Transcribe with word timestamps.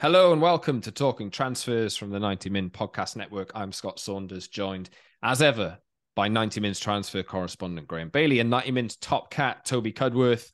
Hello 0.00 0.32
and 0.32 0.40
welcome 0.40 0.80
to 0.82 0.92
Talking 0.92 1.28
Transfers 1.28 1.96
from 1.96 2.10
the 2.10 2.20
90 2.20 2.50
Min 2.50 2.70
Podcast 2.70 3.16
Network. 3.16 3.50
I'm 3.52 3.72
Scott 3.72 3.98
Saunders, 3.98 4.46
joined 4.46 4.90
as 5.24 5.42
ever 5.42 5.76
by 6.14 6.28
90 6.28 6.60
Min's 6.60 6.78
transfer 6.78 7.24
correspondent 7.24 7.88
Graeme 7.88 8.08
Bailey 8.08 8.38
and 8.38 8.48
90 8.48 8.70
Min's 8.70 8.94
top 8.94 9.28
cat 9.28 9.64
Toby 9.64 9.92
Cudworth. 9.92 10.52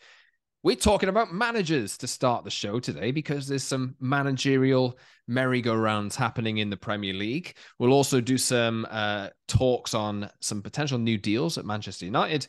We're 0.62 0.76
talking 0.76 1.10
about 1.10 1.34
managers 1.34 1.98
to 1.98 2.06
start 2.06 2.44
the 2.44 2.50
show 2.50 2.80
today 2.80 3.10
because 3.10 3.46
there's 3.46 3.62
some 3.62 3.96
managerial 4.00 4.98
merry-go-rounds 5.28 6.16
happening 6.16 6.56
in 6.56 6.70
the 6.70 6.78
Premier 6.78 7.12
League. 7.12 7.54
We'll 7.78 7.92
also 7.92 8.22
do 8.22 8.38
some 8.38 8.86
uh, 8.88 9.28
talks 9.46 9.92
on 9.92 10.30
some 10.40 10.62
potential 10.62 10.96
new 10.96 11.18
deals 11.18 11.58
at 11.58 11.66
Manchester 11.66 12.06
United 12.06 12.46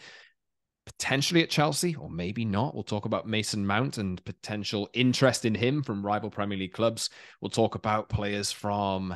potentially 0.85 1.41
at 1.41 1.49
Chelsea, 1.49 1.95
or 1.95 2.09
maybe 2.09 2.45
not. 2.45 2.73
We'll 2.73 2.83
talk 2.83 3.05
about 3.05 3.27
Mason 3.27 3.65
Mount 3.65 3.97
and 3.97 4.23
potential 4.23 4.89
interest 4.93 5.45
in 5.45 5.55
him 5.55 5.83
from 5.83 6.05
rival 6.05 6.29
Premier 6.29 6.57
League 6.57 6.73
clubs. 6.73 7.09
We'll 7.41 7.49
talk 7.49 7.75
about 7.75 8.09
players 8.09 8.51
from 8.51 9.15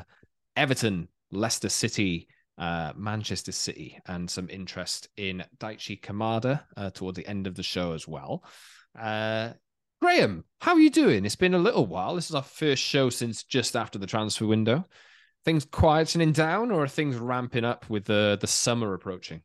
Everton, 0.56 1.08
Leicester 1.32 1.70
City, 1.70 2.28
uh, 2.58 2.94
Manchester 2.96 3.52
City, 3.52 4.00
and 4.08 4.30
some 4.30 4.50
interest 4.50 5.08
in 5.18 5.44
Daichi 5.60 6.02
Kamada 6.02 6.62
uh, 6.76 6.90
towards 6.90 7.18
the 7.18 7.28
end 7.28 7.48
of 7.48 7.56
the 7.56 7.64
show 7.64 7.94
as 7.94 8.08
well. 8.08 8.44
Uh, 9.00 9.52
Graeme, 10.02 10.46
how 10.62 10.74
are 10.74 10.80
you 10.80 10.90
doing? 10.90 11.26
It's 11.26 11.36
been 11.36 11.54
a 11.54 11.60
little 11.60 11.86
while. 11.86 12.16
This 12.16 12.30
is 12.30 12.36
our 12.36 12.42
first 12.42 12.82
show 12.82 13.10
since 13.10 13.44
just 13.44 13.76
after 13.76 14.00
the 14.00 14.08
transfer 14.08 14.48
window. 14.48 14.86
Things 15.46 15.66
quietening 15.66 16.34
down, 16.34 16.72
or 16.72 16.84
are 16.84 16.88
things 16.88 17.16
ramping 17.16 17.64
up 17.66 17.90
with 17.90 18.06
the 18.06 18.38
the 18.40 18.48
summer 18.48 18.94
approaching? 18.94 19.42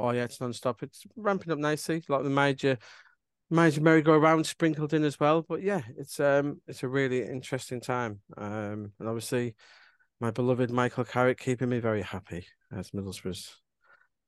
Oh 0.00 0.10
yeah, 0.12 0.24
it's 0.24 0.40
non-stop. 0.40 0.82
It's 0.82 1.04
ramping 1.16 1.52
up 1.52 1.58
nicely, 1.58 2.02
like 2.08 2.22
the 2.22 2.30
major 2.30 2.78
major 3.50 3.80
merry-go-round 3.80 4.46
sprinkled 4.46 4.94
in 4.94 5.04
as 5.04 5.18
well. 5.18 5.42
But 5.42 5.62
yeah, 5.62 5.82
it's 5.96 6.20
um 6.20 6.60
it's 6.66 6.82
a 6.82 6.88
really 6.88 7.22
interesting 7.22 7.80
time. 7.80 8.20
Um 8.36 8.92
and 8.98 9.08
obviously 9.08 9.54
my 10.20 10.30
beloved 10.30 10.70
Michael 10.70 11.04
Carrick 11.04 11.38
keeping 11.38 11.68
me 11.68 11.78
very 11.78 12.02
happy 12.02 12.46
as 12.72 12.90
Middlesbrough's 12.90 13.56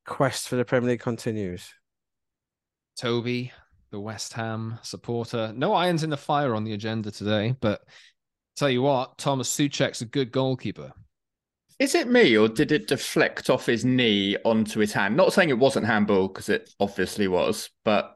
quest 0.07 0.49
for 0.49 0.57
the 0.57 0.65
Premier 0.65 0.91
League 0.91 1.01
continues. 1.01 1.73
Toby, 2.97 3.53
the 3.91 4.01
West 4.01 4.33
Ham 4.33 4.79
supporter. 4.83 5.53
No 5.55 5.75
irons 5.75 6.03
in 6.03 6.11
the 6.11 6.17
fire 6.17 6.55
on 6.55 6.65
the 6.65 6.73
agenda 6.73 7.11
today, 7.11 7.55
but 7.61 7.83
tell 8.57 8.71
you 8.71 8.83
what, 8.83 9.19
Thomas 9.19 9.49
Soucek's 9.49 10.01
a 10.01 10.07
good 10.07 10.33
goalkeeper. 10.33 10.93
Is 11.83 11.97
it 11.97 12.07
me 12.07 12.39
or 12.39 12.47
did 12.47 12.71
it 12.71 12.87
deflect 12.87 13.51
off 13.51 13.67
his 13.67 13.85
knee 13.85 14.37
onto 14.45 14.79
his 14.79 14.93
hand? 14.93 15.17
Not 15.17 15.33
saying 15.33 15.49
it 15.49 15.59
wasn't 15.59 15.85
handball 15.85 16.29
because 16.29 16.49
it 16.49 16.71
obviously 16.79 17.27
was, 17.27 17.71
but 17.85 18.15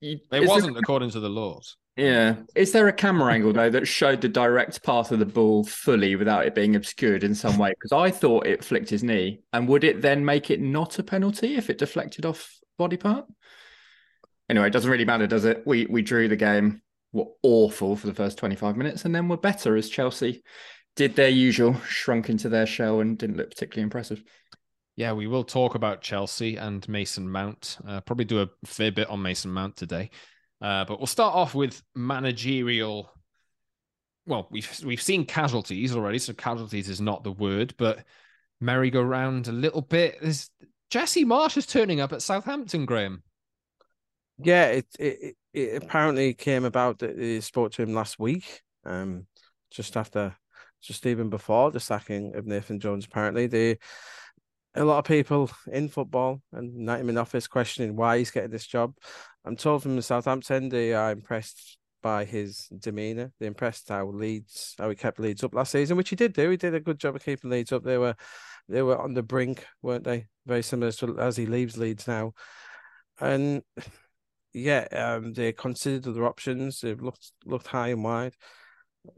it 0.00 0.20
wasn't 0.32 0.74
there... 0.74 0.80
according 0.80 1.10
to 1.10 1.20
the 1.20 1.28
laws. 1.28 1.76
Yeah. 1.94 2.34
Is 2.56 2.72
there 2.72 2.88
a 2.88 2.92
camera 2.92 3.32
angle 3.32 3.52
though 3.52 3.70
that 3.70 3.86
showed 3.86 4.20
the 4.20 4.28
direct 4.28 4.82
path 4.82 5.12
of 5.12 5.20
the 5.20 5.24
ball 5.24 5.62
fully 5.62 6.16
without 6.16 6.46
it 6.46 6.56
being 6.56 6.74
obscured 6.74 7.22
in 7.22 7.32
some 7.32 7.58
way? 7.58 7.70
Because 7.70 7.92
I 7.92 8.10
thought 8.10 8.48
it 8.48 8.64
flicked 8.64 8.90
his 8.90 9.04
knee. 9.04 9.38
And 9.52 9.68
would 9.68 9.84
it 9.84 10.02
then 10.02 10.24
make 10.24 10.50
it 10.50 10.60
not 10.60 10.98
a 10.98 11.04
penalty 11.04 11.54
if 11.54 11.70
it 11.70 11.78
deflected 11.78 12.26
off 12.26 12.58
body 12.76 12.96
part? 12.96 13.24
Anyway, 14.48 14.66
it 14.66 14.72
doesn't 14.72 14.90
really 14.90 15.04
matter, 15.04 15.28
does 15.28 15.44
it? 15.44 15.62
We 15.64 15.86
we 15.86 16.02
drew 16.02 16.26
the 16.26 16.34
game. 16.34 16.82
We 17.12 17.20
were 17.20 17.30
awful 17.44 17.94
for 17.94 18.08
the 18.08 18.14
first 18.14 18.36
25 18.38 18.76
minutes 18.76 19.04
and 19.04 19.14
then 19.14 19.28
we're 19.28 19.36
better 19.36 19.76
as 19.76 19.88
Chelsea 19.88 20.42
did 20.96 21.16
their 21.16 21.28
usual, 21.28 21.74
shrunk 21.80 22.28
into 22.28 22.48
their 22.48 22.66
shell, 22.66 23.00
and 23.00 23.16
didn't 23.16 23.36
look 23.36 23.50
particularly 23.50 23.84
impressive. 23.84 24.22
Yeah, 24.96 25.12
we 25.12 25.26
will 25.26 25.44
talk 25.44 25.74
about 25.74 26.02
Chelsea 26.02 26.56
and 26.56 26.86
Mason 26.88 27.30
Mount. 27.30 27.78
Uh, 27.86 28.00
probably 28.02 28.24
do 28.26 28.42
a 28.42 28.48
fair 28.66 28.92
bit 28.92 29.08
on 29.08 29.22
Mason 29.22 29.50
Mount 29.50 29.76
today, 29.76 30.10
uh, 30.60 30.84
but 30.84 30.98
we'll 30.98 31.06
start 31.06 31.34
off 31.34 31.54
with 31.54 31.82
managerial. 31.94 33.10
Well, 34.26 34.48
we've 34.50 34.68
we've 34.84 35.00
seen 35.00 35.24
casualties 35.24 35.96
already, 35.96 36.18
so 36.18 36.34
casualties 36.34 36.88
is 36.88 37.00
not 37.00 37.24
the 37.24 37.32
word, 37.32 37.74
but 37.78 38.04
merry-go-round 38.60 39.48
a 39.48 39.52
little 39.52 39.80
bit. 39.80 40.18
There's 40.20 40.50
Jesse 40.90 41.24
Marsch 41.24 41.56
is 41.56 41.66
turning 41.66 42.00
up 42.00 42.12
at 42.12 42.20
Southampton, 42.20 42.84
Graeme. 42.84 43.22
Yeah, 44.38 44.66
it 44.66 44.86
it, 44.98 45.36
it 45.54 45.82
apparently 45.82 46.34
came 46.34 46.64
about 46.64 46.98
that 46.98 47.18
he 47.18 47.40
spoke 47.40 47.72
to 47.72 47.82
him 47.82 47.94
last 47.94 48.18
week, 48.18 48.60
um, 48.84 49.26
just 49.70 49.96
after 49.96 50.36
just 50.80 51.06
even 51.06 51.30
before 51.30 51.70
the 51.70 51.80
sacking 51.80 52.34
of 52.34 52.46
Nathan 52.46 52.80
Jones, 52.80 53.06
apparently 53.06 53.46
they 53.46 53.78
a 54.74 54.84
lot 54.84 54.98
of 54.98 55.04
people 55.04 55.50
in 55.72 55.88
football 55.88 56.40
and 56.52 56.74
not 56.76 57.00
in 57.00 57.18
office 57.18 57.48
questioning 57.48 57.96
why 57.96 58.18
he's 58.18 58.30
getting 58.30 58.50
this 58.50 58.66
job. 58.66 58.94
I'm 59.44 59.56
told 59.56 59.82
from 59.82 59.96
the 59.96 60.02
Southampton 60.02 60.68
they 60.68 60.92
are 60.92 61.10
impressed 61.10 61.78
by 62.02 62.24
his 62.24 62.68
demeanour. 62.78 63.32
They're 63.38 63.48
impressed 63.48 63.88
how 63.88 64.06
Leeds 64.06 64.74
how 64.78 64.88
he 64.88 64.94
kept 64.94 65.18
Leeds 65.20 65.44
up 65.44 65.54
last 65.54 65.72
season, 65.72 65.96
which 65.96 66.10
he 66.10 66.16
did 66.16 66.32
do. 66.32 66.50
He 66.50 66.56
did 66.56 66.74
a 66.74 66.80
good 66.80 66.98
job 66.98 67.16
of 67.16 67.24
keeping 67.24 67.50
Leeds 67.50 67.72
up. 67.72 67.82
They 67.82 67.98
were 67.98 68.14
they 68.68 68.82
were 68.82 68.98
on 68.98 69.14
the 69.14 69.22
brink, 69.22 69.66
weren't 69.82 70.04
they? 70.04 70.26
Very 70.46 70.62
similar 70.62 70.92
to 70.92 71.18
as 71.18 71.36
he 71.36 71.46
leaves 71.46 71.76
Leeds 71.76 72.06
now. 72.06 72.32
And 73.18 73.62
yeah, 74.52 74.86
um, 74.92 75.32
they 75.32 75.52
considered 75.52 76.08
other 76.08 76.26
options. 76.26 76.80
They've 76.80 77.00
looked 77.00 77.32
looked 77.44 77.66
high 77.66 77.88
and 77.88 78.04
wide. 78.04 78.34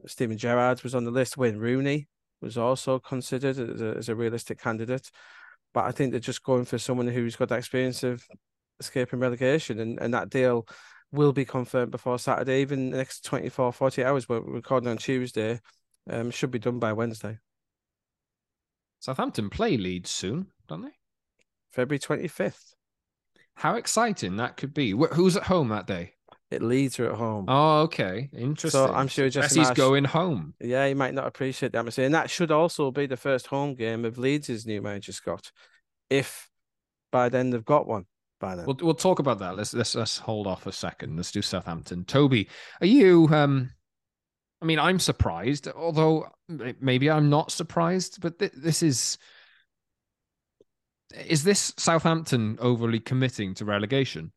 Steven 0.07 0.39
Gerrard 0.39 0.83
was 0.83 0.95
on 0.95 1.05
the 1.05 1.11
list. 1.11 1.37
Wayne 1.37 1.59
Rooney 1.59 2.09
was 2.41 2.59
also 2.59 2.99
considered 2.99 3.59
as 3.59 3.81
a, 3.81 3.95
as 3.97 4.09
a 4.09 4.15
realistic 4.15 4.61
candidate. 4.61 5.11
But 5.75 5.85
I 5.85 5.93
think 5.93 6.11
they're 6.11 6.21
just 6.21 6.43
going 6.43 6.65
for 6.65 6.79
someone 6.79 7.09
who's 7.09 7.37
got 7.37 7.49
the 7.49 7.57
experience 7.57 8.03
of 8.03 8.23
escaping 8.81 9.21
relegation. 9.21 9.81
And, 9.81 9.99
and 10.01 10.13
that 10.15 10.31
deal 10.31 10.67
will 11.13 11.33
be 11.33 11.45
confirmed 11.45 11.91
before 11.91 12.19
Saturday, 12.19 12.61
even 12.61 12.91
the 12.91 12.99
next 12.99 13.25
24, 13.25 13.73
48 13.73 14.05
hours. 14.05 14.29
We're 14.29 14.41
recording 14.41 14.89
on 14.89 14.99
Tuesday. 14.99 15.61
Um, 16.11 16.31
should 16.31 16.51
be 16.51 16.59
done 16.59 16.79
by 16.79 16.93
Wednesday. 16.93 17.39
Southampton 18.99 19.51
play 19.51 19.77
Leeds 19.77 20.11
soon, 20.11 20.49
don't 20.69 20.83
they? 20.83 20.93
February 21.73 21.99
25th. 21.99 22.75
How 23.55 23.75
exciting 23.77 24.37
that 24.37 24.57
could 24.57 24.75
be. 24.75 24.91
Who's 24.91 25.37
at 25.37 25.45
home 25.45 25.69
that 25.69 25.87
day? 25.87 26.15
It 26.53 26.63
Leeds 26.63 26.97
her 26.97 27.11
at 27.11 27.17
home. 27.17 27.47
Oh, 27.49 27.81
okay. 27.83 28.29
Interesting. 28.37 28.71
So 28.71 28.93
I'm 28.93 29.09
sure 29.09 29.29
Jesse 29.31 29.61
Jesse's 29.61 29.75
going 29.77 30.05
home. 30.05 30.55
Yeah, 30.61 30.87
he 30.87 30.95
might 30.95 31.15
not 31.15 31.27
appreciate 31.27 31.73
the 31.73 31.79
atmosphere. 31.79 32.05
And 32.05 32.15
that 32.15 32.31
should 32.31 32.51
also 32.51 32.91
be 32.91 33.07
the 33.07 33.17
first 33.17 33.47
home 33.47 33.75
game 33.75 34.05
of 34.05 34.19
Leeds' 34.19 34.67
new 34.67 34.83
manager, 34.83 35.13
Scott. 35.13 35.51
If 36.11 36.51
by 37.11 37.29
then 37.29 37.51
they've 37.51 37.65
got 37.65 37.87
one. 37.87 38.05
By 38.41 38.57
then. 38.57 38.67
We'll 38.67 38.77
we'll 38.83 38.95
talk 38.95 39.19
about 39.19 39.39
that. 39.39 39.57
Let's 39.57 39.73
let's 39.73 39.95
let's 39.95 40.19
hold 40.19 40.47
off 40.47 40.67
a 40.67 40.73
second. 40.73 41.17
Let's 41.17 41.31
do 41.31 41.43
Southampton. 41.43 42.05
Toby, 42.05 42.49
are 42.81 42.87
you 42.87 43.29
um 43.31 43.71
I 44.61 44.65
mean, 44.65 44.79
I'm 44.79 45.01
surprised, 45.01 45.67
although 45.69 46.29
maybe 46.49 47.11
I'm 47.11 47.29
not 47.29 47.51
surprised, 47.51 48.21
but 48.21 48.39
th- 48.39 48.53
this 48.57 48.83
is 48.83 49.19
is 51.27 51.45
this 51.45 51.75
Southampton 51.77 52.59
overly 52.61 53.01
committing 53.01 53.55
to 53.55 53.65
relegation? 53.65 54.33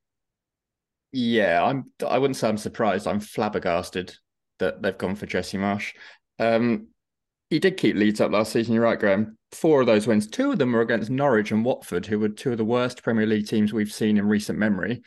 Yeah, 1.12 1.64
I'm. 1.64 1.92
I 2.06 2.18
wouldn't 2.18 2.38
say 2.38 2.50
I'm 2.50 2.58
surprised. 2.58 3.08
I'm 3.08 3.20
flabbergasted 3.20 4.16
that 4.60 4.82
they've 4.82 4.98
gone 4.98 5.16
for 5.16 5.26
Jesse 5.26 5.58
Marsch. 5.58 5.94
Um, 6.40 6.88
he 7.50 7.60
did 7.60 7.78
keep 7.78 7.96
Leeds 7.96 8.22
up 8.22 8.32
last 8.32 8.52
season. 8.52 8.74
You're 8.74 8.84
right, 8.84 9.00
Graeme. 9.00 9.38
Four 9.52 9.82
of 9.82 9.88
those 9.88 10.08
wins, 10.08 10.28
two 10.28 10.52
of 10.52 10.58
them 10.58 10.74
were 10.74 10.82
against 10.82 11.10
Norwich 11.10 11.52
and 11.52 11.64
Watford, 11.64 12.06
who 12.06 12.20
were 12.20 12.30
two 12.30 12.52
of 12.52 12.58
the 12.58 12.66
worst 12.66 13.04
Premier 13.04 13.26
League 13.26 13.48
teams 13.48 13.72
we've 13.72 13.92
seen 13.92 14.18
in 14.18 14.28
recent 14.28 14.60
memory. 14.60 15.02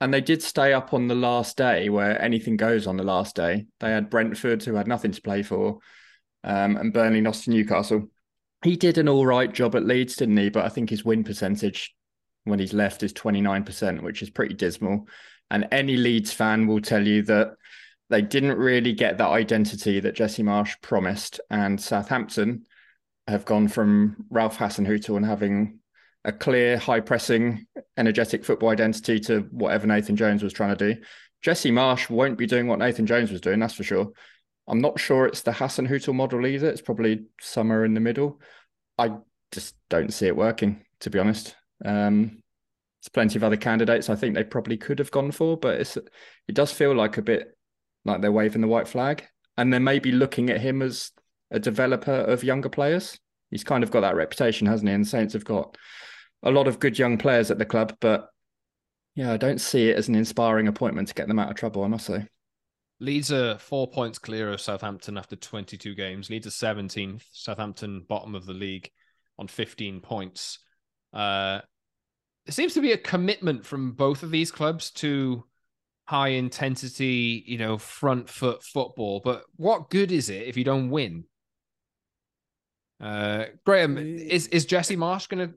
And 0.00 0.14
they 0.14 0.20
did 0.20 0.42
stay 0.42 0.72
up 0.72 0.94
on 0.94 1.08
the 1.08 1.16
last 1.16 1.56
day, 1.56 1.88
where 1.88 2.20
anything 2.22 2.56
goes 2.56 2.86
on 2.86 2.96
the 2.96 3.02
last 3.02 3.34
day. 3.34 3.66
They 3.80 3.90
had 3.90 4.10
Brentford, 4.10 4.62
who 4.62 4.74
had 4.74 4.86
nothing 4.86 5.10
to 5.10 5.22
play 5.22 5.42
for, 5.42 5.78
um, 6.44 6.76
and 6.76 6.92
Burnley 6.92 7.20
lost 7.20 7.44
to 7.44 7.50
Newcastle. 7.50 8.08
He 8.62 8.76
did 8.76 8.98
an 8.98 9.08
all 9.08 9.26
right 9.26 9.52
job 9.52 9.74
at 9.74 9.84
Leeds, 9.84 10.16
didn't 10.16 10.36
he? 10.36 10.50
But 10.50 10.64
I 10.64 10.68
think 10.68 10.90
his 10.90 11.04
win 11.04 11.24
percentage 11.24 11.94
when 12.44 12.60
he's 12.60 12.72
left 12.72 13.02
is 13.02 13.12
29%, 13.12 14.02
which 14.02 14.22
is 14.22 14.30
pretty 14.30 14.54
dismal. 14.54 15.08
And 15.50 15.68
any 15.72 15.96
Leeds 15.96 16.32
fan 16.32 16.66
will 16.66 16.80
tell 16.80 17.06
you 17.06 17.22
that 17.22 17.54
they 18.10 18.22
didn't 18.22 18.58
really 18.58 18.92
get 18.92 19.18
that 19.18 19.28
identity 19.28 20.00
that 20.00 20.14
Jesse 20.14 20.42
Marsch 20.42 20.80
promised. 20.82 21.40
And 21.50 21.80
Southampton 21.80 22.66
have 23.26 23.44
gone 23.44 23.68
from 23.68 24.16
Ralph 24.30 24.58
Hasenhüttl 24.58 25.16
and 25.16 25.26
having 25.26 25.80
a 26.24 26.32
clear, 26.32 26.78
high 26.78 27.00
pressing, 27.00 27.66
energetic 27.96 28.44
football 28.44 28.70
identity 28.70 29.20
to 29.20 29.40
whatever 29.50 29.86
Nathan 29.86 30.16
Jones 30.16 30.42
was 30.42 30.52
trying 30.52 30.76
to 30.76 30.94
do. 30.94 31.00
Jesse 31.42 31.70
Marsch 31.70 32.10
won't 32.10 32.38
be 32.38 32.46
doing 32.46 32.66
what 32.66 32.78
Nathan 32.78 33.06
Jones 33.06 33.30
was 33.30 33.40
doing, 33.40 33.60
that's 33.60 33.74
for 33.74 33.84
sure. 33.84 34.10
I'm 34.66 34.80
not 34.80 35.00
sure 35.00 35.26
it's 35.26 35.42
the 35.42 35.52
Hasenhüttl 35.52 36.14
model 36.14 36.46
either. 36.46 36.68
It's 36.68 36.82
probably 36.82 37.24
somewhere 37.40 37.84
in 37.84 37.94
the 37.94 38.00
middle. 38.00 38.40
I 38.98 39.12
just 39.52 39.74
don't 39.88 40.12
see 40.12 40.26
it 40.26 40.36
working, 40.36 40.84
to 41.00 41.10
be 41.10 41.18
honest. 41.18 41.54
Um, 41.84 42.42
there's 43.00 43.12
plenty 43.12 43.38
of 43.38 43.44
other 43.44 43.56
candidates 43.56 44.10
I 44.10 44.16
think 44.16 44.34
they 44.34 44.44
probably 44.44 44.76
could 44.76 44.98
have 44.98 45.10
gone 45.10 45.30
for, 45.30 45.56
but 45.56 45.80
it's 45.80 45.96
it 45.96 46.54
does 46.54 46.72
feel 46.72 46.94
like 46.94 47.16
a 47.16 47.22
bit 47.22 47.56
like 48.04 48.20
they're 48.20 48.32
waving 48.32 48.60
the 48.60 48.68
white 48.68 48.88
flag, 48.88 49.24
and 49.56 49.72
they're 49.72 49.80
maybe 49.80 50.12
looking 50.12 50.50
at 50.50 50.60
him 50.60 50.82
as 50.82 51.12
a 51.50 51.58
developer 51.58 52.12
of 52.12 52.44
younger 52.44 52.68
players. 52.68 53.18
He's 53.50 53.64
kind 53.64 53.82
of 53.82 53.90
got 53.90 54.00
that 54.00 54.16
reputation, 54.16 54.66
hasn't 54.66 54.88
he? 54.88 54.94
And 54.94 55.06
Saints 55.06 55.32
have 55.32 55.44
got 55.44 55.76
a 56.42 56.50
lot 56.50 56.68
of 56.68 56.80
good 56.80 56.98
young 56.98 57.18
players 57.18 57.50
at 57.50 57.58
the 57.58 57.64
club, 57.64 57.96
but 58.00 58.28
yeah, 59.14 59.32
I 59.32 59.36
don't 59.36 59.60
see 59.60 59.90
it 59.90 59.96
as 59.96 60.08
an 60.08 60.14
inspiring 60.14 60.68
appointment 60.68 61.08
to 61.08 61.14
get 61.14 61.28
them 61.28 61.38
out 61.38 61.50
of 61.50 61.56
trouble. 61.56 61.84
I 61.84 61.88
must 61.88 62.06
say. 62.06 62.26
Leeds 63.00 63.30
are 63.30 63.58
four 63.58 63.88
points 63.88 64.18
clear 64.18 64.50
of 64.50 64.60
Southampton 64.60 65.16
after 65.16 65.36
22 65.36 65.94
games. 65.94 66.30
Leeds 66.30 66.48
are 66.48 66.74
17th. 66.74 67.22
Southampton 67.30 68.04
bottom 68.08 68.34
of 68.34 68.44
the 68.44 68.52
league 68.52 68.90
on 69.38 69.46
15 69.46 70.00
points. 70.00 70.58
Uh, 71.12 71.60
there 72.48 72.54
seems 72.54 72.72
to 72.72 72.80
be 72.80 72.92
a 72.92 72.96
commitment 72.96 73.66
from 73.66 73.92
both 73.92 74.22
of 74.22 74.30
these 74.30 74.50
clubs 74.50 74.90
to 74.90 75.44
high 76.06 76.28
intensity, 76.28 77.44
you 77.46 77.58
know, 77.58 77.76
front 77.76 78.30
foot 78.30 78.62
football. 78.62 79.20
But 79.22 79.44
what 79.56 79.90
good 79.90 80.10
is 80.10 80.30
it 80.30 80.48
if 80.48 80.56
you 80.56 80.64
don't 80.64 80.88
win? 80.88 81.24
Uh, 83.02 83.44
Graham, 83.66 83.98
is 83.98 84.46
is 84.46 84.64
Jesse 84.64 84.96
Marsch 84.96 85.28
going 85.28 85.46
to? 85.46 85.54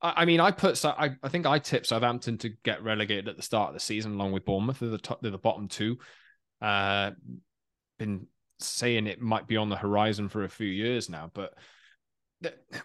I 0.00 0.24
mean, 0.24 0.40
I 0.40 0.52
put 0.52 0.82
I, 0.86 1.10
I 1.22 1.28
think 1.28 1.44
I 1.44 1.58
tipped 1.58 1.88
Southampton 1.88 2.38
to 2.38 2.48
get 2.64 2.82
relegated 2.82 3.28
at 3.28 3.36
the 3.36 3.42
start 3.42 3.68
of 3.68 3.74
the 3.74 3.80
season, 3.80 4.14
along 4.14 4.32
with 4.32 4.46
Bournemouth. 4.46 4.78
They're 4.78 4.88
the 4.88 4.96
top, 4.96 5.20
they're 5.20 5.30
the 5.30 5.36
bottom 5.36 5.68
two. 5.68 5.98
Uh, 6.62 7.10
been 7.98 8.26
saying 8.58 9.06
it 9.06 9.20
might 9.20 9.46
be 9.46 9.58
on 9.58 9.68
the 9.68 9.76
horizon 9.76 10.30
for 10.30 10.44
a 10.44 10.48
few 10.48 10.66
years 10.66 11.10
now, 11.10 11.30
but 11.34 11.52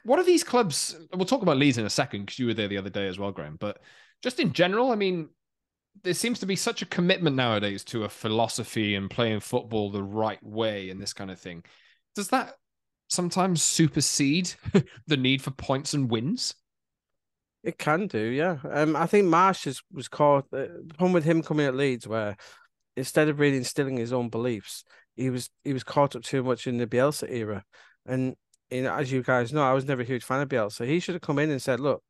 what 0.03 0.19
are 0.19 0.23
these 0.23 0.43
clubs? 0.43 0.95
We'll 1.13 1.25
talk 1.25 1.41
about 1.41 1.57
Leeds 1.57 1.77
in 1.77 1.85
a 1.85 1.89
second 1.89 2.25
because 2.25 2.39
you 2.39 2.47
were 2.47 2.53
there 2.53 2.67
the 2.67 2.77
other 2.77 2.89
day 2.89 3.07
as 3.07 3.19
well, 3.19 3.31
Graeme. 3.31 3.57
But 3.59 3.79
just 4.21 4.39
in 4.39 4.53
general, 4.53 4.91
I 4.91 4.95
mean, 4.95 5.29
there 6.03 6.13
seems 6.13 6.39
to 6.39 6.45
be 6.45 6.55
such 6.55 6.81
a 6.81 6.85
commitment 6.85 7.35
nowadays 7.35 7.83
to 7.85 8.03
a 8.03 8.09
philosophy 8.09 8.95
and 8.95 9.09
playing 9.09 9.39
football 9.39 9.91
the 9.91 10.03
right 10.03 10.41
way 10.43 10.89
and 10.89 11.01
this 11.01 11.13
kind 11.13 11.31
of 11.31 11.39
thing. 11.39 11.63
Does 12.15 12.29
that 12.29 12.53
sometimes 13.07 13.63
supersede 13.63 14.53
the 15.07 15.17
need 15.17 15.41
for 15.41 15.51
points 15.51 15.93
and 15.93 16.09
wins? 16.09 16.55
It 17.63 17.77
can 17.77 18.07
do, 18.07 18.19
yeah. 18.19 18.57
Um, 18.69 18.95
I 18.95 19.07
think 19.07 19.25
Marsch 19.25 19.67
is, 19.67 19.81
was 19.91 20.07
caught. 20.07 20.45
Uh, 20.53 20.67
the 20.85 20.93
problem 20.95 21.13
with 21.13 21.25
him 21.25 21.41
coming 21.41 21.65
at 21.65 21.75
Leeds, 21.75 22.07
where 22.07 22.37
instead 22.95 23.27
of 23.27 23.39
really 23.39 23.57
instilling 23.57 23.97
his 23.97 24.13
own 24.13 24.29
beliefs, 24.29 24.83
he 25.15 25.29
was 25.29 25.49
he 25.63 25.73
was 25.73 25.83
caught 25.83 26.15
up 26.15 26.23
too 26.23 26.43
much 26.43 26.67
in 26.67 26.77
the 26.77 26.87
Bielsa 26.87 27.29
era. 27.29 27.63
And 28.05 28.35
you 28.71 28.83
know, 28.83 28.93
as 28.93 29.11
you 29.11 29.23
guys 29.23 29.53
know, 29.53 29.63
I 29.63 29.73
was 29.73 29.85
never 29.85 30.01
a 30.01 30.05
huge 30.05 30.23
fan 30.23 30.41
of 30.41 30.49
Bielsa. 30.49 30.85
He 30.85 30.99
should 30.99 31.15
have 31.15 31.21
come 31.21 31.39
in 31.39 31.51
and 31.51 31.61
said, 31.61 31.79
"Look, 31.79 32.03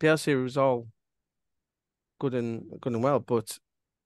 Bielsa 0.00 0.42
was 0.42 0.56
all 0.56 0.88
good 2.18 2.34
and 2.34 2.64
good 2.80 2.92
and 2.92 3.02
well, 3.02 3.20
but 3.20 3.58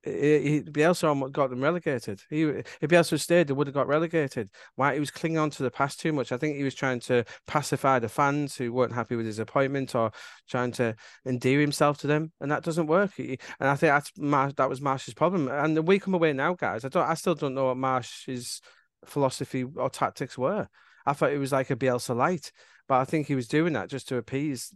he, 0.04 0.62
Bielsa 0.62 1.08
almost 1.08 1.32
got 1.32 1.50
them 1.50 1.62
relegated. 1.62 2.20
He 2.28 2.42
if 2.42 2.80
Bielsa 2.82 3.18
stayed, 3.18 3.48
they 3.48 3.54
would 3.54 3.66
have 3.66 3.74
got 3.74 3.86
relegated. 3.86 4.50
Why 4.76 4.94
he 4.94 5.00
was 5.00 5.10
clinging 5.10 5.38
on 5.38 5.50
to 5.50 5.62
the 5.62 5.70
past 5.70 6.00
too 6.00 6.12
much. 6.12 6.30
I 6.30 6.36
think 6.36 6.56
he 6.56 6.62
was 6.62 6.74
trying 6.74 7.00
to 7.00 7.24
pacify 7.46 7.98
the 7.98 8.08
fans 8.08 8.56
who 8.56 8.72
weren't 8.72 8.92
happy 8.92 9.16
with 9.16 9.26
his 9.26 9.38
appointment 9.38 9.94
or 9.94 10.12
trying 10.48 10.72
to 10.72 10.94
endear 11.26 11.60
himself 11.60 11.98
to 11.98 12.06
them, 12.06 12.32
and 12.40 12.50
that 12.50 12.62
doesn't 12.62 12.86
work. 12.86 13.12
He, 13.16 13.38
and 13.60 13.68
I 13.68 13.76
think 13.76 13.92
that's 13.92 14.54
that 14.56 14.68
was 14.68 14.80
Marsch's 14.80 15.14
problem. 15.14 15.48
And 15.48 15.86
we 15.86 15.98
come 15.98 16.14
away 16.14 16.32
now, 16.32 16.54
guys. 16.54 16.84
I 16.84 16.88
don't. 16.88 17.08
I 17.08 17.14
still 17.14 17.34
don't 17.34 17.54
know 17.54 17.66
what 17.66 17.76
Marsch's 17.76 18.60
philosophy 19.06 19.64
or 19.64 19.88
tactics 19.88 20.36
were. 20.36 20.68
I 21.06 21.12
thought 21.12 21.32
it 21.32 21.38
was 21.38 21.52
like 21.52 21.70
a 21.70 21.76
Bielsa 21.76 22.14
light, 22.16 22.52
but 22.88 23.00
I 23.00 23.04
think 23.04 23.26
he 23.26 23.34
was 23.34 23.48
doing 23.48 23.72
that 23.74 23.88
just 23.88 24.08
to 24.08 24.16
appease 24.16 24.72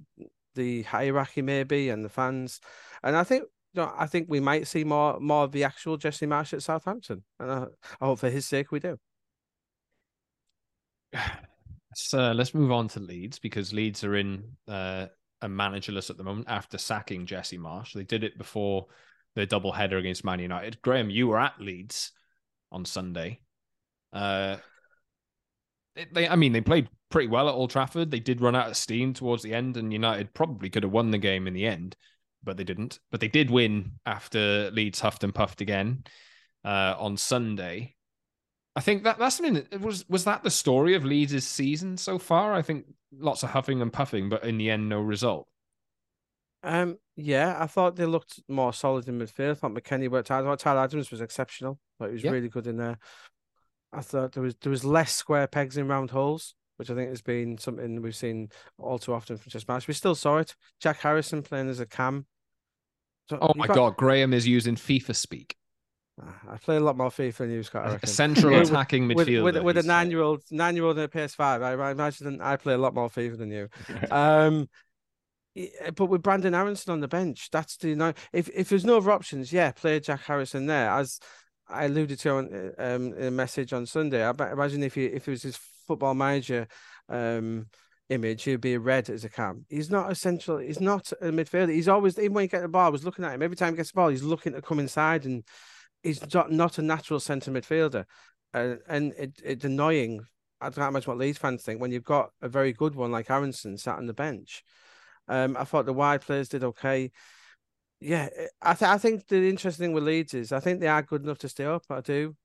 the 0.55 0.83
hierarchy 0.83 1.43
maybe 1.43 1.89
and 1.89 2.05
the 2.05 2.09
fans. 2.09 2.61
And 3.03 3.17
I 3.17 3.25
think 3.25 3.45
no, 3.75 3.93
I 3.97 4.07
think 4.07 4.29
we 4.29 4.41
might 4.41 4.67
see 4.67 4.85
more 4.85 5.21
more 5.21 5.45
of 5.45 5.53
the 5.53 5.65
actual 5.65 5.97
Jesse 5.97 6.27
Marsch 6.27 6.53
at 6.53 6.63
Southampton, 6.63 7.23
and 7.39 7.51
I, 7.51 7.67
I 8.01 8.07
hope 8.07 8.19
for 8.19 8.31
his 8.31 8.47
sake 8.47 8.73
we 8.73 8.81
do. 8.81 8.99
So 11.95 12.31
let's 12.31 12.55
move 12.55 12.71
on 12.71 12.87
to 12.89 13.01
Leeds 13.01 13.41
because 13.41 13.73
Leeds 13.73 14.05
are 14.05 14.15
in 14.15 14.45
uh, 14.69 15.07
a 15.41 15.49
managerless 15.49 16.11
at 16.11 16.17
the 16.17 16.23
moment 16.23 16.47
after 16.49 16.79
sacking 16.79 17.27
Jesse 17.27 17.59
Marsch. 17.59 17.93
They 17.93 18.05
did 18.05 18.23
it 18.23 18.39
before 18.39 18.87
the 19.35 19.47
double 19.47 19.73
header 19.73 19.97
against 19.97 20.25
Man 20.25 20.39
United. 20.39 20.81
Graeme, 20.83 21.11
you 21.11 21.27
were 21.27 21.41
at 21.41 21.61
Leeds 21.61 22.13
on 22.71 22.85
Sunday. 22.85 23.41
Uh, 24.13 24.59
they, 26.13 26.29
I 26.29 26.37
mean, 26.37 26.53
they 26.53 26.61
played 26.61 26.89
pretty 27.11 27.29
well 27.29 27.49
at 27.49 27.55
Old 27.55 27.71
Trafford. 27.71 28.11
They 28.11 28.21
did 28.21 28.41
run 28.41 28.57
out 28.57 28.69
of 28.69 28.77
steam 28.77 29.15
towards 29.15 29.43
the 29.43 29.55
end, 29.55 29.77
and 29.77 29.93
United 29.93 30.35
probably 30.35 30.71
could 30.71 30.83
have 30.83 30.93
won 30.93 31.11
the 31.11 31.19
game 31.19 31.47
in 31.47 31.55
the 31.55 31.67
end 31.67 31.97
but 32.43 32.57
they 32.57 32.65
didn't. 32.65 33.01
But 33.11 33.21
they 33.21 33.29
did 33.29 33.51
win 33.51 33.93
after 34.07 34.71
Leeds 34.71 35.01
huffed 35.01 35.25
and 35.25 35.35
puffed 35.35 35.61
again 35.61 36.05
uh, 36.65 36.95
on 36.99 37.17
Sunday. 37.17 37.95
I 38.77 38.81
think 38.81 39.05
that 39.05 39.19
that's 39.19 39.37
something 39.37 39.55
that 39.55 39.81
was 39.81 40.09
was 40.09 40.25
that 40.25 40.43
the 40.43 40.51
story 40.51 40.95
of 40.95 41.05
Leeds' 41.05 41.47
season 41.47 41.97
so 41.97 42.19
far. 42.19 42.55
I 42.55 42.63
think 42.63 42.87
lots 43.13 43.43
of 43.43 43.51
huffing 43.51 43.83
and 43.83 43.93
puffing, 43.93 44.29
but 44.29 44.45
in 44.45 44.59
the 44.59 44.71
end, 44.71 44.89
no 44.89 45.01
result. 45.01 45.49
Um, 46.63 46.99
yeah, 47.17 47.57
I 47.59 47.67
thought 47.67 47.97
they 47.97 48.07
looked 48.07 48.41
more 48.49 48.73
solid 48.73 49.09
in 49.09 49.19
midfield. 49.19 49.53
I 49.53 49.55
thought 49.55 49.75
McKennie 49.75 50.11
worked 50.11 50.29
hard. 50.29 50.45
I 50.45 50.49
thought 50.49 50.61
Tyler 50.61 50.81
Adams 50.81 51.11
was 51.11 51.21
exceptional. 51.21 51.79
Like 51.99 52.11
he 52.11 52.15
was 52.15 52.25
yeah. 52.25 52.31
really 52.31 52.49
good 52.49 52.67
in 52.67 52.77
there. 52.77 52.99
I 53.93 54.01
thought 54.03 54.33
there 54.33 54.43
was 54.43 54.55
there 54.57 54.71
was 54.71 54.85
less 54.85 55.13
square 55.13 55.47
pegs 55.47 55.77
in 55.77 55.89
round 55.89 56.11
holes 56.11 56.55
which 56.79 56.91
I 56.91 56.95
think 56.95 57.11
has 57.11 57.23
been 57.23 57.59
something 57.59 58.01
we've 58.01 58.15
seen 58.15 58.51
all 58.79 58.99
too 58.99 59.13
often 59.13 59.37
from 59.37 59.51
just 59.51 59.69
match. 59.69 59.89
We 59.89 59.95
still 59.95 60.15
saw 60.15 60.39
it. 60.39 60.55
Jack 60.81 61.01
Harrison 61.01 61.43
playing 61.43 61.69
as 61.69 61.81
a 61.81 61.87
cam. 61.87 62.25
So 63.29 63.39
oh 63.43 63.53
my 63.57 63.67
got... 63.67 63.75
god, 63.75 63.97
Graeme 63.97 64.33
is 64.33 64.47
using 64.47 64.77
FIFA 64.77 65.17
speak. 65.17 65.57
Ah, 66.23 66.41
I 66.53 66.57
play 66.57 66.77
a 66.77 66.81
lot 66.81 66.97
more 66.97 67.11
FIFA 67.11 67.37
than 67.37 67.51
you, 67.51 67.63
Scott. 67.65 67.99
A 68.03 68.07
central 68.07 68.57
attacking 68.61 69.09
midfielder 69.09 69.43
with, 69.43 69.57
with, 69.57 69.65
with 69.65 69.79
a 69.79 69.83
nine-year-old, 69.83 70.43
nine-year-old 70.51 70.99
in 70.99 71.05
a 71.05 71.09
PS5. 71.09 71.63
I, 71.63 71.73
I 71.73 71.91
imagine 71.91 72.41
I 72.41 72.57
play 72.57 72.75
a 72.75 72.79
lot 72.79 72.95
more 72.95 73.11
FIFA 73.11 73.39
than 73.39 73.51
you. 73.51 73.69
um, 74.13 74.69
but 75.97 76.07
with 76.07 76.23
Brenden 76.23 76.55
Aaronson 76.55 76.93
on 76.93 77.01
the 77.01 77.09
bench, 77.09 77.51
that's 77.51 77.77
the 77.79 77.89
you 77.89 77.97
know, 77.97 78.13
if 78.33 78.49
if 78.55 78.69
there's 78.69 78.85
no 78.85 78.99
other 78.99 79.11
options, 79.11 79.53
yeah, 79.53 79.73
play 79.73 79.99
Jack 79.99 80.21
Harrison 80.21 80.67
there. 80.67 80.91
As 80.91 81.19
I 81.69 81.85
alluded 81.85 82.19
to 82.21 82.31
on 82.31 82.73
um, 82.79 83.13
in 83.15 83.25
a 83.25 83.31
message 83.31 83.73
on 83.73 83.87
Sunday, 83.87 84.25
I 84.25 84.31
imagine 84.31 84.83
if 84.83 84.97
you 84.97 85.11
if 85.13 85.29
it 85.29 85.31
was 85.31 85.43
his 85.43 85.59
football 85.87 86.15
manager 86.15 86.67
um, 87.09 87.67
image, 88.09 88.45
he'd 88.45 88.61
be 88.61 88.77
red 88.79 89.11
as 89.11 89.25
a 89.25 89.29
cam. 89.29 89.65
He's 89.69 89.91
not 89.91 90.11
essential. 90.11 90.59
He's 90.59 90.81
not 90.81 91.13
a 91.21 91.27
midfielder. 91.27 91.73
He's 91.73 91.89
always 91.89 92.19
even 92.19 92.35
when 92.35 92.45
he 92.45 92.49
gets 92.49 92.63
the 92.63 92.69
ball, 92.69 92.87
I 92.87 92.91
was 92.91 93.05
looking 93.05 93.25
at 93.25 93.35
him 93.35 93.43
every 93.43 93.57
time 93.57 93.75
he 93.75 93.77
gets 93.77 93.93
the 93.93 93.97
ball. 93.97 94.09
He's 94.09 94.23
looking 94.23 94.53
to 94.55 94.63
come 94.63 94.79
inside, 94.79 95.27
and 95.27 95.45
he's 96.03 96.33
not 96.33 96.51
not 96.51 96.79
a 96.79 96.83
natural 96.83 97.21
centre 97.21 97.51
midfielder. 97.51 98.05
Uh, 98.55 98.77
and 98.89 99.13
it, 99.19 99.41
it's 99.45 99.65
annoying. 99.65 100.25
I 100.61 100.71
don't 100.71 100.89
imagine 100.89 101.11
what 101.11 101.19
Leeds 101.19 101.39
fans 101.39 101.63
think 101.63 101.81
when 101.81 101.93
you've 101.93 102.03
got 102.05 102.31
a 102.43 102.49
very 102.49 102.73
good 102.73 102.95
one 102.95 103.13
like 103.13 103.31
Aaronson 103.31 103.77
sat 103.77 103.99
on 103.99 104.07
the 104.07 104.15
bench. 104.15 104.65
Um, 105.29 105.57
I 105.59 105.65
thought 105.65 105.87
the 105.87 105.93
wide 105.93 106.23
players 106.23 106.49
did 106.49 106.65
okay. 106.65 107.13
Yeah, 108.01 108.29
I, 108.63 108.75
th- 108.75 108.89
I 108.89 108.99
think 108.99 109.27
the 109.27 109.49
interesting 109.49 109.87
thing 109.87 109.93
with 109.93 110.05
Leeds 110.05 110.35
is 110.35 110.53
I 110.53 110.61
think 110.61 110.81
they 110.81 110.87
are 110.87 111.03
good 111.03 111.25
enough 111.25 111.39
to 111.39 111.49
stay 111.49 111.65
up. 111.65 111.85
I 111.91 112.01
do, 112.01 112.37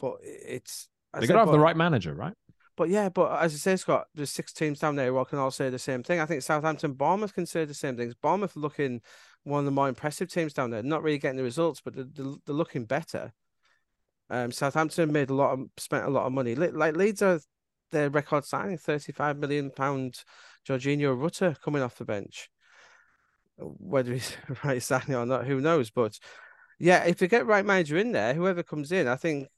but 0.00 0.16
it's 0.22 0.88
they're 1.12 1.26
gonna 1.28 1.40
have 1.40 1.52
the 1.52 1.58
right 1.60 1.76
manager, 1.76 2.14
right? 2.14 2.34
But 2.76 2.90
yeah, 2.90 3.08
but 3.08 3.40
as 3.40 3.54
I 3.54 3.56
say, 3.56 3.76
Scott, 3.76 4.06
there's 4.14 4.30
six 4.30 4.52
teams 4.52 4.80
down 4.80 4.96
there 4.96 5.12
who 5.12 5.24
can 5.24 5.38
all 5.38 5.50
say 5.50 5.70
the 5.70 5.78
same 5.78 6.02
thing. 6.02 6.20
I 6.20 6.26
think 6.26 6.42
Southampton, 6.42 6.92
Bournemouth 6.92 7.34
can 7.34 7.46
say 7.46 7.64
the 7.64 7.72
same 7.72 7.96
things. 7.96 8.14
Bournemouth 8.14 8.54
looking 8.54 9.00
one 9.44 9.60
of 9.60 9.64
the 9.64 9.70
more 9.70 9.88
impressive 9.88 10.28
teams 10.28 10.52
down 10.52 10.70
there. 10.70 10.82
Not 10.82 11.02
really 11.02 11.18
getting 11.18 11.38
the 11.38 11.42
results, 11.42 11.80
but 11.82 11.94
they're, 11.94 12.04
they're 12.14 12.54
looking 12.54 12.84
better. 12.84 13.32
Um, 14.28 14.52
Southampton 14.52 15.12
made 15.12 15.30
a 15.30 15.34
lot 15.34 15.52
of 15.52 15.68
spent 15.78 16.04
a 16.04 16.10
lot 16.10 16.26
of 16.26 16.32
money. 16.32 16.54
Like 16.54 16.96
Leeds 16.96 17.22
are 17.22 17.40
their 17.92 18.10
record 18.10 18.44
signing, 18.44 18.76
thirty 18.76 19.12
five 19.12 19.38
million 19.38 19.70
pound 19.70 20.24
Georginio 20.68 21.18
Rutter 21.18 21.56
coming 21.62 21.82
off 21.82 21.96
the 21.96 22.04
bench. 22.04 22.50
Whether 23.58 24.12
he's 24.12 24.36
right 24.64 24.82
signing 24.82 25.14
or 25.16 25.26
not, 25.26 25.46
who 25.46 25.60
knows? 25.60 25.90
But 25.90 26.18
yeah, 26.78 27.04
if 27.04 27.20
you 27.20 27.28
get 27.28 27.46
right 27.46 27.64
manager 27.64 27.96
in 27.96 28.12
there, 28.12 28.34
whoever 28.34 28.62
comes 28.62 28.92
in, 28.92 29.08
I 29.08 29.16
think 29.16 29.48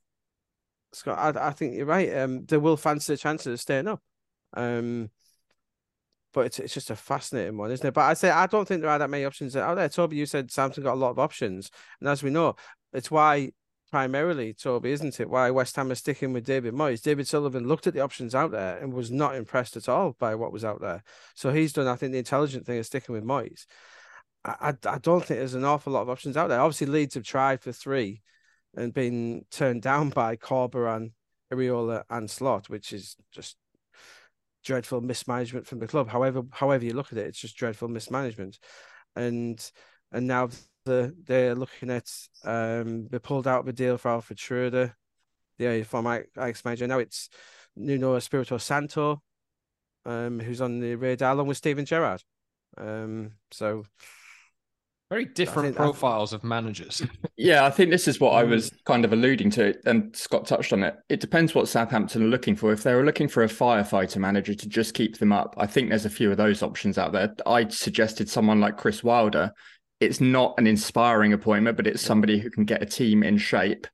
Scott, 0.93 1.37
I, 1.37 1.49
I 1.49 1.50
think 1.52 1.75
you're 1.75 1.87
right. 1.87 2.17
Um, 2.17 2.45
they 2.47 2.57
will 2.57 2.76
fancy 2.76 3.12
the 3.12 3.19
chances 3.19 3.52
of 3.52 3.61
staying 3.61 3.88
up. 3.88 4.02
Um, 4.55 5.11
but 6.33 6.47
it's 6.47 6.59
it's 6.59 6.75
just 6.75 6.90
a 6.90 6.97
fascinating 6.97 7.57
one, 7.57 7.71
isn't 7.71 7.87
it? 7.87 7.95
But 7.95 8.02
I 8.02 8.14
say 8.14 8.31
I 8.31 8.47
don't 8.47 8.67
think 8.67 8.83
there 8.83 8.90
are 8.90 8.99
that 8.99 9.11
many 9.11 9.25
options 9.25 9.57
out 9.57 9.76
there. 9.76 9.88
Toby, 9.88 10.17
you 10.17 10.26
said 10.26 10.50
Samson 10.50 10.83
got 10.83 10.95
a 10.95 10.95
lot 10.95 11.11
of 11.11 11.19
options, 11.19 11.71
and 12.00 12.09
as 12.09 12.23
we 12.23 12.31
know, 12.31 12.55
it's 12.93 13.11
why 13.11 13.52
primarily 13.90 14.52
Toby, 14.52 14.92
isn't 14.92 15.21
it? 15.21 15.28
Why 15.28 15.50
West 15.50 15.76
Ham 15.76 15.90
is 15.90 15.99
sticking 15.99 16.33
with 16.33 16.45
David 16.45 16.75
Moyes. 16.75 17.02
David 17.02 17.26
Sullivan 17.26 17.66
looked 17.66 17.87
at 17.87 17.95
the 17.95 18.00
options 18.00 18.35
out 18.35 18.50
there 18.50 18.78
and 18.78 18.92
was 18.92 19.11
not 19.11 19.35
impressed 19.35 19.76
at 19.76 19.88
all 19.88 20.14
by 20.18 20.35
what 20.35 20.52
was 20.52 20.64
out 20.64 20.80
there. 20.80 21.02
So 21.35 21.52
he's 21.52 21.73
done, 21.73 21.87
I 21.87 21.97
think, 21.97 22.12
the 22.12 22.18
intelligent 22.18 22.66
thing 22.66 22.78
of 22.78 22.87
sticking 22.87 23.14
with 23.14 23.25
Moyes. 23.25 23.66
I, 24.45 24.54
I, 24.61 24.95
I 24.95 24.99
don't 24.99 25.25
think 25.25 25.38
there's 25.40 25.54
an 25.54 25.64
awful 25.64 25.92
lot 25.92 26.02
of 26.02 26.11
options 26.11 26.37
out 26.37 26.49
there. 26.49 26.61
Obviously, 26.61 26.87
Leeds 26.87 27.14
have 27.14 27.25
tried 27.25 27.61
for 27.61 27.73
three 27.73 28.23
and 28.76 28.92
been 28.92 29.45
turned 29.50 29.83
down 29.90 30.11
by 30.11 30.37
Corberán, 30.37 31.12
Iraola, 31.52 32.04
and 32.11 32.30
Slot, 32.30 32.68
which 32.68 32.92
is 32.92 33.16
just 33.33 33.57
dreadful 34.64 35.00
mismanagement 35.00 35.66
from 35.66 35.78
the 35.78 35.87
club. 35.87 36.09
However, 36.09 36.42
however 36.50 36.85
you 36.85 36.92
look 36.92 37.12
at 37.12 37.18
it, 37.18 37.26
it's 37.26 37.40
just 37.40 37.57
dreadful 37.57 37.88
mismanagement. 37.88 38.59
And 39.16 39.59
and 40.12 40.26
now 40.26 40.49
the 40.88 41.14
they're 41.25 41.54
looking 41.54 41.90
at 41.90 42.09
um 42.45 43.07
they 43.09 43.18
pulled 43.18 43.47
out 43.47 43.64
the 43.66 43.73
deal 43.73 43.97
for 43.99 44.11
Alfred 44.11 44.38
Schreuder, 44.38 44.95
the 45.59 45.83
from 45.85 46.07
Ajax 46.07 46.64
manager. 46.64 46.87
Now 46.87 46.99
it's 46.99 47.28
Nuno 47.76 48.16
Espirito 48.16 48.59
Santo, 48.59 49.23
um, 50.04 50.40
who's 50.40 50.61
on 50.61 50.80
the 50.80 50.95
radar 50.97 51.33
along 51.33 51.47
with 51.47 51.57
Steven 51.59 51.85
Gerrard. 51.85 52.23
Um, 52.76 53.33
so 53.50 53.85
Very 55.11 55.25
different 55.25 55.68
think- 55.68 55.80
I- 55.80 55.85
profiles 55.85 56.33
of 56.33 56.45
managers. 56.45 57.02
Yeah, 57.40 57.64
I 57.64 57.71
think 57.71 57.90
this 57.92 58.09
is 58.09 58.18
what 58.18 58.33
I 58.35 58.42
Mm. 58.42 58.50
was 58.50 58.73
kind 58.85 59.04
of 59.04 59.12
alluding 59.12 59.50
to, 59.50 59.73
and 59.87 60.14
Scott 60.16 60.45
touched 60.45 60.73
on 60.73 60.83
it. 60.83 60.97
It 61.09 61.21
depends 61.21 61.54
what 61.54 61.68
Southampton 61.68 62.21
are 62.25 62.26
looking 62.26 62.57
for. 62.57 62.73
If 62.73 62.83
they 62.83 62.95
were 62.95 63.04
looking 63.04 63.28
for 63.28 63.45
a 63.45 63.47
firefighter 63.49 64.16
manager 64.16 64.54
to 64.57 64.68
just 64.68 64.92
keep 64.92 65.18
them 65.18 65.33
up, 65.33 65.54
I 65.57 65.64
think 65.68 65.88
there's 65.88 66.04
a 66.04 66.11
few 66.11 66.33
of 66.33 66.37
those 66.37 66.64
options 66.64 66.99
out 66.99 67.12
there. 67.12 67.33
I 67.47 67.68
suggested 67.68 68.28
someone 68.28 68.59
like 68.61 68.76
Chris 68.76 69.04
Wilder. 69.04 69.52
It's 70.00 70.21
not 70.21 70.55
an 70.59 70.67
inspiring 70.67 71.33
appointment, 71.33 71.76
but 71.76 71.87
it's 71.87 72.02
somebody 72.02 72.38
who 72.38 72.50
can 72.50 72.64
get 72.64 72.83
a 72.83 72.87
team 72.87 73.23
in 73.23 73.37
shape, 73.38 73.87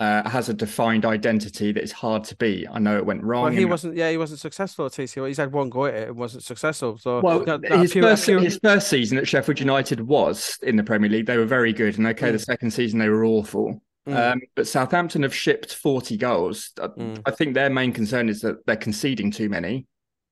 uh, 0.00 0.28
has 0.28 0.48
a 0.48 0.54
defined 0.54 1.04
identity 1.04 1.72
that 1.72 1.82
is 1.82 1.92
hard 1.92 2.24
to 2.24 2.36
beat. 2.36 2.66
I 2.72 2.78
know 2.78 2.96
it 2.96 3.04
went 3.04 3.22
wrong. 3.22 3.44
Well, 3.44 3.52
he 3.52 3.64
wasn't. 3.66 3.94
Yeah, 3.96 4.10
he 4.10 4.16
wasn't 4.16 4.40
successful 4.40 4.86
at 4.86 4.92
TCO. 4.92 5.28
He's 5.28 5.36
had 5.36 5.52
one 5.52 5.68
go 5.68 5.84
at 5.86 5.94
it 5.94 6.08
and 6.08 6.16
wasn't 6.16 6.42
successful. 6.42 6.96
So 6.98 7.20
Well, 7.20 7.44
no, 7.44 7.58
no, 7.58 7.78
his, 7.78 7.92
pure- 7.92 8.02
first, 8.02 8.24
pure- 8.24 8.40
his 8.40 8.58
first 8.62 8.88
season 8.88 9.18
at 9.18 9.28
Sheffield 9.28 9.60
United 9.60 10.00
was 10.00 10.58
in 10.62 10.76
the 10.76 10.82
Premier 10.84 11.10
League. 11.10 11.26
They 11.26 11.36
were 11.36 11.44
very 11.44 11.72
good. 11.72 11.98
And 11.98 12.06
okay, 12.08 12.30
the 12.30 12.38
second 12.38 12.70
season, 12.72 12.98
they 12.98 13.08
were 13.10 13.24
awful. 13.24 13.82
Mm. 14.08 14.32
Um, 14.32 14.40
but 14.56 14.66
Southampton 14.66 15.22
have 15.22 15.34
shipped 15.34 15.74
40 15.74 16.16
goals. 16.16 16.72
I- 16.80 16.88
Mm. 16.88 17.22
I 17.26 17.30
think 17.30 17.54
their 17.54 17.70
main 17.70 17.92
concern 17.92 18.28
is 18.28 18.40
that 18.40 18.66
they're 18.66 18.74
conceding 18.76 19.30
too 19.30 19.48
many, 19.48 19.86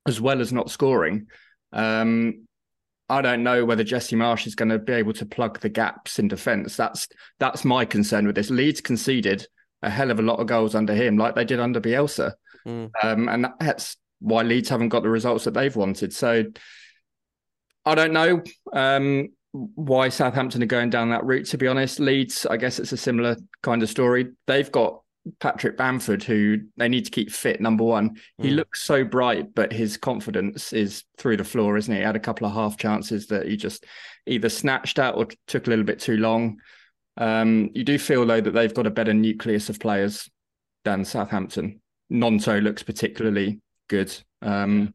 as 0.09 0.21
well 0.21 0.41
as 0.41 0.53
not 0.53 0.71
scoring. 0.71 1.27
Um, 1.73 2.47
I 3.11 3.21
don't 3.21 3.43
know 3.43 3.65
whether 3.65 3.85
Jesse 3.85 4.17
Marsch 4.17 4.47
is 4.47 4.55
going 4.55 4.69
to 4.69 4.79
be 4.79 4.93
able 4.93 5.13
to 5.15 5.27
plug 5.27 5.61
the 5.61 5.69
gaps 5.69 6.19
in 6.19 6.29
defence. 6.29 6.77
That's 6.77 7.09
that's 7.39 7.65
my 7.65 7.85
concern 7.85 8.27
with 8.27 8.37
this. 8.37 8.51
Leeds 8.51 8.81
conceded 8.81 9.47
a 9.83 9.91
hell 9.91 10.11
of 10.11 10.19
a 10.19 10.23
lot 10.23 10.39
of 10.39 10.47
goals 10.47 10.75
under 10.75 10.95
him, 10.95 11.17
like 11.17 11.35
they 11.35 11.45
did 11.45 11.61
under 11.61 11.81
Bielsa, 11.81 12.33
Mm. 12.67 12.91
um, 13.03 13.29
and 13.29 13.47
that's 13.59 13.97
why 14.21 14.43
Leeds 14.43 14.69
haven't 14.69 14.91
got 14.91 15.03
the 15.03 15.09
results 15.09 15.45
that 15.45 15.55
they've 15.55 15.75
wanted. 15.75 16.13
So 16.13 16.45
I 17.87 17.95
don't 17.95 18.13
know 18.13 18.43
um, 18.73 19.31
why 19.53 20.11
Southampton 20.11 20.63
are 20.63 20.67
going 20.67 20.91
down 20.91 21.11
that 21.11 21.25
route. 21.25 21.47
To 21.47 21.59
be 21.59 21.67
honest, 21.67 21.99
Leeds, 22.01 22.47
I 22.47 22.59
guess 22.59 22.79
it's 22.79 22.93
a 22.93 22.97
similar 22.99 23.37
kind 23.63 23.83
of 23.83 23.89
story. 23.89 24.33
They've 24.47 24.71
got 24.71 25.01
Patrick 25.39 25.77
Bamford, 25.77 26.23
who 26.25 26.59
they 26.77 26.89
need 26.89 27.05
to 27.05 27.11
keep 27.11 27.31
fit. 27.31 27.61
Number 27.61 27.85
one, 27.85 28.17
he 28.39 28.51
Mm. 28.51 28.57
looks 28.57 28.83
so 28.83 29.05
bright, 29.05 29.55
but 29.55 29.73
his 29.73 29.97
confidence 29.97 30.73
is 30.73 31.05
through 31.19 31.37
the 31.37 31.45
floor, 31.45 31.77
isn't 31.77 31.93
he? 31.93 32.01
He 32.01 32.05
had 32.05 32.17
a 32.17 32.21
couple 32.21 32.47
of 32.47 32.53
half 32.55 32.77
chances 32.77 33.27
that 33.29 33.47
he 33.47 33.57
just 33.57 33.85
either 34.27 34.49
snatched 34.49 34.99
at 34.99 35.15
or 35.15 35.27
took 35.47 35.67
a 35.67 35.71
little 35.71 35.85
bit 35.85 36.01
too 36.01 36.17
long. 36.17 36.59
Um, 37.17 37.71
you 37.75 37.85
do 37.85 37.99
feel 37.99 38.25
though 38.27 38.41
that 38.41 38.53
they've 38.53 38.75
got 38.75 38.87
a 38.87 38.91
better 38.91 39.13
nucleus 39.15 39.69
of 39.69 39.79
players 39.81 40.31
than 40.85 41.05
Southampton. 41.05 41.81
Gnonto 42.11 42.61
looks 42.63 42.83
particularly 42.83 43.61
good. 43.89 44.13
Um, 44.43 44.95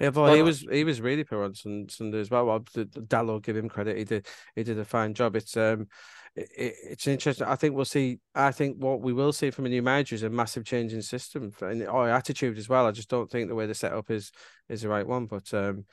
Yeah, 0.00 0.08
well, 0.08 0.34
he 0.34 0.42
was 0.42 0.60
he 0.60 0.82
was 0.84 1.00
really 1.00 1.24
poor 1.24 1.44
on 1.44 1.54
Sun- 1.54 1.88
Sunday 1.90 2.20
as 2.20 2.30
well. 2.30 2.46
well 2.46 2.64
the, 2.74 2.86
the 2.86 3.00
Dallo, 3.02 3.42
give 3.42 3.56
him 3.56 3.68
credit. 3.68 3.98
He 3.98 4.04
did 4.04 4.26
he 4.56 4.62
did 4.62 4.78
a 4.78 4.84
fine 4.84 5.12
job. 5.12 5.36
It's 5.36 5.56
um, 5.56 5.88
it, 6.34 6.48
it- 6.56 6.74
it's 6.90 7.06
interesting. 7.06 7.46
I 7.46 7.56
think 7.56 7.74
we'll 7.74 7.84
see. 7.84 8.18
I 8.34 8.50
think 8.50 8.78
what 8.78 9.02
we 9.02 9.12
will 9.12 9.32
see 9.32 9.50
from 9.50 9.66
a 9.66 9.68
new 9.68 9.82
manager 9.82 10.14
is 10.14 10.22
a 10.22 10.30
massive 10.30 10.64
change 10.64 10.94
in 10.94 11.02
system 11.02 11.52
and 11.60 11.86
or 11.86 12.08
attitude 12.08 12.56
as 12.56 12.68
well. 12.68 12.86
I 12.86 12.92
just 12.92 13.10
don't 13.10 13.30
think 13.30 13.48
the 13.48 13.54
way 13.54 13.66
the 13.66 13.74
setup 13.74 14.10
is 14.10 14.32
is 14.68 14.82
the 14.82 14.88
right 14.88 15.06
one. 15.06 15.26
But 15.26 15.52
um, 15.52 15.84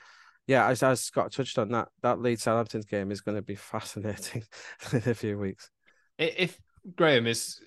yeah, 0.48 0.68
as 0.68 0.84
as 0.84 1.02
Scott 1.02 1.34
touched 1.34 1.58
on 1.58 1.70
that 1.70 1.90
that 2.02 2.22
Leeds 2.22 2.44
Southampton 2.44 2.84
game 2.90 3.12
is 3.12 3.20
going 3.22 3.36
to 3.36 3.42
be 3.42 3.56
fascinating 3.74 4.44
in 4.94 5.02
a 5.06 5.14
few 5.14 5.38
weeks. 5.38 5.70
If 6.18 6.58
Graeme 6.96 7.28
is 7.28 7.60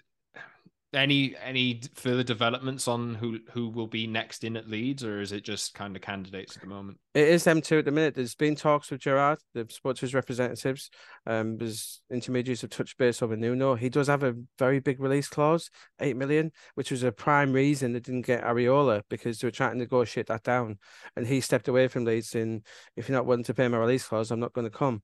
any 0.93 1.37
any 1.43 1.81
further 1.95 2.25
developments 2.25 2.89
on 2.89 3.15
who 3.15 3.39
who 3.53 3.69
will 3.69 3.87
be 3.87 4.07
next 4.07 4.43
in 4.43 4.57
at 4.57 4.69
Leeds, 4.69 5.05
or 5.05 5.21
is 5.21 5.31
it 5.31 5.45
just 5.45 5.75
kind 5.75 5.95
of 5.95 6.03
candidates 6.03 6.57
at 6.57 6.63
the 6.63 6.69
moment? 6.69 6.99
It 7.15 7.29
is 7.29 7.45
them 7.45 7.61
two 7.61 7.79
at 7.79 7.85
the 7.85 7.93
minute. 7.93 8.15
There's 8.15 8.35
been 8.35 8.57
talks 8.57 8.91
with 8.91 9.01
Gerrard. 9.01 9.39
To 9.55 9.67
his 10.01 10.15
representatives. 10.15 10.91
Um, 11.27 11.57
there's 11.59 12.03
intermediaries 12.11 12.63
have 12.63 12.71
touched 12.71 12.99
base 12.99 13.23
over 13.23 13.37
Nuno. 13.37 13.75
He 13.75 13.89
does 13.89 14.09
have 14.09 14.23
a 14.23 14.35
very 14.59 14.81
big 14.81 15.01
release 15.01 15.29
clause, 15.29 15.71
eight 16.01 16.17
million, 16.17 16.51
which 16.75 16.91
was 16.91 17.03
a 17.03 17.13
prime 17.13 17.53
reason 17.53 17.93
they 17.93 18.01
didn't 18.01 18.27
get 18.27 18.45
Iraola 18.45 19.03
because 19.09 19.39
they 19.39 19.47
were 19.47 19.53
trying 19.53 19.73
to 19.73 19.79
negotiate 19.79 20.27
that 20.27 20.43
down. 20.43 20.79
And 21.17 21.27
he 21.27 21.41
stepped 21.41 21.69
away 21.69 21.89
from 21.89 22.05
Leeds 22.05 22.31
saying, 22.31 22.65
if 22.97 23.09
you're 23.09 23.19
not 23.19 23.27
willing 23.27 23.45
to 23.45 23.55
pay 23.55 23.69
my 23.69 23.79
release 23.79 24.07
clause, 24.07 24.31
I'm 24.31 24.41
not 24.41 24.53
going 24.53 24.71
to 24.71 24.77
come. 24.77 25.03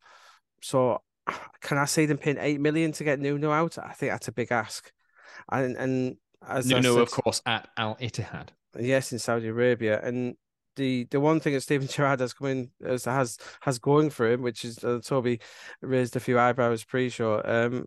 So 0.63 1.03
can 1.61 1.79
I 1.79 1.85
see 1.85 2.07
them 2.07 2.19
paying 2.19 2.39
eight 2.41 2.61
million 2.61 2.93
to 2.93 3.05
get 3.05 3.21
Nuno 3.21 3.51
out? 3.51 3.79
I 3.79 3.93
think 3.93 4.13
that's 4.13 4.29
a 4.29 4.33
big 4.33 4.53
ask. 4.53 4.91
And 5.51 5.77
and 5.77 6.17
as 6.47 6.73
I 6.73 6.81
Nuno, 6.81 6.99
of 7.01 7.11
course, 7.11 7.43
at 7.47 7.69
Al 7.77 7.97
Ittihad. 7.97 8.49
Yes, 8.79 9.13
in 9.13 9.19
Saudi 9.19 9.49
Arabia, 9.49 10.01
and 10.03 10.37
the 10.77 11.07
the 11.11 11.21
one 11.21 11.41
thing 11.41 11.55
that 11.55 11.63
Steven 11.63 11.89
Gerrard 11.91 12.21
has 12.21 12.35
come 12.35 12.49
in 12.49 12.71
as 12.85 13.05
has 13.05 13.39
has 13.61 13.79
going 13.79 14.11
for 14.11 14.31
him, 14.31 14.43
which 14.43 14.65
is 14.65 14.83
uh, 14.85 15.01
Toby 15.05 15.41
raised 15.81 16.17
a 16.17 16.21
few 16.21 16.39
eyebrows 16.39 16.85
pre-show. 16.85 17.43
Um, 17.45 17.87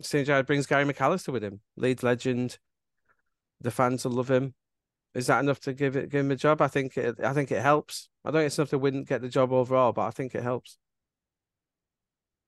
Steven 0.00 0.26
Gerrard 0.26 0.46
brings 0.46 0.66
Gary 0.66 0.84
McAllister 0.84 1.32
with 1.32 1.44
him, 1.44 1.60
Leeds 1.76 2.02
legend. 2.02 2.58
The 3.60 3.70
fans 3.70 4.04
will 4.04 4.12
love 4.12 4.30
him. 4.30 4.54
Is 5.14 5.28
that 5.28 5.40
enough 5.40 5.60
to 5.60 5.72
give 5.72 5.96
it 5.96 6.10
give 6.10 6.20
him 6.20 6.32
a 6.32 6.36
job? 6.36 6.60
I 6.60 6.68
think 6.68 6.96
it. 6.96 7.20
I 7.22 7.32
think 7.32 7.52
it 7.52 7.62
helps. 7.62 8.08
I 8.24 8.30
don't 8.30 8.40
think 8.40 8.46
it's 8.48 8.58
enough 8.58 8.70
to 8.70 8.78
win 8.78 9.04
get 9.04 9.22
the 9.22 9.28
job 9.28 9.52
overall, 9.52 9.92
but 9.92 10.02
I 10.02 10.10
think 10.10 10.34
it 10.34 10.42
helps. 10.42 10.76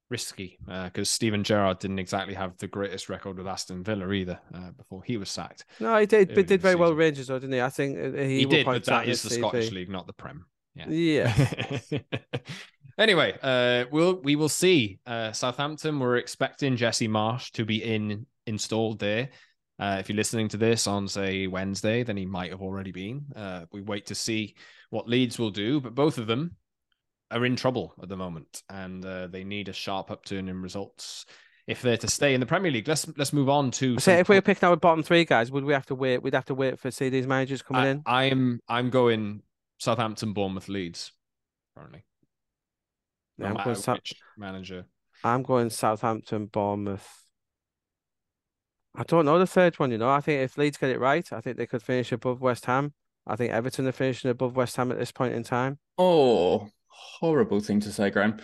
Risky, 0.09 0.59
because 0.85 1.11
Steven 1.11 1.43
Gerrard 1.43 1.81
didn't 1.81 1.99
exactly 1.99 2.35
have 2.35 2.57
the 2.59 2.69
greatest 2.69 3.09
record 3.09 3.39
with 3.39 3.47
Aston 3.47 3.83
Villa 3.83 4.11
either 4.13 4.39
uh, 4.55 4.71
before 4.71 5.03
he 5.03 5.17
was 5.17 5.31
sacked. 5.31 5.65
No, 5.81 5.99
he 5.99 6.07
did, 6.07 6.35
but 6.35 6.47
did 6.47 6.61
very 6.61 6.77
well 6.77 6.89
season. 6.89 6.97
with 6.97 7.05
Rangers, 7.05 7.27
though, 7.27 7.39
didn't 7.39 7.55
he? 7.55 7.61
I 7.61 7.71
think 7.71 7.99
uh, 7.99 8.23
he, 8.23 8.39
He, 8.39 8.45
did, 8.47 8.67
but 8.67 8.85
that 8.85 9.09
is 9.09 9.23
the. 9.23 9.31
Scottish 9.31 9.73
League, 9.73 9.91
not 9.91 10.07
the 10.07 10.13
Prem. 10.13 10.47
Yeah. 10.77 10.89
Yeah. 10.89 11.81
anyway, 12.99 13.37
uh, 13.43 13.87
we'll 13.91 14.21
we 14.23 14.37
will 14.37 14.49
see. 14.49 14.99
Uh, 15.07 15.33
Southampton. 15.33 15.99
We're 15.99 16.17
expecting 16.17 16.77
Jesse 16.77 17.09
Marsch 17.09 17.51
to 17.53 17.65
be 17.65 17.83
in 17.83 18.27
installed 18.47 18.99
there. 18.99 19.31
Uh, 19.79 19.97
if 20.01 20.09
you're 20.09 20.17
listening 20.17 20.49
to 20.49 20.57
this 20.57 20.87
on 20.87 21.07
say 21.09 21.47
Wednesday, 21.47 22.03
then 22.03 22.17
he 22.17 22.27
might 22.27 22.51
have 22.51 22.63
already 22.63 22.93
been. 22.93 23.25
Uh, 23.35 23.67
we 23.73 23.83
wait 23.83 24.07
to 24.07 24.15
see 24.15 24.55
what 24.91 25.09
Leeds 25.09 25.39
will 25.39 25.51
do, 25.51 25.81
but 25.81 25.95
both 25.95 26.19
of 26.19 26.27
them 26.27 26.57
are 27.37 27.45
in 27.45 27.57
trouble 27.57 27.95
at 28.03 28.09
the 28.09 28.17
moment, 28.17 28.63
and 28.69 29.05
uh, 29.05 29.27
they 29.27 29.45
need 29.45 29.69
a 29.69 29.73
sharp 29.73 30.11
upturn 30.11 30.49
in 30.49 30.63
results 30.63 31.27
if 31.67 31.83
they're 31.83 31.97
to 31.97 32.09
stay 32.09 32.35
in 32.35 32.41
the 32.41 32.47
Premier 32.47 32.71
League. 32.71 32.89
Let's 32.89 33.07
let's 33.17 33.33
move 33.33 33.49
on 33.49 33.71
to. 33.73 33.93
I 33.93 33.95
some 33.95 34.01
say 34.01 34.21
if 34.21 34.29
we 34.29 34.35
pro- 34.35 34.39
were 34.39 34.43
picking 34.43 34.69
our 34.69 34.77
bottom 34.77 35.03
three 35.03 35.25
guys, 35.25 35.51
would 35.51 35.65
we 35.65 35.73
have 35.73 35.87
to 35.87 35.95
wait? 35.95 36.23
We'd 36.23 36.35
have 36.35 36.45
to 36.47 36.55
wait 36.55 36.79
for 36.79 36.91
see 36.91 37.09
these 37.09 37.27
managers 37.27 37.63
coming 37.63 37.83
I, 37.83 37.89
in. 37.89 38.03
I'm 38.07 38.61
I'm 38.69 38.91
going 38.91 39.43
Southampton, 39.79 40.33
Bournemouth, 40.33 40.69
Leeds. 40.69 41.13
Currently, 41.77 42.05
Yeah, 43.39 43.49
I'm 43.49 43.65
going 43.65 43.77
Sou- 43.77 43.93
which 43.93 44.15
manager. 44.39 44.87
I'm 45.23 45.43
going 45.43 45.71
Southampton, 45.71 46.47
Bournemouth. 46.47 47.25
I 48.95 49.03
don't 49.03 49.27
know 49.27 49.39
the 49.39 49.47
third 49.47 49.79
one, 49.79 49.91
you 49.91 49.99
know. 49.99 50.09
I 50.09 50.21
think 50.21 50.43
if 50.43 50.57
Leeds 50.57 50.79
get 50.79 50.89
it 50.91 50.99
right, 50.99 51.31
I 51.33 51.41
think 51.43 51.59
they 51.59 51.67
could 51.67 51.83
finish 51.83 52.13
above 52.13 52.41
West 52.41 52.65
Ham. 52.65 52.95
I 53.27 53.37
think 53.37 53.53
Everton 53.53 53.87
are 53.87 53.93
finishing 53.93 54.31
above 54.31 54.57
West 54.57 54.77
Ham 54.77 54.91
at 54.91 54.99
this 54.99 55.13
point 55.13 55.35
in 55.35 55.43
time. 55.43 55.79
Oh, 55.99 56.69
horrible 56.97 57.61
thing 57.61 57.81
to 57.81 57.93
say, 57.93 58.11
Graeme. 58.11 58.39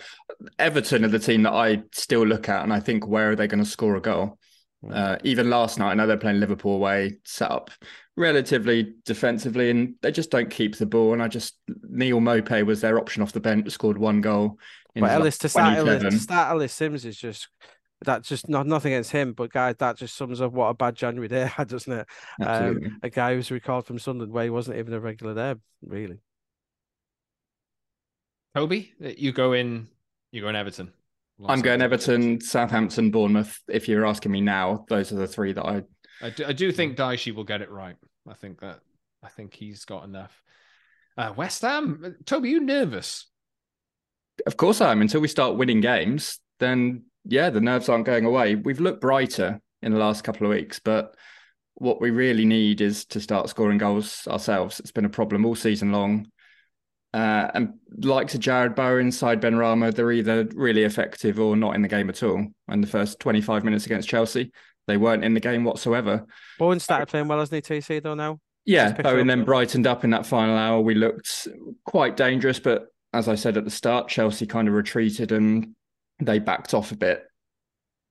Everton 0.59 1.05
are 1.05 1.09
the 1.09 1.19
team 1.19 1.43
that 1.43 1.53
I 1.53 1.83
still 1.91 2.25
look 2.25 2.49
at, 2.49 2.63
and 2.63 2.73
I 2.73 2.79
think 2.79 3.07
where 3.07 3.31
are 3.31 3.35
they 3.35 3.47
going 3.47 3.63
to 3.63 3.69
score 3.69 3.95
a 3.95 4.01
goal? 4.01 4.37
Mm. 4.83 4.95
Uh, 4.95 5.17
even 5.23 5.49
last 5.49 5.79
night, 5.79 5.91
I 5.91 5.93
know 5.93 6.07
they're 6.07 6.17
playing 6.17 6.39
Liverpool 6.39 6.75
away, 6.75 7.17
set 7.23 7.51
up 7.51 7.71
relatively 8.17 8.93
defensively, 9.05 9.69
and 9.69 9.95
they 10.01 10.11
just 10.11 10.31
don't 10.31 10.49
keep 10.49 10.77
the 10.77 10.85
ball. 10.85 11.13
And 11.13 11.23
I 11.23 11.27
just 11.27 11.55
Neal 11.83 12.19
Maupay 12.19 12.65
was 12.65 12.81
their 12.81 12.99
option 12.99 13.23
off 13.23 13.31
the 13.31 13.39
bench, 13.39 13.69
scored 13.71 13.97
one 13.97 14.21
goal. 14.21 14.57
In 14.95 15.01
But 15.01 15.11
Ellis 15.11 15.37
to 15.39 15.49
start 15.49 15.77
Ellis, 15.77 16.03
to 16.03 16.11
start 16.11 16.51
Ellis 16.51 16.73
Sims 16.73 17.05
is 17.05 17.17
just 17.17 17.47
that 18.05 18.23
just 18.23 18.49
not 18.49 18.67
nothing 18.67 18.93
against 18.93 19.11
him, 19.11 19.33
but 19.33 19.51
guys, 19.51 19.75
that 19.79 19.97
just 19.97 20.15
sums 20.15 20.41
up 20.41 20.51
what 20.51 20.67
a 20.67 20.73
bad 20.73 20.95
January 20.95 21.27
they 21.27 21.47
had, 21.47 21.69
doesn't 21.69 21.91
it? 21.91 22.07
Um, 22.41 22.99
a 23.01 23.09
guy 23.09 23.35
who's 23.35 23.51
recalled 23.51 23.85
from 23.85 23.99
Sunderland 23.99 24.33
where 24.33 24.43
he 24.43 24.49
wasn't 24.49 24.77
even 24.77 24.93
a 24.93 24.99
regular 24.99 25.33
there, 25.33 25.55
really. 25.81 26.19
Toby, 28.55 28.93
uh, 29.03 29.09
you 29.17 29.31
go 29.31 29.53
in. 29.53 29.87
You 30.31 30.41
go 30.41 30.49
in 30.49 30.55
Everton. 30.55 30.91
I'm 31.47 31.61
going 31.61 31.81
Everton, 31.81 32.39
Southampton, 32.39 33.11
Bournemouth. 33.11 33.59
If 33.67 33.87
you're 33.87 34.05
asking 34.05 34.31
me 34.31 34.41
now, 34.41 34.85
those 34.87 35.11
are 35.11 35.15
the 35.15 35.27
three 35.27 35.53
that 35.53 35.65
I 35.65 35.83
I 36.21 36.29
do, 36.29 36.45
I 36.45 36.53
do 36.53 36.71
think 36.71 36.95
mm. 36.95 36.99
Dyche 36.99 37.35
will 37.35 37.43
get 37.43 37.61
it 37.61 37.69
right. 37.69 37.95
I 38.27 38.33
think 38.33 38.61
that. 38.61 38.79
I 39.21 39.29
think 39.29 39.53
he's 39.53 39.85
got 39.85 40.03
enough. 40.03 40.41
Uh, 41.17 41.33
West 41.35 41.61
Ham, 41.61 42.01
uh, 42.03 42.09
Toby, 42.25 42.49
you 42.49 42.59
nervous? 42.59 43.27
Of 44.45 44.57
course 44.57 44.81
I 44.81 44.91
am. 44.91 45.01
Until 45.01 45.21
we 45.21 45.29
start 45.29 45.55
winning 45.55 45.79
games, 45.79 46.39
then 46.59 47.03
yeah, 47.23 47.49
the 47.49 47.61
nerves 47.61 47.87
aren't 47.87 48.05
going 48.05 48.25
away. 48.25 48.55
We've 48.55 48.81
looked 48.81 48.99
brighter 48.99 49.61
in 49.81 49.93
the 49.93 49.99
last 49.99 50.23
couple 50.23 50.45
of 50.45 50.51
weeks, 50.51 50.79
but 50.79 51.15
what 51.75 52.01
we 52.01 52.11
really 52.11 52.45
need 52.45 52.81
is 52.81 53.05
to 53.05 53.21
start 53.21 53.49
scoring 53.49 53.77
goals 53.77 54.27
ourselves. 54.27 54.79
It's 54.79 54.91
been 54.91 55.05
a 55.05 55.09
problem 55.09 55.45
all 55.45 55.55
season 55.55 55.91
long. 55.91 56.27
Uh, 57.13 57.51
and 57.53 57.73
like 57.99 58.27
to 58.29 58.39
Jarrod 58.39 58.75
Bowen, 58.75 59.11
Said 59.11 59.39
Benrahma, 59.39 59.93
they're 59.93 60.11
either 60.11 60.47
really 60.55 60.83
effective 60.83 61.39
or 61.39 61.55
not 61.55 61.75
in 61.75 61.83
the 61.83 61.87
game 61.87 62.09
at 62.09 62.23
all. 62.23 62.47
And 62.67 62.83
the 62.83 62.87
first 62.87 63.19
25 63.19 63.63
minutes 63.63 63.85
against 63.85 64.09
Chelsea, 64.09 64.51
they 64.87 64.97
weren't 64.97 65.23
in 65.23 65.35
the 65.35 65.39
game 65.39 65.63
whatsoever. 65.63 66.25
Bowen 66.57 66.79
started 66.79 67.07
playing 67.07 67.27
well, 67.27 67.39
hasn't 67.39 67.65
he, 67.65 67.75
TC, 67.75 68.01
though, 68.01 68.15
now? 68.15 68.39
Yeah, 68.65 68.93
Bowen 68.93 69.27
then 69.27 69.43
brightened 69.43 69.85
up 69.85 70.03
in 70.03 70.09
that 70.11 70.25
final 70.25 70.57
hour. 70.57 70.81
We 70.81 70.95
looked 70.95 71.47
quite 71.85 72.17
dangerous, 72.17 72.59
but 72.59 72.87
as 73.13 73.27
I 73.27 73.35
said 73.35 73.57
at 73.57 73.65
the 73.65 73.71
start, 73.71 74.07
Chelsea 74.07 74.47
kind 74.47 74.67
of 74.67 74.73
retreated 74.73 75.31
and 75.31 75.75
they 76.19 76.39
backed 76.39 76.73
off 76.73 76.91
a 76.91 76.95
bit. 76.95 77.25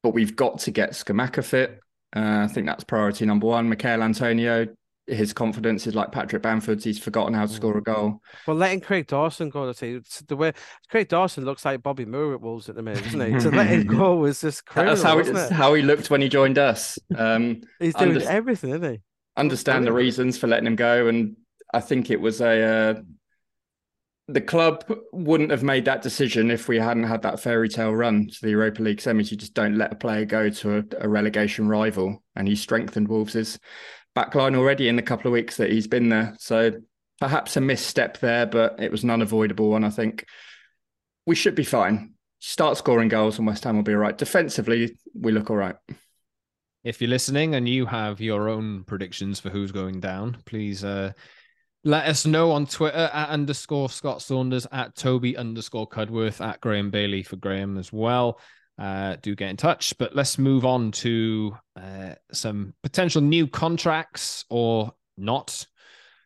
But 0.03 0.15
we've 0.15 0.37
got 0.37 0.61
to 0.61 0.71
get 0.71 0.91
Scamacca 0.91 1.45
fit. 1.45 1.81
Uh, 2.15 2.41
I 2.45 2.49
think 2.49 2.67
that's 2.67 2.85
priority 2.85 3.25
number 3.25 3.47
one. 3.47 3.69
Michail 3.69 4.03
Antonio, 4.03 4.67
his 5.12 5.33
confidence 5.33 5.87
is 5.87 5.95
like 5.95 6.12
Patrick 6.12 6.42
Bamford's. 6.42 6.85
He's 6.85 6.99
forgotten 6.99 7.35
how 7.35 7.47
to 7.47 7.52
score 7.52 7.76
a 7.76 7.81
mm. 7.81 7.85
goal. 7.85 8.23
Well, 8.47 8.57
letting 8.57 8.81
Craig 8.81 9.07
Dawson 9.07 9.50
go 9.50 9.73
to 9.73 10.02
the 10.26 10.37
way 10.37 10.52
Craig 10.90 11.09
Dawson 11.09 11.45
looks 11.45 11.64
like 11.64 11.83
Bobby 11.83 12.04
Moore 12.04 12.35
at 12.35 12.40
Wolves 12.40 12.69
at 12.69 12.75
the 12.75 12.83
minute, 12.83 13.04
doesn't 13.04 13.21
he? 13.21 13.38
to 13.40 13.50
let 13.50 13.66
him 13.66 13.87
go 13.87 14.16
was 14.16 14.40
just 14.40 14.66
criminal. 14.66 14.95
That's 14.95 15.04
how, 15.04 15.19
it's 15.19 15.50
how 15.50 15.75
he 15.75 15.83
looked 15.83 16.11
when 16.11 16.21
he 16.21 16.28
joined 16.28 16.59
us. 16.59 16.99
Um, 17.16 17.62
He's 17.81 17.95
doing 17.95 18.16
under- 18.16 18.28
everything, 18.28 18.71
isn't 18.71 18.92
he? 18.92 19.00
Understand 19.37 19.87
the 19.87 19.92
reasons 19.92 20.37
for 20.37 20.47
letting 20.47 20.66
him 20.66 20.76
go, 20.76 21.09
and 21.09 21.37
I 21.73 21.81
think 21.81 22.11
it 22.11 22.21
was 22.21 22.40
a. 22.40 22.62
Uh, 22.62 23.02
the 24.28 24.40
club 24.40 24.85
wouldn't 25.12 25.50
have 25.50 25.62
made 25.62 25.85
that 25.85 26.02
decision 26.02 26.50
if 26.50 26.69
we 26.69 26.78
hadn't 26.78 27.04
had 27.04 27.23
that 27.23 27.40
fairy 27.40 27.69
tale 27.69 27.95
run 27.95 28.28
to 28.28 28.38
the 28.40 28.50
Europa 28.50 28.83
League 28.83 28.99
semis. 28.99 29.31
You 29.31 29.37
just 29.37 29.54
don't 29.54 29.76
let 29.76 29.92
a 29.92 29.97
player 29.97 30.25
go 30.25 30.49
to 30.49 30.78
a, 30.78 30.85
a 31.00 31.09
relegation 31.09 31.69
rival, 31.69 32.23
and 32.37 32.47
he 32.47 32.54
strengthened 32.54 33.09
Wolves' 33.09 33.59
backline 34.16 34.57
already 34.57 34.88
in 34.88 34.97
the 34.97 35.02
couple 35.02 35.28
of 35.28 35.33
weeks 35.33 35.57
that 35.57 35.71
he's 35.71 35.87
been 35.87 36.09
there. 36.09 36.35
So 36.38 36.73
perhaps 37.21 37.57
a 37.57 37.61
misstep 37.61 38.19
there, 38.19 38.47
but 38.47 38.81
it 38.81 38.90
was 38.90 39.04
an 39.04 39.11
unavoidable 39.11 39.71
one. 39.71 39.85
I 39.85 39.90
think 39.90 40.26
we 41.26 41.35
should 41.35 41.54
be 41.54 41.64
fine. 41.64 42.14
Start 42.40 42.76
scoring 42.76 43.09
goals, 43.09 43.38
and 43.38 43.47
West 43.47 43.64
Ham 43.64 43.76
will 43.76 43.85
be 43.85 43.92
all 43.92 43.99
right. 43.99 44.19
Defensively, 44.19 44.97
we 45.14 45.31
look 45.31 45.50
all 45.50 45.57
right. 45.57 45.76
If 46.83 47.00
you're 47.00 47.11
listening 47.11 47.54
and 47.54 47.69
you 47.69 47.87
have 47.87 48.21
your 48.21 48.49
own 48.49 48.83
predictions 48.83 49.38
for 49.38 49.50
who's 49.50 49.71
going 49.71 50.00
down, 50.00 50.38
please 50.47 50.83
uh, 50.83 51.12
let 51.85 52.07
us 52.07 52.26
know 52.26 52.50
on 52.50 52.66
Twitter 52.66 53.09
at 53.12 53.28
underscore 53.28 53.88
Scott 53.88 54.21
Saunders, 54.21 54.66
at 54.73 54.97
Toby 54.97 55.37
underscore 55.37 55.88
Cudworth, 55.88 56.45
at 56.45 56.61
Graeme 56.61 56.90
Bailey 56.90 57.23
for 57.23 57.37
Graeme 57.37 57.78
as 57.78 57.92
well. 57.92 58.40
Uh, 58.83 59.17
do 59.23 59.37
get 59.37 59.49
in 59.49 59.57
touch. 59.57 59.97
But 59.97 60.17
let's 60.17 60.39
move 60.39 60.65
on 60.65 60.91
to 60.91 61.57
uh, 61.77 62.15
some 62.33 62.75
potential 62.83 63.23
new 63.23 63.47
contracts 63.47 64.45
or 64.51 64.93
not, 65.17 65.65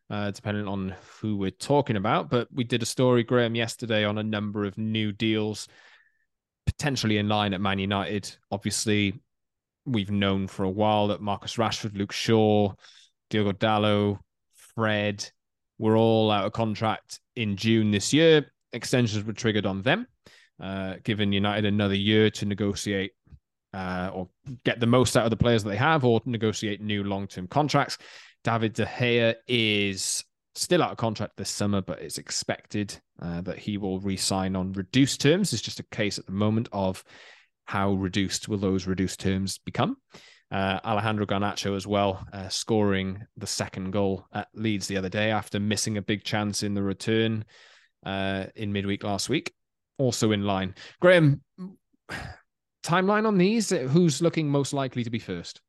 uh, 0.09 0.31
depending 0.31 0.67
on 0.67 0.95
who 1.21 1.37
we're 1.37 1.51
talking 1.51 1.97
about. 1.97 2.31
But 2.31 2.49
we 2.51 2.65
did 2.65 2.83
a 2.83 2.87
story, 2.87 3.25
Graeme, 3.25 3.55
yesterday 3.55 4.05
on 4.05 4.17
a 4.17 4.23
number 4.23 4.65
of 4.65 4.79
new 4.79 5.13
deals 5.13 5.69
potentially 6.65 7.19
in 7.19 7.29
line 7.29 7.53
at 7.53 7.61
Man 7.61 7.79
United. 7.79 8.35
Obviously, 8.51 9.21
we've 9.85 10.11
known 10.11 10.47
for 10.47 10.65
a 10.65 10.71
while 10.71 11.09
that 11.09 11.21
Marcus 11.21 11.57
Rashford, 11.57 11.95
Luke 11.95 12.13
Shaw, 12.13 12.73
Diogo 13.29 13.53
Dalot, 13.53 14.19
Fred, 14.75 15.31
were 15.79 15.99
all 15.99 16.31
out 16.31 16.47
of 16.47 16.53
contract 16.53 17.21
in 17.37 17.57
June 17.57 17.91
this 17.91 18.15
year. 18.15 18.51
Extensions 18.73 19.25
were 19.25 19.35
triggered 19.35 19.67
on 19.67 19.83
them, 19.83 20.07
uh, 20.61 20.95
giving 21.05 21.33
United 21.33 21.65
another 21.65 21.95
year 21.95 22.31
to 22.31 22.47
negotiate 22.47 23.13
uh, 23.75 24.11
or 24.13 24.29
get 24.65 24.81
the 24.81 24.87
most 24.87 25.17
out 25.17 25.25
of 25.25 25.31
the 25.31 25.37
players 25.37 25.63
that 25.63 25.71
they 25.71 25.77
have 25.77 26.05
or 26.05 26.21
negotiate 26.25 26.81
new 26.81 27.05
long 27.05 27.27
term 27.27 27.47
contracts. 27.47 27.99
David 28.45 28.73
De 28.75 28.87
Gea 28.87 29.35
is 29.49 30.25
still 30.55 30.83
out 30.83 30.93
of 30.93 30.97
contract 30.97 31.37
this 31.37 31.51
summer, 31.51 31.83
but 31.83 32.01
it's 32.01 32.19
expected 32.19 32.99
uh, 33.21 33.41
that 33.43 33.59
he 33.59 33.77
will 33.77 34.01
re 34.01 34.17
sign 34.17 34.57
on 34.57 34.73
reduced 34.73 35.21
terms. 35.21 35.53
It's 35.53 35.63
just 35.63 35.81
a 35.81 35.85
case 35.85 36.19
at 36.19 36.27
the 36.27 36.33
moment 36.33 36.69
of 36.73 37.05
how 37.67 37.93
reduced 37.93 38.49
will 38.49 38.59
those 38.59 38.87
reduced 38.87 39.21
terms 39.21 39.59
become. 39.59 39.97
Uh, 40.51 40.79
Alejandro 40.85 41.27
Garnacho 41.27 41.77
as 41.77 41.87
well, 41.87 42.25
uh, 42.33 42.49
scoring 42.49 43.27
the 43.37 43.49
second 43.49 43.91
goal 43.91 44.27
at 44.33 44.49
Leeds 44.55 44.87
the 44.87 44.97
other 44.97 45.09
day 45.09 45.33
after 45.33 45.59
missing 45.59 45.97
a 45.97 46.03
big 46.03 46.23
chance 46.23 46.63
in 46.63 46.75
the 46.75 46.83
return 46.83 47.45
uh, 48.05 48.45
in 48.55 48.73
midweek 48.73 49.03
last 49.03 49.29
week. 49.29 49.53
Also 49.99 50.33
in 50.33 50.43
line. 50.43 50.75
Graeme, 51.01 51.41
timeline 52.83 53.27
on 53.27 53.39
these? 53.39 53.71
Who's 53.71 54.21
looking 54.21 54.49
most 54.49 54.73
likely 54.73 55.05
to 55.05 55.11
be 55.11 55.19
first? 55.19 55.61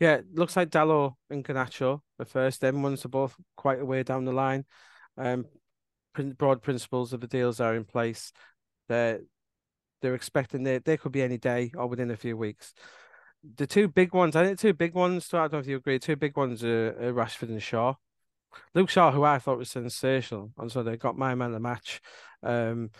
Yeah, 0.00 0.20
looks 0.32 0.56
like 0.56 0.70
Dalot 0.70 1.14
and 1.28 1.44
Garnacho 1.44 2.00
the 2.18 2.24
first. 2.24 2.60
Them 2.60 2.82
ones 2.82 3.04
are 3.04 3.10
both 3.10 3.34
quite 3.56 3.80
a 3.80 3.84
way 3.84 4.02
down 4.02 4.24
the 4.24 4.32
line. 4.32 4.64
Um, 5.16 5.46
broad 6.14 6.62
principles 6.62 7.12
of 7.12 7.20
the 7.20 7.26
deals 7.26 7.60
are 7.60 7.74
in 7.74 7.84
place. 7.84 8.32
They're 8.88 9.20
they're 10.00 10.14
expecting 10.14 10.62
they 10.62 10.78
they 10.78 10.96
could 10.96 11.12
be 11.12 11.22
any 11.22 11.38
day 11.38 11.72
or 11.76 11.88
within 11.88 12.10
a 12.10 12.16
few 12.16 12.36
weeks 12.36 12.72
the 13.56 13.66
two 13.66 13.88
big 13.88 14.12
ones, 14.12 14.36
I 14.36 14.44
think 14.44 14.58
two 14.58 14.72
big 14.72 14.94
ones, 14.94 15.32
I 15.32 15.42
don't 15.42 15.54
know 15.54 15.58
if 15.60 15.66
you 15.66 15.76
agree, 15.76 15.98
two 15.98 16.16
big 16.16 16.36
ones 16.36 16.64
are, 16.64 16.88
are 17.00 17.12
Rashford 17.12 17.48
and 17.48 17.62
Shaw. 17.62 17.94
Luke 18.74 18.90
Shaw, 18.90 19.12
who 19.12 19.24
I 19.24 19.38
thought 19.38 19.58
was 19.58 19.70
sensational, 19.70 20.52
and 20.58 20.72
so 20.72 20.82
they 20.82 20.96
got 20.96 21.18
my 21.18 21.34
man 21.34 21.48
of 21.48 21.54
the 21.54 21.60
match. 21.60 22.00
Um, 22.42 22.90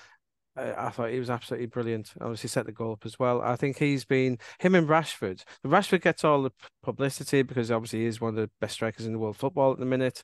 I, 0.59 0.91
thought 0.91 1.11
he 1.11 1.19
was 1.19 1.31
absolutely 1.31 1.67
brilliant. 1.67 2.13
Obviously, 2.21 2.49
set 2.49 2.67
the 2.67 2.73
goal 2.73 2.93
up 2.93 3.07
as 3.07 3.19
well. 3.19 3.41
I 3.43 3.57
think 3.57 3.79
he's 3.79 4.05
been 4.05 4.39
him 4.59 4.75
and 4.75 4.89
Rashford. 4.89 5.43
Rashford 5.65 6.03
gets 6.03 6.25
all 6.25 6.43
the 6.43 6.53
publicity 6.83 7.43
because 7.43 7.71
obviously 7.71 8.05
he's 8.05 8.21
one 8.21 8.31
of 8.31 8.37
the 8.37 8.51
best 8.61 8.75
strikers 8.75 9.07
in 9.07 9.13
the 9.13 9.19
world 9.19 9.37
football 9.37 9.73
at 9.73 9.79
the 9.79 9.87
minute. 9.87 10.23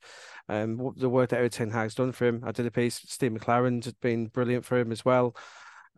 Um, 0.48 0.92
the 0.96 1.08
work 1.08 1.30
that 1.30 1.38
Erik 1.38 1.52
Ten 1.52 1.70
Hag's 1.70 1.94
done 1.94 2.12
for 2.12 2.26
him. 2.26 2.42
I 2.44 2.52
did 2.52 2.66
a 2.66 2.70
piece. 2.70 3.00
Steve 3.06 3.32
McClaren's 3.32 3.92
been 3.94 4.26
brilliant 4.26 4.64
for 4.64 4.78
him 4.78 4.92
as 4.92 5.04
well. 5.04 5.36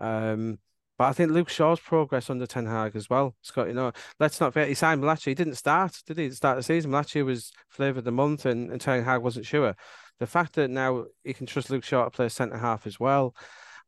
Um, 0.00 0.58
but 0.98 1.04
I 1.04 1.12
think 1.12 1.30
Luke 1.30 1.50
Shaw's 1.50 1.80
progress 1.80 2.30
under 2.30 2.46
Ten 2.46 2.66
Hag 2.66 2.96
as 2.96 3.10
well, 3.10 3.34
Scott. 3.42 3.68
You 3.68 3.74
know, 3.74 3.92
let's 4.18 4.40
not 4.40 4.54
forget 4.54 4.68
he 4.68 4.74
signed 4.74 5.02
Malacia. 5.02 5.30
He 5.30 5.34
didn't 5.34 5.56
start, 5.56 6.00
did 6.06 6.16
he? 6.16 6.30
Start 6.30 6.56
the 6.56 6.62
season. 6.62 6.90
Malacia 6.90 7.24
was 7.24 7.52
flavour 7.68 7.98
of 7.98 8.04
the 8.04 8.12
month, 8.12 8.46
and, 8.46 8.70
and 8.70 8.80
Ten 8.80 9.04
Hag 9.04 9.20
wasn't 9.20 9.44
sure. 9.44 9.74
The 10.20 10.26
fact 10.26 10.54
that 10.54 10.70
now 10.70 11.04
he 11.22 11.34
can 11.34 11.46
trust 11.46 11.68
Luke 11.68 11.84
Shaw 11.84 12.04
to 12.04 12.10
play 12.10 12.28
centre 12.30 12.56
half 12.56 12.86
as 12.86 12.98
well, 12.98 13.34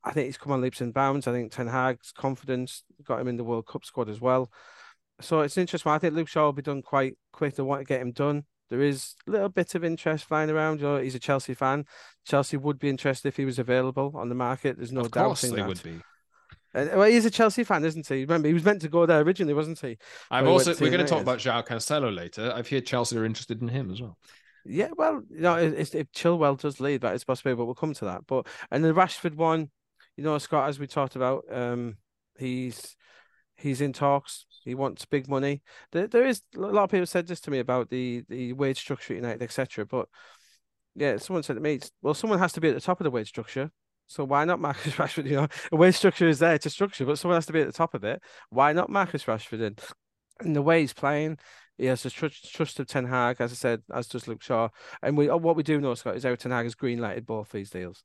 I 0.05 0.13
think 0.13 0.27
he's 0.27 0.39
come 0.39 0.53
on 0.53 0.61
leaps 0.61 0.81
and 0.81 0.95
bounds. 0.95 1.27
I 1.27 1.33
think 1.33 1.53
Ten 1.53 1.67
Hag's 1.67 2.13
confidence 2.13 2.85
got 3.05 3.21
him 3.21 3.29
in 3.29 3.37
the 3.37 3.45
World 3.45 3.67
Cup 3.67 3.85
squad 3.85 4.09
as 4.09 4.21
well. 4.21 4.51
So 5.21 5.41
it's 5.41 5.59
interesting. 5.59 5.91
I 5.91 5.99
think 5.99 6.15
Luke 6.15 6.29
Shaw 6.29 6.45
will 6.45 6.53
be 6.53 6.63
done 6.63 6.83
quite 6.83 7.19
quick. 7.33 7.57
They 7.57 7.63
want 7.63 7.81
to 7.81 7.85
get 7.85 8.01
him 8.01 8.13
done. 8.13 8.45
There 8.71 8.83
is 8.83 9.15
a 9.27 9.31
little 9.31 9.49
bit 9.49 9.75
of 9.75 9.83
interest 9.83 10.27
flying 10.27 10.51
around. 10.51 10.81
You 10.81 10.87
know, 10.87 10.97
he's 10.99 11.15
a 11.15 11.19
Chelsea 11.19 11.55
fan. 11.55 11.87
Chelsea 12.27 12.57
would 12.57 12.79
be 12.79 12.89
interested 12.89 13.29
if 13.29 13.37
he 13.37 13.45
was 13.45 13.59
available 13.59 14.13
on 14.15 14.29
the 14.29 14.35
market. 14.35 14.77
There's 14.77 14.93
no 14.93 15.03
of 15.03 15.11
doubt. 15.11 15.23
Of 15.23 15.27
course, 15.27 15.41
they 15.43 15.63
would 15.63 15.83
be. 15.83 16.01
Uh, 16.75 16.87
well, 16.95 17.11
he's 17.11 17.25
a 17.25 17.31
Chelsea 17.31 17.65
fan, 17.65 17.85
isn't 17.85 18.07
he? 18.07 18.21
Remember, 18.21 18.47
he 18.47 18.55
was 18.55 18.65
meant 18.65 18.83
to 18.83 18.89
go 18.89 19.07
there 19.07 19.21
originally, 19.23 19.55
wasn't 19.55 19.81
he? 19.81 19.97
I'm 20.31 20.47
also. 20.47 20.73
We're 20.73 20.91
going 20.91 21.05
to 21.05 21.07
talk 21.07 21.23
about 21.23 21.39
João 21.39 21.67
Cancelo 21.67 22.15
later. 22.15 22.53
I've 22.55 22.69
heard 22.69 22.87
Chelsea 22.87 23.17
are 23.17 23.25
interested 23.25 23.63
in 23.63 23.69
him 23.69 23.91
as 23.91 24.03
well. 24.03 24.19
Yeah, 24.67 24.89
well, 24.97 25.23
you 25.31 25.41
know, 25.41 25.57
if, 25.57 25.95
if 25.95 26.13
Chilwell 26.13 26.61
does 26.61 26.79
lead, 26.79 27.01
that 27.01 27.15
is 27.15 27.25
possible, 27.25 27.57
but 27.57 27.65
we'll 27.65 27.75
come 27.75 27.95
to 27.95 28.05
that. 28.05 28.27
But 28.27 28.47
and 28.71 28.85
the 28.85 28.93
Rashford 28.93 29.35
one, 29.35 29.71
you 30.19 30.25
know, 30.25 30.37
Scott, 30.39 30.69
as 30.69 30.81
we 30.81 30.89
talked 30.89 31.15
about, 31.15 31.45
um, 31.49 31.97
he's 32.37 32.97
he's 33.57 33.81
in 33.81 33.93
talks. 33.93 34.47
He 34.65 34.75
wants 34.75 35.05
big 35.05 35.29
money. 35.29 35.63
There, 35.93 36.09
there 36.09 36.27
is 36.27 36.43
a 36.57 36.59
lot 36.59 36.83
of 36.83 36.91
people 36.91 37.07
said 37.07 37.29
this 37.29 37.41
to 37.43 37.53
me 37.53 37.61
about 37.61 37.89
the 37.89 38.25
the 38.29 38.53
wage 38.53 38.81
structure 38.81 39.15
at 39.15 39.19
United, 39.19 39.43
etc. 39.45 39.87
But 39.87 40.09
yeah, 40.97 41.19
someone 41.19 41.45
said 41.45 41.55
to 41.55 41.61
me, 41.61 41.79
well, 42.03 42.15
someone 42.15 42.41
has 42.41 42.53
to 42.55 42.61
be 42.61 42.69
at 42.69 42.75
the 42.75 42.81
top 42.81 42.99
of 42.99 43.05
the 43.05 43.13
wage 43.13 43.29
structure. 43.29 43.71
So 44.09 44.25
why 44.25 44.45
not 44.45 44.59
Marcus 44.59 44.95
Rashford? 44.97 45.27
You 45.27 45.37
know, 45.37 45.49
the 45.71 45.77
wage 45.77 45.95
structure 45.95 46.27
is 46.27 46.41
there 46.41 46.59
to 46.59 46.69
structure, 46.69 47.07
but 47.07 47.21
someone 47.21 47.37
has 47.37 47.47
to 47.47 47.53
be 47.53 47.61
at 47.61 47.69
the 47.69 47.73
top 47.73 47.95
of 47.95 48.03
it. 48.03 48.21
Why 48.51 48.73
not 48.73 48.91
Marcus 48.91 49.23
Rashford? 49.23 49.65
And, 49.65 49.81
and 50.41 50.57
the 50.57 50.63
way 50.63 50.81
he's 50.81 50.93
playing, 50.93 51.39
he 51.77 51.87
has 51.87 52.03
the 52.03 52.11
trust, 52.11 52.53
trust 52.53 52.81
of 52.81 52.89
Ten 52.89 53.05
Hag, 53.05 53.37
as 53.39 53.53
I 53.53 53.55
said, 53.55 53.83
as 53.95 54.09
does 54.09 54.27
Luke 54.27 54.43
Shaw. 54.43 54.71
And 55.01 55.17
we 55.17 55.29
what 55.29 55.55
we 55.55 55.63
do 55.63 55.81
know, 55.81 55.95
Scott, 55.95 56.17
is 56.17 56.25
Erik 56.25 56.41
Ten 56.41 56.51
Hag 56.51 56.65
has 56.67 56.75
greenlighted 56.75 57.25
both 57.25 57.53
these 57.53 57.71
deals. 57.71 58.03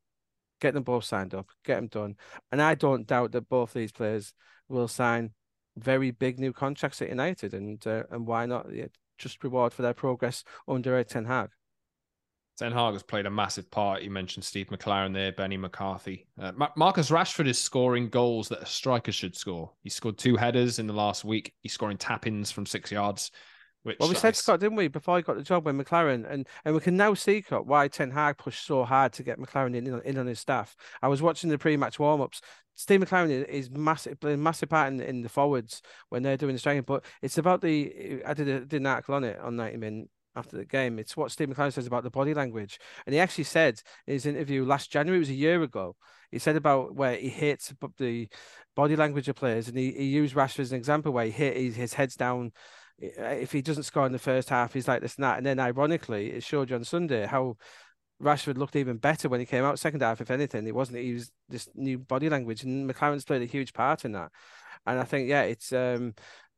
Get 0.64 0.74
them 0.74 0.84
both 0.84 1.04
signed 1.04 1.34
up, 1.34 1.48
get 1.66 1.76
them 1.76 1.88
done. 1.88 2.16
And 2.50 2.62
I 2.62 2.74
don't 2.74 3.06
doubt 3.06 3.34
that 3.34 3.50
both 3.50 3.74
these 3.74 3.92
players 3.92 4.34
will 4.70 4.88
sign 4.88 5.32
very 5.76 6.12
big 6.12 6.40
new 6.40 6.54
contracts 6.54 7.02
at 7.02 7.10
United. 7.10 7.54
And 7.54 7.86
uh, 7.86 8.04
and 8.10 8.26
why 8.26 8.46
not? 8.46 8.74
Yeah, 8.74 8.86
just 9.18 9.44
reward 9.44 9.74
for 9.74 9.82
their 9.82 9.94
progress 9.94 10.46
under 10.66 10.94
Erik 10.94 11.10
Ten 11.10 11.26
Hag. 11.26 11.50
Ten 12.58 12.72
Hag 12.72 12.94
has 12.94 13.04
played 13.04 13.26
a 13.26 13.30
massive 13.30 13.70
part. 13.70 14.04
You 14.04 14.10
mentioned 14.10 14.46
Steve 14.46 14.68
McClaren 14.68 15.14
there, 15.14 15.34
Benny 15.34 15.58
McCarthy. 15.58 16.28
Uh, 16.40 16.54
Marcus 16.78 17.10
Rashford 17.10 17.50
is 17.50 17.60
scoring 17.60 18.08
goals 18.08 18.48
that 18.48 18.62
a 18.62 18.66
striker 18.66 19.12
should 19.12 19.36
score. 19.36 19.70
He 19.82 19.90
scored 19.90 20.18
two 20.18 20.38
headers 20.38 20.80
in 20.80 20.88
the 20.88 20.94
last 20.94 21.26
week. 21.26 21.54
He's 21.60 21.74
scoring 21.74 21.98
tap-ins 21.98 22.52
from 22.52 22.66
six 22.66 22.90
yards. 22.90 23.32
Which 23.84 23.98
well, 24.00 24.10
we 24.10 24.16
said 24.16 24.36
Scott, 24.36 24.62
didn't 24.62 24.78
we, 24.78 24.88
before 24.88 25.18
he 25.18 25.24
got 25.24 25.36
the 25.36 25.44
job 25.44 25.66
with 25.66 25.76
McClaren, 25.76 26.30
and 26.30 26.48
and 26.64 26.74
we 26.74 26.80
can 26.80 26.96
now 26.96 27.14
see 27.14 27.42
Scott, 27.42 27.68
why 27.68 27.90
Ten 27.90 28.12
Hag 28.12 28.38
pushed 28.38 28.66
so 28.66 28.86
hard 28.86 29.12
to 29.14 29.24
get 29.24 29.40
McClaren 29.40 29.76
in, 29.76 30.02
in 30.02 30.18
on 30.18 30.26
his 30.26 30.40
staff. 30.40 30.76
I 31.02 31.10
was 31.10 31.22
watching 31.22 31.50
the 31.50 31.58
pre-match 31.58 32.00
warm-ups. 32.00 32.42
Steve 32.76 33.02
McClaren 33.02 33.46
is 33.46 33.70
massive, 33.70 34.20
playing 34.20 34.42
massive 34.42 34.70
part 34.70 34.92
in, 34.92 35.02
in 35.02 35.22
the 35.22 35.30
forwards 35.30 35.82
when 36.10 36.24
they're 36.24 36.38
doing 36.38 36.54
the 36.54 36.60
striking. 36.60 36.84
But 36.84 37.06
it's 37.22 37.38
about 37.38 37.62
the 37.62 38.24
I 38.26 38.34
did, 38.34 38.48
a, 38.48 38.60
did 38.62 38.82
an 38.82 38.88
article 38.88 39.16
on 39.16 39.24
it 39.26 39.38
on 39.40 39.58
90 39.58 39.78
Min 39.78 40.10
after 40.36 40.58
the 40.58 40.66
game. 40.66 41.00
It's 41.00 41.16
what 41.16 41.32
Steve 41.32 41.50
McClaren 41.50 41.74
says 41.74 41.88
about 41.88 42.04
the 42.04 42.10
body 42.10 42.34
language. 42.34 42.80
And 43.06 43.14
he 43.14 43.20
actually 43.20 43.44
said 43.44 43.82
in 44.08 44.14
his 44.14 44.26
interview 44.26 44.66
last 44.66 44.92
January, 44.92 45.18
it 45.18 45.20
was 45.20 45.30
a 45.30 45.34
year 45.34 45.62
ago, 45.62 45.96
he 46.32 46.40
said 46.40 46.56
about 46.56 46.96
where 46.96 47.16
he 47.16 47.30
hits 47.30 47.74
the 47.98 48.28
body 48.76 48.96
language 48.96 49.30
of 49.30 49.36
players. 49.36 49.68
And 49.68 49.78
he, 49.78 49.92
he 49.92 50.06
used 50.06 50.36
Rashford 50.36 50.60
as 50.60 50.72
an 50.72 50.78
example 50.78 51.12
where 51.12 51.26
he 51.26 51.32
hit 51.32 51.58
his, 51.58 51.76
his 51.76 51.94
head's 51.94 52.16
down. 52.16 52.52
If 53.06 53.52
he 53.52 53.62
doesn't 53.62 53.84
score 53.84 54.06
in 54.06 54.14
the 54.14 54.20
first 54.20 54.50
half, 54.50 54.74
he's 54.74 54.88
like 54.88 55.02
this 55.02 55.16
and 55.16 55.24
that. 55.26 55.38
And 55.38 55.46
then 55.46 55.60
ironically, 55.60 56.32
it 56.32 56.44
showed 56.44 56.70
you 56.70 56.78
on 56.78 56.86
Sunday 56.86 57.26
how 57.26 57.58
Rashford 58.22 58.58
looked 58.58 58.78
even 58.78 58.98
better 58.98 59.28
when 59.28 59.42
he 59.42 59.46
came 59.46 59.66
out 59.66 59.78
second 59.78 60.02
half. 60.02 60.22
If 60.22 60.32
anything, 60.32 60.66
it 60.66 60.76
wasn't. 60.76 61.00
He 61.00 61.14
was 61.14 61.32
this 61.50 61.68
new 61.76 62.00
body 62.00 62.30
language, 62.30 62.64
and 62.64 62.90
McClaren's 62.90 63.26
played 63.26 63.42
a 63.42 63.46
huge 63.46 63.74
part 63.74 64.06
in 64.06 64.14
that. 64.14 64.32
And 64.86 65.00
I 65.00 65.04
think, 65.04 65.28
yeah, 65.28 65.42
it's 65.42 65.74
um, 65.74 66.14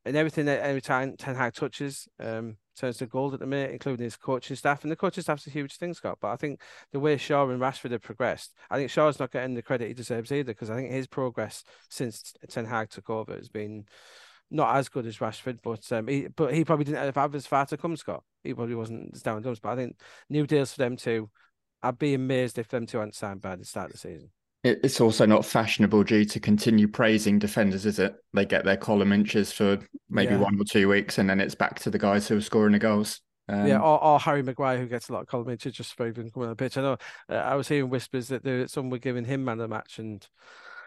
and 0.05 0.15
everything 0.15 0.45
that 0.45 0.61
every 0.61 0.81
time 0.81 1.17
Ten 1.17 1.35
Hag 1.35 1.53
touches 1.53 2.07
um, 2.19 2.57
turns 2.77 2.97
to 2.97 3.07
gold 3.07 3.33
at 3.33 3.39
the 3.39 3.47
minute, 3.47 3.71
including 3.71 4.03
his 4.03 4.15
coaching 4.15 4.55
staff. 4.55 4.83
And 4.83 4.91
the 4.91 4.95
coaching 4.95 5.23
staff's 5.23 5.47
a 5.47 5.49
huge 5.49 5.77
thing, 5.77 5.95
Scott. 5.95 6.19
But 6.21 6.29
I 6.29 6.35
think 6.35 6.61
the 6.91 6.99
way 6.99 7.17
Shaw 7.17 7.49
and 7.49 7.59
Rashford 7.61 7.91
have 7.91 8.01
progressed, 8.01 8.53
I 8.69 8.77
think 8.77 8.91
Shaw's 8.91 9.19
not 9.19 9.31
getting 9.31 9.55
the 9.55 9.63
credit 9.63 9.87
he 9.87 9.93
deserves 9.95 10.31
either, 10.31 10.53
because 10.53 10.69
I 10.69 10.75
think 10.75 10.91
his 10.91 11.07
progress 11.07 11.63
since 11.89 12.33
Ten 12.49 12.65
Hag 12.65 12.89
took 12.89 13.09
over 13.09 13.33
has 13.33 13.49
been 13.49 13.85
not 14.55 14.75
as 14.77 14.89
good 14.89 15.05
as 15.05 15.17
Rashford, 15.17 15.59
but 15.61 15.91
um, 15.91 16.07
he 16.07 16.27
but 16.27 16.53
he 16.53 16.63
probably 16.63 16.85
didn't 16.85 17.13
have 17.15 17.35
as 17.35 17.45
far 17.45 17.65
to 17.67 17.77
come, 17.77 17.95
Scott. 17.97 18.23
He 18.43 18.53
probably 18.53 18.75
wasn't 18.75 19.13
as 19.13 19.21
down 19.21 19.45
and 19.45 19.61
But 19.61 19.69
I 19.69 19.75
think 19.75 19.99
new 20.29 20.47
deals 20.47 20.73
for 20.73 20.79
them 20.79 20.95
too. 20.95 21.29
I'd 21.83 21.99
be 21.99 22.13
amazed 22.13 22.57
if 22.57 22.69
them 22.69 22.85
two 22.85 22.99
hadn't 22.99 23.15
signed 23.15 23.41
by 23.41 23.55
the 23.55 23.65
start 23.65 23.87
of 23.87 23.91
the 23.93 23.97
season. 23.97 24.29
It's 24.63 24.99
also 24.99 25.27
not 25.27 25.45
fashionable, 25.45 26.03
G, 26.05 26.25
to 26.25 26.39
continue 26.39 26.87
praising 26.87 27.37
defenders, 27.37 27.85
is 27.85 27.99
it? 27.99 28.15
They 28.33 28.45
get 28.45 28.65
their 28.65 28.77
column 28.77 29.11
inches 29.11 29.51
for 29.51 29.77
maybe 30.09 30.33
yeah. 30.33 30.39
one 30.39 30.59
or 30.59 30.63
two 30.63 30.87
weeks, 30.89 31.19
and 31.19 31.29
then 31.29 31.39
it's 31.39 31.53
back 31.53 31.79
to 31.81 31.91
the 31.91 31.99
guys 31.99 32.27
who 32.27 32.37
are 32.37 32.41
scoring 32.41 32.71
the 32.71 32.79
goals. 32.79 33.21
Um, 33.47 33.67
yeah, 33.67 33.77
or, 33.77 34.03
or, 34.03 34.19
Harry 34.19 34.41
Maguire, 34.41 34.79
who 34.79 34.87
gets 34.87 35.09
a 35.09 35.13
lot 35.13 35.21
of 35.21 35.27
column 35.27 35.49
inches 35.49 35.73
just 35.73 35.95
for 35.95 36.07
even 36.07 36.31
coming 36.31 36.47
on 36.47 36.53
the 36.53 36.55
pitch. 36.55 36.77
I 36.77 36.81
know 36.81 36.97
uh, 37.29 37.35
I 37.35 37.53
was 37.53 37.67
hearing 37.67 37.91
whispers 37.91 38.29
that 38.29 38.43
there, 38.43 38.67
some 38.67 38.89
were 38.89 38.97
giving 38.97 39.25
him 39.25 39.45
man 39.45 39.59
of 39.59 39.69
the 39.69 39.75
match, 39.75 39.99
and 39.99 40.27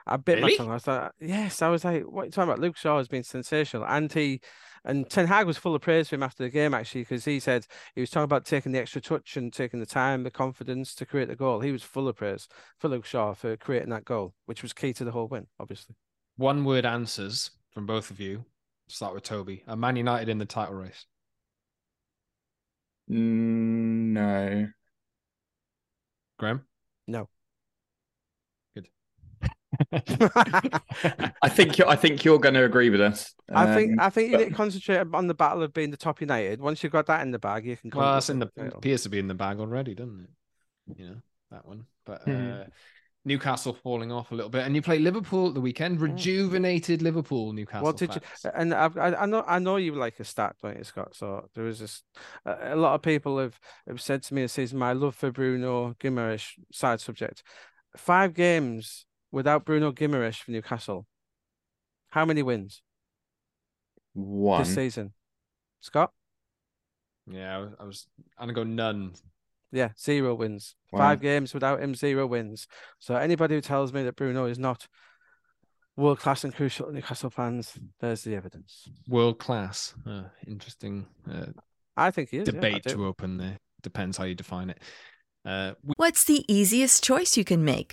I 0.08 0.16
bit 0.16 0.38
really? 0.38 0.52
my 0.52 0.56
tongue. 0.56 0.70
I 0.70 0.74
was 0.74 0.86
like, 0.86 1.12
yes, 1.20 1.62
I 1.62 1.68
was 1.68 1.84
like, 1.84 2.02
what 2.04 2.22
are 2.22 2.24
you 2.26 2.30
talking 2.30 2.50
about? 2.50 2.60
Luke 2.60 2.76
Shaw 2.76 2.98
has 2.98 3.08
been 3.08 3.22
sensational, 3.22 3.84
and 3.86 4.12
he 4.12 4.40
and 4.84 5.08
Ten 5.08 5.26
Hag 5.26 5.46
was 5.46 5.58
full 5.58 5.74
of 5.74 5.82
praise 5.82 6.08
for 6.08 6.14
him 6.14 6.22
after 6.22 6.44
the 6.44 6.50
game, 6.50 6.72
actually, 6.72 7.02
because 7.02 7.24
he 7.24 7.40
said 7.40 7.66
he 7.94 8.00
was 8.00 8.10
talking 8.10 8.24
about 8.24 8.44
taking 8.44 8.72
the 8.72 8.78
extra 8.78 9.00
touch 9.00 9.36
and 9.36 9.52
taking 9.52 9.80
the 9.80 9.86
time, 9.86 10.22
the 10.22 10.30
confidence 10.30 10.94
to 10.94 11.06
create 11.06 11.28
the 11.28 11.36
goal. 11.36 11.60
He 11.60 11.72
was 11.72 11.82
full 11.82 12.08
of 12.08 12.16
praise 12.16 12.48
for 12.78 12.88
Luke 12.88 13.04
Shaw 13.04 13.34
for 13.34 13.56
creating 13.56 13.90
that 13.90 14.04
goal, 14.04 14.34
which 14.46 14.62
was 14.62 14.72
key 14.72 14.92
to 14.94 15.04
the 15.04 15.10
whole 15.10 15.28
win, 15.28 15.46
obviously. 15.60 15.94
One 16.36 16.64
word 16.64 16.86
answers 16.86 17.50
from 17.72 17.86
both 17.86 18.10
of 18.10 18.20
you. 18.20 18.44
Start 18.88 19.14
with 19.14 19.24
Toby. 19.24 19.64
Are 19.68 19.76
Man 19.76 19.96
United 19.96 20.28
in 20.28 20.38
the 20.38 20.46
title 20.46 20.74
race? 20.74 21.04
Mm, 23.10 24.12
no. 24.12 24.68
Graeme? 26.38 26.62
No. 27.06 27.28
I 29.92 31.48
think 31.48 31.78
you're, 31.78 31.88
I 31.88 31.96
think 31.96 32.24
you're 32.24 32.38
going 32.38 32.54
to 32.54 32.64
agree 32.64 32.90
with 32.90 33.00
us. 33.00 33.34
I 33.52 33.74
think 33.74 33.92
um, 33.92 34.00
I 34.00 34.10
think 34.10 34.30
you 34.30 34.38
need 34.38 34.48
to 34.48 34.54
concentrate 34.54 35.06
on 35.14 35.26
the 35.26 35.34
battle 35.34 35.62
of 35.62 35.72
being 35.72 35.90
the 35.90 35.96
top 35.96 36.20
United. 36.20 36.60
Once 36.60 36.82
you've 36.82 36.92
got 36.92 37.06
that 37.06 37.22
in 37.22 37.30
the 37.30 37.38
bag, 37.38 37.66
you 37.66 37.76
can. 37.76 37.90
Well, 37.94 38.14
that's 38.14 38.30
in 38.30 38.38
the, 38.40 38.50
the 38.56 38.76
appears 38.76 39.02
to 39.04 39.08
be 39.08 39.18
in 39.18 39.28
the 39.28 39.34
bag 39.34 39.60
already, 39.60 39.94
doesn't 39.94 40.20
it? 40.20 40.98
You 40.98 41.06
know 41.10 41.16
that 41.50 41.66
one, 41.66 41.86
but 42.04 42.26
mm. 42.26 42.62
uh, 42.62 42.64
Newcastle 43.24 43.74
falling 43.74 44.10
off 44.10 44.32
a 44.32 44.34
little 44.34 44.50
bit, 44.50 44.66
and 44.66 44.74
you 44.74 44.82
play 44.82 44.98
Liverpool 44.98 45.48
at 45.48 45.54
the 45.54 45.60
weekend. 45.60 46.00
rejuvenated 46.00 47.02
Liverpool, 47.02 47.52
Newcastle. 47.52 47.84
What 47.84 47.96
did 47.96 48.12
fans. 48.12 48.22
you? 48.44 48.50
And 48.54 48.74
I, 48.74 48.88
I 48.96 49.26
know 49.26 49.44
I 49.46 49.58
know 49.58 49.76
you 49.76 49.94
like 49.94 50.18
a 50.18 50.24
stat, 50.24 50.56
don't 50.62 50.76
you, 50.76 50.84
Scott? 50.84 51.14
So 51.14 51.48
there 51.54 51.66
is 51.66 51.78
this. 51.78 52.02
A 52.44 52.76
lot 52.76 52.94
of 52.94 53.02
people 53.02 53.38
have, 53.38 53.58
have 53.86 54.00
said 54.00 54.22
to 54.24 54.34
me 54.34 54.42
this 54.42 54.54
season, 54.54 54.78
my 54.78 54.92
love 54.92 55.14
for 55.14 55.30
Bruno 55.30 55.94
Guimaraes 56.00 56.48
side 56.72 57.00
subject. 57.00 57.42
Five 57.96 58.34
games 58.34 59.06
without 59.30 59.64
Bruno 59.64 59.92
Guimaraes 59.92 60.36
for 60.36 60.50
Newcastle, 60.50 61.06
how 62.10 62.24
many 62.24 62.42
wins? 62.42 62.82
One 64.14 64.62
this 64.62 64.74
season. 64.74 65.12
Scott? 65.80 66.12
Yeah, 67.30 67.66
I 67.78 67.84
was. 67.84 68.06
I'm 68.38 68.46
gonna 68.48 68.54
go 68.54 68.64
none. 68.64 69.12
Yeah, 69.70 69.90
zero 70.00 70.34
wins. 70.34 70.74
Wow. 70.92 71.00
Five 71.00 71.20
games 71.20 71.52
without 71.52 71.82
him, 71.82 71.94
zero 71.94 72.26
wins. 72.26 72.66
So 72.98 73.16
anybody 73.16 73.54
who 73.54 73.60
tells 73.60 73.92
me 73.92 74.02
that 74.04 74.16
Bruno 74.16 74.46
is 74.46 74.58
not 74.58 74.88
world 75.94 76.18
class 76.20 76.44
and 76.44 76.54
crucial 76.54 76.90
Newcastle 76.90 77.28
fans, 77.28 77.76
there's 78.00 78.22
the 78.22 78.34
evidence. 78.34 78.88
World 79.08 79.38
class. 79.38 79.94
Uh, 80.06 80.24
interesting. 80.46 81.06
Uh, 81.30 81.46
I 81.96 82.10
think 82.10 82.30
he 82.30 82.38
is. 82.38 82.44
Debate 82.44 82.82
yeah, 82.86 82.92
to 82.94 83.06
open 83.06 83.36
there. 83.36 83.58
Depends 83.82 84.16
how 84.16 84.24
you 84.24 84.34
define 84.34 84.70
it. 84.70 84.80
Uh, 85.44 85.74
we- 85.84 85.94
What's 85.96 86.24
the 86.24 86.44
easiest 86.52 87.04
choice 87.04 87.36
you 87.36 87.44
can 87.44 87.64
make? 87.64 87.92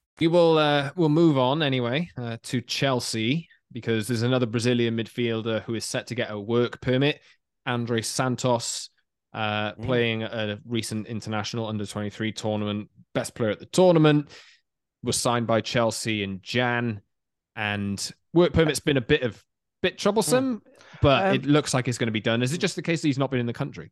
We 0.21 0.27
will 0.27 0.59
uh, 0.59 0.91
we'll 0.95 1.09
move 1.09 1.39
on 1.39 1.63
anyway 1.63 2.07
uh, 2.15 2.37
to 2.43 2.61
Chelsea 2.61 3.49
because 3.71 4.07
there's 4.07 4.21
another 4.21 4.45
Brazilian 4.45 4.95
midfielder 4.95 5.63
who 5.63 5.73
is 5.73 5.83
set 5.83 6.05
to 6.07 6.15
get 6.15 6.29
a 6.29 6.39
work 6.39 6.79
permit. 6.79 7.21
Andrey 7.65 8.03
Santos, 8.03 8.91
uh, 9.33 9.71
mm. 9.71 9.83
playing 9.83 10.21
a 10.21 10.59
recent 10.63 11.07
international 11.07 11.65
under 11.65 11.87
23 11.87 12.33
tournament, 12.33 12.87
best 13.15 13.33
player 13.33 13.49
at 13.49 13.57
the 13.57 13.65
tournament, 13.65 14.29
was 15.01 15.17
signed 15.17 15.47
by 15.47 15.59
Chelsea 15.59 16.21
in 16.21 16.39
Jan, 16.43 17.01
and 17.55 18.11
work 18.31 18.53
permit's 18.53 18.79
been 18.79 18.97
a 18.97 19.01
bit 19.01 19.23
of 19.23 19.43
bit 19.81 19.97
troublesome, 19.97 20.57
mm. 20.57 20.71
but 21.01 21.29
um, 21.29 21.35
it 21.35 21.45
looks 21.47 21.73
like 21.73 21.87
it's 21.87 21.97
going 21.97 22.05
to 22.05 22.11
be 22.11 22.21
done. 22.21 22.43
Is 22.43 22.53
it 22.53 22.59
just 22.59 22.75
the 22.75 22.83
case 22.83 23.01
that 23.01 23.07
he's 23.07 23.17
not 23.17 23.31
been 23.31 23.39
in 23.39 23.47
the 23.47 23.53
country? 23.53 23.91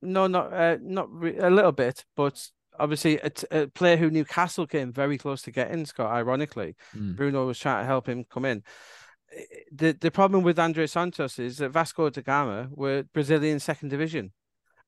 No, 0.00 0.26
not 0.26 0.54
uh, 0.54 0.78
not 0.80 1.12
re- 1.12 1.36
a 1.36 1.50
little 1.50 1.72
bit, 1.72 2.06
but 2.16 2.48
obviously 2.78 3.18
a, 3.18 3.30
t- 3.30 3.46
a 3.50 3.66
player 3.68 3.96
who 3.96 4.10
Newcastle 4.10 4.66
came 4.66 4.92
very 4.92 5.18
close 5.18 5.42
to 5.42 5.50
getting, 5.50 5.86
Scott, 5.86 6.10
ironically. 6.12 6.76
Mm. 6.96 7.16
Bruno 7.16 7.46
was 7.46 7.58
trying 7.58 7.82
to 7.82 7.86
help 7.86 8.08
him 8.08 8.24
come 8.24 8.44
in. 8.44 8.62
The 9.72 9.92
the 10.00 10.10
problem 10.10 10.44
with 10.44 10.58
Andrey 10.58 10.86
Santos 10.86 11.38
is 11.38 11.58
that 11.58 11.70
Vasco 11.70 12.08
da 12.08 12.20
Gama 12.20 12.68
were 12.70 13.04
Brazilian 13.12 13.58
second 13.58 13.88
division. 13.88 14.32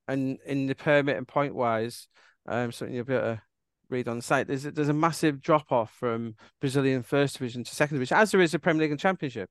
And 0.07 0.37
in 0.45 0.67
the 0.67 0.75
permit 0.75 1.17
and 1.17 1.27
point 1.27 1.53
wise, 1.53 2.07
um, 2.47 2.71
something 2.71 2.95
you'll 2.95 3.03
be 3.03 3.13
able 3.13 3.35
to 3.35 3.41
read 3.89 4.07
on 4.07 4.17
the 4.17 4.23
site, 4.23 4.47
there's 4.47 4.65
a, 4.65 4.71
there's 4.71 4.89
a 4.89 4.93
massive 4.93 5.41
drop 5.41 5.71
off 5.71 5.91
from 5.91 6.35
Brazilian 6.61 7.03
first 7.03 7.37
division 7.37 7.63
to 7.65 7.75
second 7.75 7.95
division, 7.97 8.17
as 8.17 8.31
there 8.31 8.41
is 8.41 8.53
a 8.53 8.59
Premier 8.59 8.83
League 8.83 8.91
and 8.91 8.99
Championship. 8.99 9.49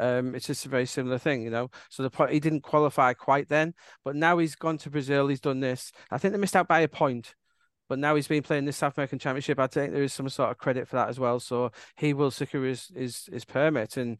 Um, 0.00 0.34
it's 0.34 0.46
just 0.46 0.64
a 0.64 0.68
very 0.68 0.86
similar 0.86 1.18
thing, 1.18 1.42
you 1.42 1.50
know. 1.50 1.70
So 1.90 2.02
the 2.02 2.10
point 2.10 2.30
he 2.30 2.40
didn't 2.40 2.62
qualify 2.62 3.12
quite 3.14 3.48
then, 3.48 3.74
but 4.04 4.16
now 4.16 4.38
he's 4.38 4.54
gone 4.54 4.78
to 4.78 4.90
Brazil. 4.90 5.28
He's 5.28 5.40
done 5.40 5.60
this. 5.60 5.92
I 6.10 6.18
think 6.18 6.32
they 6.32 6.38
missed 6.38 6.56
out 6.56 6.68
by 6.68 6.80
a 6.80 6.88
point 6.88 7.34
but 7.88 7.98
now 7.98 8.14
he's 8.14 8.28
been 8.28 8.42
playing 8.42 8.64
this 8.64 8.76
South 8.76 8.96
American 8.96 9.18
Championship. 9.18 9.58
I 9.58 9.66
think 9.66 9.92
there 9.92 10.02
is 10.02 10.12
some 10.12 10.28
sort 10.28 10.50
of 10.50 10.58
credit 10.58 10.88
for 10.88 10.96
that 10.96 11.08
as 11.08 11.18
well. 11.18 11.40
So 11.40 11.72
he 11.96 12.12
will 12.12 12.30
secure 12.30 12.64
his 12.64 12.90
his, 12.94 13.28
his 13.32 13.44
permit. 13.44 13.96
And 13.96 14.18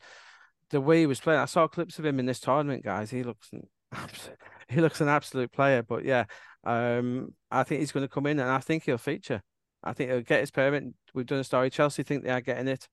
the 0.71 0.81
way 0.81 1.01
he 1.01 1.07
was 1.07 1.21
playing, 1.21 1.41
I 1.41 1.47
saw 1.47 1.69
clips 1.69 1.99
of 1.99 2.07
him 2.07 2.19
in 2.19 2.27
this 2.27 2.41
tournament, 2.41 2.85
guys. 2.85 3.11
He 3.11 3.23
looks 3.23 3.51
he 4.69 4.81
looks 4.81 5.01
an 5.01 5.09
absolute 5.09 5.53
player. 5.53 5.83
But 5.83 6.05
yeah, 6.05 6.25
um, 6.65 7.35
I 7.51 7.63
think 7.63 7.81
he's 7.81 7.93
going 7.93 8.07
to 8.07 8.13
come 8.13 8.27
in, 8.27 8.41
and 8.41 8.51
I 8.51 8.59
think 8.59 8.85
he'll 8.85 8.99
feature. 8.99 9.43
I 9.83 9.93
think 9.93 10.11
he'll 10.11 10.21
get 10.23 10.41
his 10.41 10.51
permit. 10.51 10.85
We've 11.15 11.27
done 11.27 11.39
a 11.39 11.45
story. 11.45 11.71
Chelsea 11.71 12.03
think 12.03 12.25
they 12.25 12.31
are 12.31 12.41
getting 12.41 12.69
it 12.69 12.89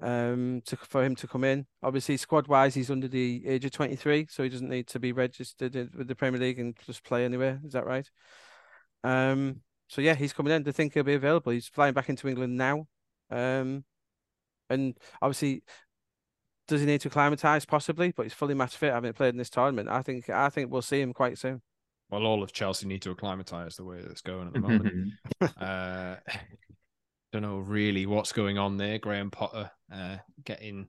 um 0.00 0.62
to 0.64 0.76
for 0.76 1.04
him 1.04 1.16
to 1.16 1.26
come 1.26 1.42
in 1.42 1.66
obviously 1.82 2.16
squad 2.16 2.46
wise 2.46 2.72
he's 2.72 2.90
under 2.90 3.08
the 3.08 3.42
age 3.44 3.64
of 3.64 3.72
23 3.72 4.28
so 4.30 4.44
he 4.44 4.48
doesn't 4.48 4.68
need 4.68 4.86
to 4.86 5.00
be 5.00 5.10
registered 5.10 5.74
with 5.92 6.06
the 6.06 6.14
premier 6.14 6.38
league 6.40 6.60
and 6.60 6.76
just 6.86 7.02
play 7.02 7.24
anywhere 7.24 7.60
is 7.64 7.72
that 7.72 7.84
right 7.84 8.08
um 9.02 9.60
so 9.88 10.00
yeah, 10.00 10.14
he's 10.14 10.32
coming 10.32 10.52
in. 10.52 10.62
They 10.62 10.72
think 10.72 10.94
he'll 10.94 11.02
be 11.02 11.14
available. 11.14 11.52
He's 11.52 11.66
flying 11.66 11.94
back 11.94 12.08
into 12.08 12.28
England 12.28 12.56
now. 12.56 12.86
Um, 13.30 13.84
and 14.70 14.96
obviously, 15.20 15.62
does 16.68 16.80
he 16.80 16.86
need 16.86 17.00
to 17.00 17.08
acclimatise? 17.08 17.64
Possibly, 17.64 18.12
but 18.12 18.24
he's 18.24 18.34
fully 18.34 18.54
match 18.54 18.76
fit, 18.76 18.92
having 18.92 19.12
played 19.14 19.30
in 19.30 19.38
this 19.38 19.50
tournament. 19.50 19.88
I 19.88 20.02
think 20.02 20.28
I 20.28 20.50
think 20.50 20.70
we'll 20.70 20.82
see 20.82 21.00
him 21.00 21.14
quite 21.14 21.38
soon. 21.38 21.62
Well, 22.10 22.24
all 22.24 22.42
of 22.42 22.52
Chelsea 22.52 22.86
need 22.86 23.02
to 23.02 23.10
acclimatise 23.10 23.76
the 23.76 23.84
way 23.84 23.98
it's 23.98 24.22
going 24.22 24.48
at 24.48 24.52
the 24.54 24.60
moment. 24.60 25.12
uh, 25.60 26.16
don't 27.32 27.42
know 27.42 27.58
really 27.58 28.06
what's 28.06 28.32
going 28.32 28.58
on 28.58 28.76
there. 28.76 28.98
Graham 28.98 29.30
Potter 29.30 29.70
uh, 29.92 30.16
getting 30.44 30.88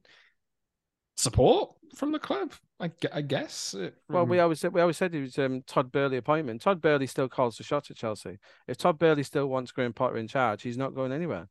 support 1.20 1.76
from 1.96 2.12
the 2.12 2.20
club, 2.20 2.54
I, 2.80 2.92
I 3.12 3.22
guess. 3.22 3.76
Well, 4.08 4.26
we 4.26 4.40
always 4.40 4.60
said 4.60 4.74
we 4.74 4.82
always 4.82 4.98
said 4.98 5.14
it 5.14 5.22
was 5.22 5.38
um, 5.38 5.64
Todd 5.68 5.92
Boehly 5.92 6.18
appointment. 6.18 6.62
Todd 6.62 6.82
Boehly 6.82 7.08
still 7.08 7.28
calls 7.28 7.58
the 7.58 7.64
shots 7.64 7.92
at 7.92 7.98
Chelsea. 7.98 8.38
If 8.68 8.78
Todd 8.78 8.98
Boehly 8.98 9.24
still 9.24 9.48
wants 9.48 9.72
Graham 9.72 9.94
Potter 9.94 10.18
in 10.18 10.28
charge, 10.28 10.62
he's 10.62 10.78
not 10.78 10.96
going 10.96 11.12
anywhere. 11.12 11.50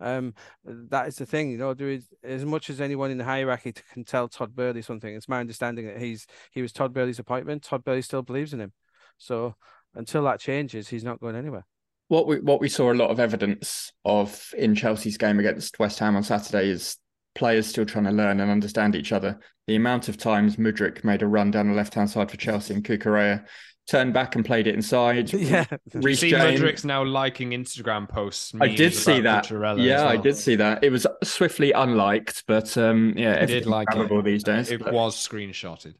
Um, 0.00 0.34
that 0.64 1.06
is 1.08 1.16
the 1.16 1.26
thing, 1.26 1.50
you 1.50 1.58
know. 1.58 1.74
There 1.74 1.90
is 1.90 2.08
as 2.24 2.44
much 2.44 2.68
as 2.68 2.80
anyone 2.80 3.10
in 3.10 3.18
the 3.18 3.24
hierarchy 3.24 3.74
can 3.92 4.04
tell 4.04 4.28
Todd 4.28 4.56
Boehly 4.56 4.82
something. 4.82 5.14
It's 5.14 5.28
my 5.28 5.40
understanding 5.40 5.86
that 5.86 5.98
he's 5.98 6.26
he 6.50 6.62
was 6.62 6.72
Todd 6.72 6.92
Boehly's 6.92 7.18
appointment. 7.18 7.62
Todd 7.62 7.84
Boehly 7.84 8.02
still 8.02 8.22
believes 8.22 8.52
in 8.52 8.60
him. 8.60 8.72
So 9.18 9.54
until 9.94 10.24
that 10.24 10.40
changes, 10.40 10.88
he's 10.88 11.04
not 11.04 11.20
going 11.20 11.36
anywhere. 11.36 11.66
What 12.08 12.26
we 12.26 12.40
what 12.40 12.60
we 12.60 12.68
saw 12.68 12.92
a 12.92 12.94
lot 12.94 13.10
of 13.10 13.20
evidence 13.20 13.92
of 14.04 14.52
in 14.58 14.74
Chelsea's 14.74 15.18
game 15.18 15.38
against 15.38 15.78
West 15.78 16.00
Ham 16.00 16.16
on 16.16 16.24
Saturday 16.24 16.70
is 16.70 16.96
players 17.34 17.66
still 17.66 17.86
trying 17.86 18.04
to 18.04 18.10
learn 18.10 18.40
and 18.40 18.50
understand 18.50 18.94
each 18.94 19.12
other. 19.12 19.38
The 19.66 19.76
amount 19.76 20.08
of 20.08 20.16
times 20.16 20.56
Mudryk 20.56 21.04
made 21.04 21.22
a 21.22 21.26
run 21.26 21.50
down 21.50 21.68
the 21.68 21.74
left 21.74 21.94
hand 21.94 22.10
side 22.10 22.30
for 22.30 22.36
Chelsea 22.36 22.74
and 22.74 22.84
Cucurella 22.84 23.44
turned 23.90 24.14
back 24.14 24.36
and 24.36 24.44
played 24.44 24.66
it 24.66 24.74
inside. 24.74 25.32
Yeah. 25.40 25.64
Reece 25.94 26.20
see 26.20 26.30
James. 26.30 26.60
Mudryk's 26.60 26.84
now 26.84 27.02
liking 27.02 27.50
Instagram 27.50 28.08
posts. 28.08 28.52
I 28.60 28.68
did 28.68 28.94
see 28.94 29.20
that. 29.20 29.50
Yeah, 29.50 30.02
well. 30.02 30.08
I 30.08 30.16
did 30.16 30.36
see 30.36 30.56
that. 30.56 30.84
It 30.84 30.90
was 30.90 31.06
swiftly 31.24 31.72
unliked, 31.72 32.44
but 32.46 32.76
um, 32.76 33.14
yeah, 33.16 33.38
I 33.40 33.46
did 33.46 33.66
like 33.66 33.88
it. 33.90 34.24
these 34.24 34.44
days. 34.44 34.70
It 34.70 34.84
but... 34.84 34.92
was 34.92 35.16
screenshotted. 35.16 35.94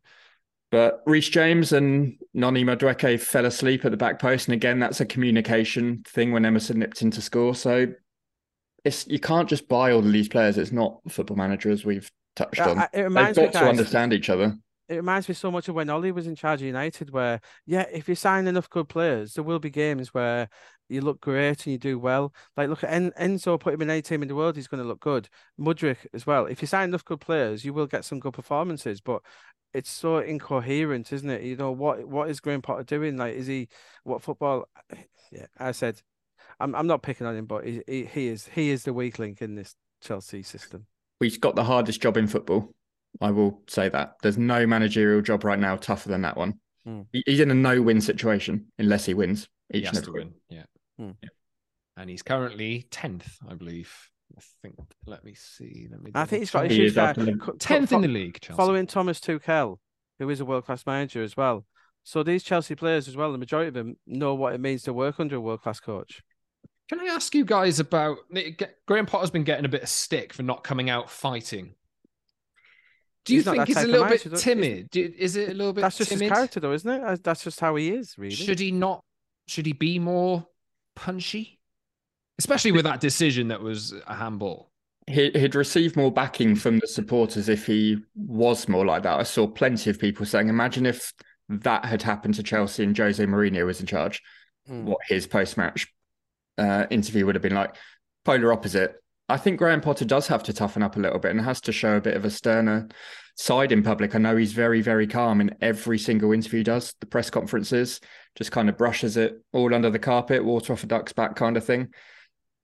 But 0.71 1.03
Reece 1.05 1.31
James 1.31 1.73
and 1.73 2.16
Noni 2.33 2.64
Madueke 2.64 3.19
fell 3.19 3.45
asleep 3.45 3.85
at 3.85 3.90
the 3.90 3.97
back 3.97 4.21
post, 4.21 4.47
and 4.47 4.55
again, 4.55 4.79
that's 4.79 5.01
a 5.01 5.07
communication 5.07 6.05
thing 6.07 6.31
when 6.31 6.45
Emerson 6.45 6.79
nipped 6.79 7.03
into 7.03 7.21
score. 7.21 7.57
So 7.57 7.88
it's 8.85 9.07
you 9.07 9.19
can't 9.19 9.49
just 9.49 9.69
buy 9.69 9.93
all 9.93 10.01
of 10.01 10.12
these 10.12 10.29
players. 10.29 10.59
It's 10.59 10.73
not 10.73 11.01
football 11.09 11.37
manager 11.37 11.71
as 11.71 11.85
we've 11.85 12.11
touched 12.37 12.61
uh, 12.61 12.71
on. 12.71 12.88
They've 12.93 13.14
got 13.14 13.35
guys, 13.35 13.53
to 13.53 13.69
understand 13.69 14.12
each 14.12 14.31
other 14.31 14.57
it 14.90 14.97
reminds 14.97 15.29
me 15.29 15.35
so 15.35 15.53
much 15.53 15.69
of 15.69 15.77
when 15.77 15.88
Ollie 15.88 16.11
was 16.11 16.27
in 16.27 16.35
charge 16.35 16.61
of 16.61 16.66
United, 16.66 17.11
where 17.11 17.40
yeah, 17.64 17.87
if 17.93 18.09
you 18.09 18.16
sign 18.16 18.49
enough 18.49 18.69
good 18.69 18.88
players, 18.88 19.35
there 19.35 19.45
will 19.45 19.61
be 19.61 19.71
games 19.71 20.12
where 20.12 20.49
you 20.88 21.01
look 21.01 21.21
great 21.21 21.64
and 21.64 21.73
you 21.73 21.79
do 21.79 21.97
well. 21.97 22.35
Like 22.57 22.69
look 22.69 22.83
at 22.83 22.90
en- 22.90 23.12
Enzo, 23.12 23.59
put 23.59 23.73
him 23.73 23.83
in 23.83 23.90
any 23.90 24.03
team 24.03 24.21
in 24.21 24.27
the 24.27 24.35
world, 24.35 24.57
he's 24.57 24.66
going 24.66 24.83
to 24.83 24.88
look 24.88 24.99
good. 24.99 25.29
Mudryk 25.61 25.99
as 26.12 26.27
well. 26.27 26.47
If 26.47 26.61
you 26.61 26.66
sign 26.66 26.88
enough 26.88 27.05
good 27.05 27.21
players, 27.21 27.64
you 27.64 27.73
will 27.73 27.87
get 27.87 28.05
some 28.05 28.19
good 28.19 28.33
performances. 28.33 29.01
But 29.01 29.23
it's 29.73 29.90
so 29.90 30.19
incoherent, 30.19 31.12
isn't 31.12 31.31
it? 31.31 31.43
You 31.45 31.55
know 31.55 31.71
what 31.71 32.05
what 32.09 32.29
is 32.29 32.40
Graham 32.40 32.61
Potter 32.61 32.83
doing? 32.83 33.16
Like, 33.16 33.37
is 33.37 33.47
he 33.47 33.69
what 34.03 34.23
football? 34.23 34.69
Yeah, 35.33 35.47
I 35.57 35.71
said, 35.71 36.03
I'm 36.59 36.75
I'm 36.75 36.87
not 36.87 37.03
picking 37.03 37.27
on 37.27 37.37
him, 37.37 37.47
but 37.47 37.67
he 37.67 37.83
he, 37.87 38.05
he 38.05 38.29
is 38.29 38.47
he 38.47 38.71
is 38.71 38.85
the 38.85 38.93
weak 38.93 39.19
link 39.19 39.43
in 39.43 39.55
this 39.55 39.75
Chelsea 40.01 40.43
system. 40.43 40.87
He's 41.21 41.39
got 41.39 41.55
the 41.55 41.65
hardest 41.65 42.01
job 42.01 42.17
in 42.17 42.27
football. 42.27 42.73
I 43.21 43.31
will 43.31 43.63
say 43.69 43.89
that. 43.89 44.15
There's 44.23 44.39
no 44.39 44.67
managerial 44.67 45.21
job 45.21 45.45
right 45.45 45.59
now 45.59 45.77
tougher 45.77 46.09
than 46.09 46.23
that 46.23 46.37
one. 46.37 46.55
Mm. 46.87 47.07
He's 47.27 47.41
in 47.41 47.51
a 47.51 47.55
no-win 47.55 48.01
situation 48.01 48.67
unless 48.79 49.05
he 49.05 49.15
wins 49.15 49.49
each 49.73 49.83
he 49.83 49.87
has 49.87 50.03
to 50.03 50.13
win. 50.13 50.33
Yeah. 50.49 50.63
Mm. 51.01 51.17
yeah. 51.23 51.29
And 51.97 52.09
he's 52.09 52.23
currently 52.23 52.87
tenth, 52.91 53.37
I 53.47 53.55
believe. 53.55 53.93
I 54.37 54.41
think. 54.63 54.77
Let 55.07 55.25
me 55.25 55.35
see. 55.35 55.89
Let 55.91 56.03
me. 56.03 56.13
I 56.15 56.25
think 56.25 56.41
he's 56.41 56.51
got 56.51 56.67
issues 56.67 56.95
there. 56.95 57.15
Tenth 57.59 57.93
in 57.93 58.01
the 58.01 58.09
league, 58.09 58.41
Chelsea. 58.41 58.57
following 58.57 58.87
Thomas 58.87 59.21
Tuchel, 59.21 59.79
who 60.19 60.31
is 60.31 60.41
a 60.41 60.45
world-class 60.45 60.87
manager 60.87 61.23
as 61.23 61.37
well. 61.37 61.67
So 62.05 62.23
these 62.23 62.43
Chelsea 62.43 62.75
players 62.75 63.09
as 63.09 63.17
well, 63.17 63.33
the 63.33 63.39
majority 63.39 63.69
of 63.69 63.75
them 63.75 63.97
know 64.07 64.35
what 64.35 64.55
it 64.55 64.61
means 64.61 64.85
to 64.85 64.93
work 64.93 65.21
under 65.21 65.37
a 65.37 65.41
world-class 65.41 65.81
coach. 65.81 66.23
Can 66.90 67.00
I 67.00 67.07
ask 67.07 67.35
you 67.35 67.44
guys 67.44 67.81
about 67.81 68.18
Graham 68.87 69.07
Potter's 69.07 69.31
been 69.31 69.44
getting 69.44 69.64
a 69.64 69.68
bit 69.68 69.83
of 69.83 69.88
stick 69.88 70.33
for 70.33 70.42
not 70.42 70.64
coming 70.64 70.90
out 70.90 71.09
fighting 71.09 71.74
do 73.24 73.35
you 73.35 73.42
think 73.42 73.66
he's 73.66 73.76
a 73.76 73.87
little 73.87 74.09
bit 74.09 74.37
timid? 74.37 74.96
Is 74.96 75.37
it 75.37 75.50
a 75.50 75.55
little 75.55 75.72
bit? 75.72 75.83
That's 75.83 75.98
just 75.98 76.11
timid? 76.11 76.22
his 76.22 76.33
character, 76.33 76.61
though, 76.61 76.72
isn't 76.72 76.90
it? 76.90 77.22
That's 77.22 77.44
just 77.44 77.61
how 77.61 77.76
he 77.76 77.90
is. 77.90 78.16
Really, 78.18 78.35
should 78.35 78.59
he 78.59 78.70
not? 78.72 79.05
Should 79.46 79.66
he 79.66 79.72
be 79.72 79.98
more 79.98 80.46
punchy? 80.96 81.59
Especially 82.38 82.72
with 82.72 82.85
that 82.85 83.00
decision 83.00 83.48
that 83.48 83.61
was 83.61 83.94
a 84.07 84.14
handball. 84.14 84.70
He'd 85.07 85.55
receive 85.55 85.96
more 85.96 86.12
backing 86.12 86.55
from 86.55 86.79
the 86.79 86.87
supporters 86.87 87.48
if 87.48 87.66
he 87.66 87.98
was 88.14 88.68
more 88.68 88.87
like 88.87 89.03
that. 89.03 89.18
I 89.18 89.24
saw 89.24 89.46
plenty 89.46 89.90
of 89.90 89.98
people 89.98 90.24
saying, 90.24 90.48
"Imagine 90.48 90.87
if 90.87 91.12
that 91.48 91.85
had 91.85 92.03
happened 92.03 92.35
to 92.35 92.42
Chelsea 92.42 92.85
and 92.85 92.96
Jose 92.96 93.24
Mourinho 93.24 93.66
was 93.66 93.81
in 93.81 93.87
charge, 93.87 94.22
mm. 94.68 94.85
what 94.85 94.98
his 95.09 95.26
post-match 95.26 95.92
uh, 96.61 96.87
interview 96.90 97.27
would 97.27 97.35
have 97.35 97.42
been 97.42 97.55
like." 97.55 97.75
Polar 98.25 98.53
opposite. 98.53 98.96
I 99.31 99.37
think 99.37 99.59
Graham 99.59 99.81
Potter 99.81 100.05
does 100.05 100.27
have 100.27 100.42
to 100.42 100.53
toughen 100.53 100.83
up 100.83 100.96
a 100.96 101.01
little 101.01 101.18
bit 101.18 101.31
and 101.31 101.40
has 101.40 101.61
to 101.62 101.73
show 101.73 101.96
a 101.96 102.01
bit 102.01 102.16
of 102.16 102.25
a 102.25 102.31
sterner 102.31 102.88
side 103.37 103.73
in 103.73 103.83
public. 103.83 104.14
I 104.14 104.18
know 104.18 104.37
he's 104.37 104.53
very, 104.53 104.83
very 104.83 105.07
calm 105.07 105.40
in 105.40 105.57
every 105.61 105.99
single 105.99 106.33
interview 106.33 106.59
he 106.59 106.64
does, 106.64 106.94
the 107.01 107.07
press 107.07 107.31
conferences, 107.31 108.01
just 108.35 108.53
kind 108.53 108.68
of 108.68 108.77
brushes 108.77 109.16
it 109.16 109.40
all 109.53 109.75
under 109.75 109.88
the 109.88 109.99
carpet, 109.99 110.44
water 110.44 110.73
off 110.73 110.83
a 110.83 110.87
duck's 110.87 111.12
back 111.12 111.37
kind 111.37 111.57
of 111.57 111.64
thing. 111.64 111.88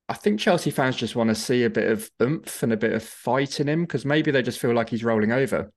I 0.09 0.14
think 0.14 0.38
Chelsea 0.38 0.70
fans 0.70 0.96
just 0.96 1.16
want 1.16 1.28
to 1.28 1.35
see 1.35 1.64
a 1.64 1.70
bit 1.70 1.90
of 1.90 2.11
oomph 2.22 2.62
and 2.62 2.72
a 2.72 2.76
bit 2.76 2.92
of 2.92 3.02
fight 3.02 3.59
in 3.59 3.68
him 3.68 3.82
because 3.82 4.04
maybe 4.04 4.30
they 4.30 4.42
just 4.42 4.61
feel 4.61 4.74
like 4.74 4.88
he's 4.88 5.04
rolling 5.04 5.32
over. 5.32 5.72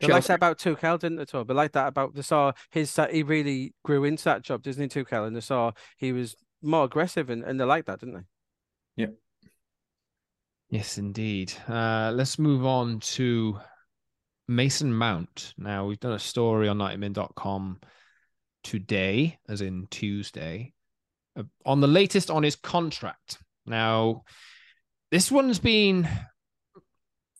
They 0.00 0.08
like 0.08 0.24
that 0.24 0.34
about 0.34 0.58
Tuchel, 0.58 0.98
didn't 0.98 1.18
they? 1.18 1.38
All, 1.38 1.44
but 1.44 1.56
like 1.56 1.72
that 1.72 1.88
about 1.88 2.14
the 2.14 2.22
saw 2.22 2.52
his 2.70 2.98
he 3.10 3.22
really 3.22 3.74
grew 3.84 4.04
into 4.04 4.24
that 4.24 4.42
job, 4.42 4.62
doesn't 4.62 4.82
he? 4.82 4.88
Tuchel 4.88 5.26
and 5.26 5.36
they 5.36 5.40
saw 5.40 5.72
he 5.98 6.12
was 6.12 6.34
more 6.62 6.84
aggressive 6.84 7.30
and, 7.30 7.42
and 7.42 7.58
they 7.60 7.64
like 7.64 7.86
that, 7.86 8.00
didn't 8.00 8.14
they? 8.14 9.04
Yeah. 9.04 9.12
Yes, 10.70 10.98
indeed. 10.98 11.52
Uh, 11.68 12.12
let's 12.14 12.38
move 12.38 12.64
on 12.64 13.00
to 13.00 13.58
Mason 14.48 14.92
Mount. 14.92 15.54
Now, 15.58 15.86
we've 15.86 16.00
done 16.00 16.12
a 16.12 16.18
story 16.18 16.68
on 16.68 16.78
90min.com 16.78 17.80
today, 18.64 19.38
as 19.48 19.60
in 19.60 19.86
Tuesday, 19.90 20.72
uh, 21.36 21.42
on 21.66 21.80
the 21.80 21.88
latest 21.88 22.30
on 22.30 22.42
his 22.42 22.56
contract. 22.56 23.38
Now, 23.66 24.22
this 25.10 25.30
one's 25.30 25.58
been 25.58 26.08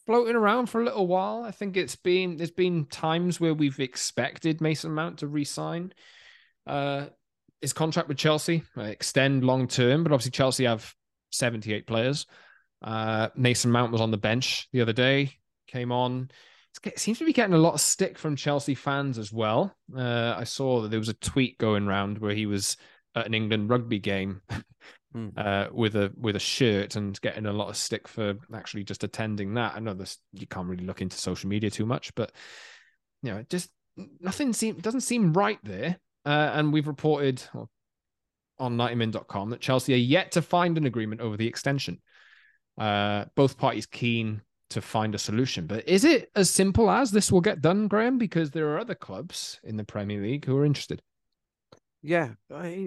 floating 0.06 0.36
around 0.36 0.66
for 0.66 0.80
a 0.80 0.84
little 0.84 1.06
while. 1.06 1.42
I 1.42 1.52
think 1.52 1.76
it's 1.76 1.96
been 1.96 2.36
there's 2.36 2.50
been 2.50 2.86
times 2.86 3.40
where 3.40 3.54
we've 3.54 3.80
expected 3.80 4.60
Mason 4.60 4.92
Mount 4.92 5.18
to 5.18 5.28
resign 5.28 5.94
uh, 6.66 7.06
his 7.62 7.72
contract 7.72 8.08
with 8.08 8.18
Chelsea, 8.18 8.64
uh, 8.76 8.82
extend 8.82 9.44
long 9.44 9.68
term, 9.68 10.02
but 10.02 10.12
obviously 10.12 10.32
Chelsea 10.32 10.64
have 10.64 10.94
78 11.30 11.86
players. 11.86 12.26
Uh, 12.82 13.28
Mason 13.36 13.70
Mount 13.70 13.92
was 13.92 14.00
on 14.00 14.10
the 14.10 14.18
bench 14.18 14.68
the 14.72 14.80
other 14.80 14.92
day, 14.92 15.32
came 15.68 15.92
on. 15.92 16.30
It 16.84 16.98
seems 16.98 17.18
to 17.18 17.24
be 17.24 17.32
getting 17.32 17.54
a 17.54 17.58
lot 17.58 17.74
of 17.74 17.80
stick 17.80 18.18
from 18.18 18.34
Chelsea 18.34 18.74
fans 18.74 19.18
as 19.18 19.32
well. 19.32 19.74
Uh, 19.96 20.34
I 20.36 20.44
saw 20.44 20.80
that 20.80 20.90
there 20.90 20.98
was 20.98 21.08
a 21.08 21.14
tweet 21.14 21.58
going 21.58 21.86
around 21.86 22.18
where 22.18 22.34
he 22.34 22.46
was 22.46 22.76
at 23.14 23.26
an 23.26 23.34
England 23.34 23.70
rugby 23.70 23.98
game 23.98 24.40
mm. 25.14 25.32
uh, 25.36 25.68
with 25.72 25.94
a 25.96 26.10
with 26.16 26.34
a 26.34 26.40
shirt 26.40 26.96
and 26.96 27.20
getting 27.20 27.46
a 27.46 27.52
lot 27.52 27.68
of 27.68 27.76
stick 27.76 28.08
for 28.08 28.34
actually 28.54 28.84
just 28.84 29.04
attending 29.04 29.54
that. 29.54 29.74
I 29.76 29.80
know 29.80 29.94
this 29.94 30.18
you 30.32 30.46
can't 30.46 30.66
really 30.66 30.86
look 30.86 31.02
into 31.02 31.16
social 31.16 31.48
media 31.48 31.70
too 31.70 31.86
much, 31.86 32.14
but 32.14 32.32
you 33.22 33.32
know, 33.32 33.44
just 33.48 33.70
nothing 34.20 34.52
seem 34.52 34.78
doesn't 34.78 35.02
seem 35.02 35.32
right 35.34 35.58
there. 35.62 35.98
Uh, 36.24 36.50
and 36.54 36.72
we've 36.72 36.86
reported 36.86 37.42
on 38.58 38.76
90min.com 38.76 39.50
that 39.50 39.60
Chelsea 39.60 39.94
are 39.94 39.98
yet 39.98 40.32
to 40.32 40.42
find 40.42 40.78
an 40.78 40.86
agreement 40.86 41.20
over 41.20 41.36
the 41.36 41.46
extension. 41.46 42.00
Uh, 42.78 43.24
both 43.34 43.58
parties 43.58 43.86
keen 43.86 44.40
to 44.70 44.80
find 44.80 45.14
a 45.14 45.18
solution. 45.18 45.66
But 45.66 45.88
is 45.88 46.04
it 46.04 46.30
as 46.34 46.48
simple 46.48 46.90
as 46.90 47.10
this 47.10 47.30
will 47.30 47.40
get 47.40 47.60
done, 47.60 47.88
Graeme? 47.88 48.18
Because 48.18 48.50
there 48.50 48.68
are 48.70 48.78
other 48.78 48.94
clubs 48.94 49.60
in 49.64 49.76
the 49.76 49.84
Premier 49.84 50.22
League 50.22 50.44
who 50.44 50.56
are 50.56 50.64
interested. 50.64 51.02
Yeah, 52.02 52.30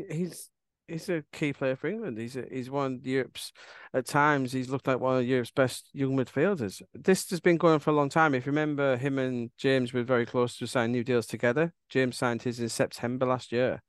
he's 0.10 0.50
he's 0.88 1.10
a 1.10 1.24
key 1.32 1.54
player 1.54 1.76
for 1.76 1.88
England. 1.88 2.18
He's 2.18 2.36
a, 2.36 2.46
he's 2.52 2.70
one 2.70 2.96
of 2.96 3.08
Europe's 3.08 3.52
at 3.94 4.06
times 4.06 4.52
he's 4.52 4.70
looked 4.70 4.88
like 4.88 5.00
one 5.00 5.18
of 5.18 5.26
Europe's 5.26 5.52
best 5.52 5.90
young 5.94 6.16
midfielders. 6.16 6.82
This 6.94 7.30
has 7.30 7.40
been 7.40 7.58
going 7.58 7.76
on 7.76 7.80
for 7.80 7.92
a 7.92 7.94
long 7.96 8.10
time. 8.10 8.34
If 8.34 8.46
you 8.46 8.52
remember, 8.52 8.98
him 8.98 9.18
and 9.20 9.52
James 9.58 9.94
were 9.94 10.04
very 10.04 10.26
close 10.26 10.58
to 10.58 10.68
sign 10.68 10.92
new 10.92 11.04
deals 11.04 11.28
together. 11.28 11.74
James 11.90 12.18
signed 12.18 12.42
his 12.42 12.60
in 12.60 12.70
September 12.70 13.26
last 13.26 13.52
year. 13.52 13.82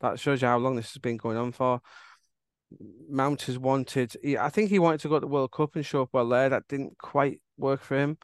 That 0.00 0.18
shows 0.18 0.42
you 0.42 0.48
how 0.48 0.58
long 0.58 0.76
this 0.76 0.92
has 0.92 0.98
been 0.98 1.18
going 1.18 1.36
on 1.36 1.52
for. 1.52 1.80
Mount 3.08 3.42
has 3.42 3.58
wanted. 3.58 4.16
I 4.38 4.48
think 4.48 4.70
he 4.70 4.78
wanted 4.78 5.00
to 5.00 5.08
go 5.08 5.16
to 5.16 5.20
the 5.20 5.26
World 5.26 5.52
Cup 5.52 5.76
and 5.76 5.84
show 5.84 6.02
up 6.02 6.10
well 6.12 6.28
there. 6.28 6.48
That 6.48 6.68
didn't 6.68 6.96
quite 6.98 7.40
work 7.58 7.82
for 7.82 7.98
him, 7.98 8.16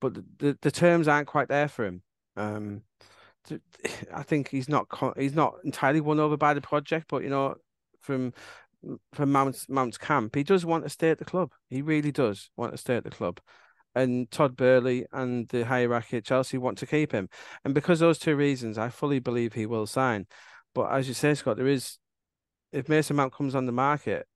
but 0.00 0.14
the, 0.14 0.24
the, 0.38 0.58
the 0.62 0.70
terms 0.70 1.06
aren't 1.06 1.28
quite 1.28 1.48
there 1.48 1.68
for 1.68 1.84
him. 1.84 2.02
Um, 2.36 2.82
I 4.14 4.22
think 4.22 4.48
he's 4.48 4.68
not 4.68 4.86
he's 5.16 5.34
not 5.34 5.54
entirely 5.64 6.00
won 6.00 6.20
over 6.20 6.36
by 6.36 6.54
the 6.54 6.60
project, 6.60 7.06
but 7.08 7.22
you 7.22 7.30
know, 7.30 7.56
from 8.00 8.32
from 9.12 9.32
Mount's 9.32 9.68
Mount's 9.68 9.98
camp, 9.98 10.34
he 10.34 10.42
does 10.42 10.64
want 10.64 10.84
to 10.84 10.90
stay 10.90 11.10
at 11.10 11.18
the 11.18 11.24
club. 11.24 11.52
He 11.68 11.82
really 11.82 12.12
does 12.12 12.50
want 12.56 12.72
to 12.72 12.78
stay 12.78 12.96
at 12.96 13.04
the 13.04 13.10
club. 13.10 13.40
And 13.96 14.28
Todd 14.30 14.56
Boehly 14.56 15.06
and 15.12 15.48
the 15.48 15.64
hierarchy 15.64 16.16
at 16.16 16.24
Chelsea 16.24 16.58
want 16.58 16.78
to 16.78 16.86
keep 16.86 17.12
him. 17.12 17.28
And 17.64 17.74
because 17.74 18.00
those 18.00 18.18
two 18.18 18.34
reasons, 18.34 18.76
I 18.76 18.88
fully 18.88 19.20
believe 19.20 19.52
he 19.52 19.66
will 19.66 19.86
sign. 19.86 20.26
But 20.74 20.90
as 20.90 21.06
you 21.06 21.14
say, 21.14 21.34
Scott, 21.34 21.56
there 21.56 21.68
is 21.68 21.98
if 22.72 22.88
Mason 22.88 23.14
Mount 23.16 23.32
comes 23.32 23.54
on 23.54 23.66
the 23.66 23.72
market, 23.72 24.26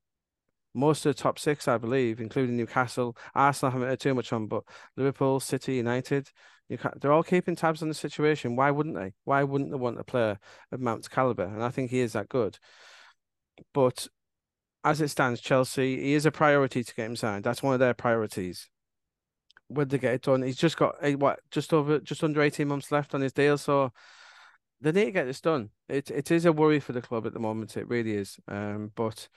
most 0.75 1.05
of 1.07 1.15
the 1.15 1.23
top 1.23 1.39
six, 1.39 1.67
I 1.67 1.79
believe, 1.79 2.21
including 2.21 2.57
Newcastle, 2.57 3.17
Arsenal 3.35 3.73
haven't 3.73 3.89
heard 3.89 4.01
too 4.01 4.15
much 4.15 4.33
on, 4.33 4.47
but 4.47 4.65
Liverpool, 4.97 5.41
City, 5.41 5.75
United, 5.77 6.29
they're 7.01 7.13
all 7.13 7.23
keeping 7.23 7.57
tabs 7.57 7.83
on 7.83 7.89
the 7.89 7.95
situation. 7.95 8.57
Why 8.57 8.71
wouldn't 8.71 8.95
they? 8.95 9.15
Why 9.25 9.43
wouldn't 9.43 9.71
they 9.71 9.77
want 9.77 9.99
a 9.99 10.05
player 10.05 10.39
of 10.71 10.81
Mount's 10.81 11.09
caliber? 11.09 11.45
And 11.45 11.63
I 11.63 11.71
think 11.71 11.91
he 11.91 12.01
is 12.01 12.13
that 12.13 12.29
good. 12.29 12.59
But 13.73 14.07
as 14.85 15.01
it 15.01 15.09
stands, 15.09 15.41
Chelsea, 15.41 15.97
he 15.97 16.15
is 16.15 16.27
a 16.27 16.31
priority 16.31 16.85
to 16.85 16.95
get 16.95 17.07
him 17.07 17.17
signed. 17.17 17.45
That's 17.45 17.63
one 17.63 17.75
of 17.75 17.81
their 17.81 17.95
priorities. 17.95 18.69
Would 19.71 19.91
they 19.91 19.99
get 19.99 20.15
it 20.15 20.23
done? 20.23 20.43
He's 20.43 20.57
just 20.57 20.77
got 20.77 20.97
what 21.19 21.41
just 21.51 21.73
over 21.73 21.99
just 22.01 22.23
under 22.23 22.43
18 22.43 22.69
months 22.69 22.93
left 22.93 23.15
on 23.15 23.21
his 23.21 23.33
deal. 23.33 23.59
So 23.59 23.93
they 24.81 24.93
need 24.93 25.07
to 25.07 25.11
get 25.11 25.25
this 25.25 25.41
done. 25.41 25.71
It 25.89 26.11
it 26.11 26.31
is 26.31 26.45
a 26.45 26.53
worry 26.53 26.81
for 26.81 26.93
the 26.93 27.03
club 27.03 27.27
at 27.27 27.33
the 27.33 27.41
moment. 27.41 27.77
It 27.77 27.89
really 27.89 28.13
is. 28.13 28.39
Um, 28.47 28.93
but 28.95 29.29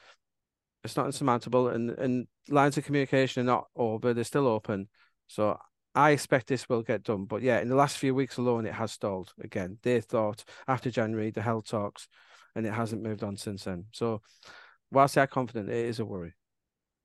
it's 0.84 0.96
not 0.96 1.06
insurmountable, 1.06 1.70
and 1.70 1.92
and 1.92 2.28
lines 2.50 2.78
of 2.78 2.86
communication 2.86 3.42
are 3.42 3.46
not 3.46 3.68
over; 3.76 4.14
they're 4.14 4.24
still 4.24 4.48
open. 4.48 4.88
So 5.28 5.58
I 5.94 6.12
expect 6.12 6.48
this 6.48 6.70
will 6.70 6.84
get 6.84 7.04
done. 7.04 7.26
But 7.26 7.42
yeah, 7.42 7.60
in 7.60 7.70
the 7.70 7.76
last 7.76 7.98
few 7.98 8.16
weeks 8.16 8.38
alone, 8.38 8.66
it 8.66 8.74
has 8.74 8.92
stalled 8.92 9.34
again. 9.42 9.78
They 9.84 10.02
thought 10.02 10.44
after 10.68 10.90
January 10.90 11.32
the 11.32 11.42
hell 11.42 11.62
talks, 11.62 12.08
and 12.56 12.66
it 12.66 12.74
hasn't 12.74 13.04
moved 13.04 13.24
on 13.24 13.38
since 13.38 13.66
then. 13.66 13.86
So 13.92 14.22
whilst 14.92 15.16
they're 15.16 15.28
confident, 15.28 15.70
it 15.70 15.86
is 15.86 16.00
a 16.00 16.06
worry. 16.06 16.34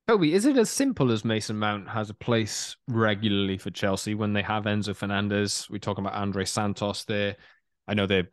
Toby, 0.09 0.35
is 0.35 0.47
it 0.47 0.57
as 0.57 0.71
simple 0.71 1.11
as 1.11 1.25
Mason 1.25 1.59
Mount 1.59 1.89
has 1.89 2.11
a 2.11 2.15
place 2.15 2.77
regularly 2.87 3.59
for 3.59 3.71
Chelsea 3.71 4.15
when 4.15 4.33
they 4.33 4.43
have 4.43 4.65
Enzo 4.65 4.95
Fernandez? 4.95 5.67
We're 5.69 5.79
talking 5.79 6.07
about 6.07 6.21
Andrey 6.21 6.47
Santos 6.47 7.05
there. 7.05 7.37
I 7.89 7.95
know 7.95 8.07
they're 8.07 8.29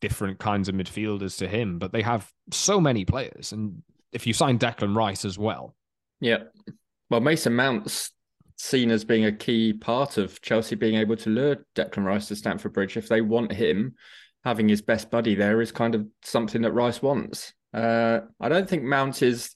different 0.00 0.40
kinds 0.40 0.68
of 0.68 0.74
midfielders 0.74 1.38
to 1.38 1.46
him, 1.46 1.78
but 1.78 1.92
they 1.92 2.02
have 2.02 2.32
so 2.50 2.80
many 2.80 3.04
players. 3.04 3.52
And 3.52 3.82
if 4.14 4.26
you 4.26 4.32
sign 4.32 4.58
Declan 4.58 4.96
Rice 4.96 5.24
as 5.24 5.36
well. 5.36 5.74
Yeah. 6.20 6.44
Well, 7.10 7.20
Mason 7.20 7.54
Mount's 7.54 8.12
seen 8.56 8.90
as 8.90 9.04
being 9.04 9.26
a 9.26 9.32
key 9.32 9.72
part 9.72 10.16
of 10.16 10.40
Chelsea 10.40 10.76
being 10.76 10.94
able 10.94 11.16
to 11.16 11.30
lure 11.30 11.66
Declan 11.74 12.04
Rice 12.04 12.28
to 12.28 12.36
Stamford 12.36 12.72
Bridge. 12.72 12.96
If 12.96 13.08
they 13.08 13.20
want 13.20 13.52
him, 13.52 13.94
having 14.44 14.68
his 14.68 14.80
best 14.80 15.10
buddy 15.10 15.34
there 15.34 15.60
is 15.60 15.72
kind 15.72 15.94
of 15.94 16.06
something 16.22 16.62
that 16.62 16.72
Rice 16.72 17.02
wants. 17.02 17.52
Uh, 17.74 18.20
I 18.40 18.48
don't 18.48 18.68
think 18.68 18.84
Mount 18.84 19.22
is 19.22 19.54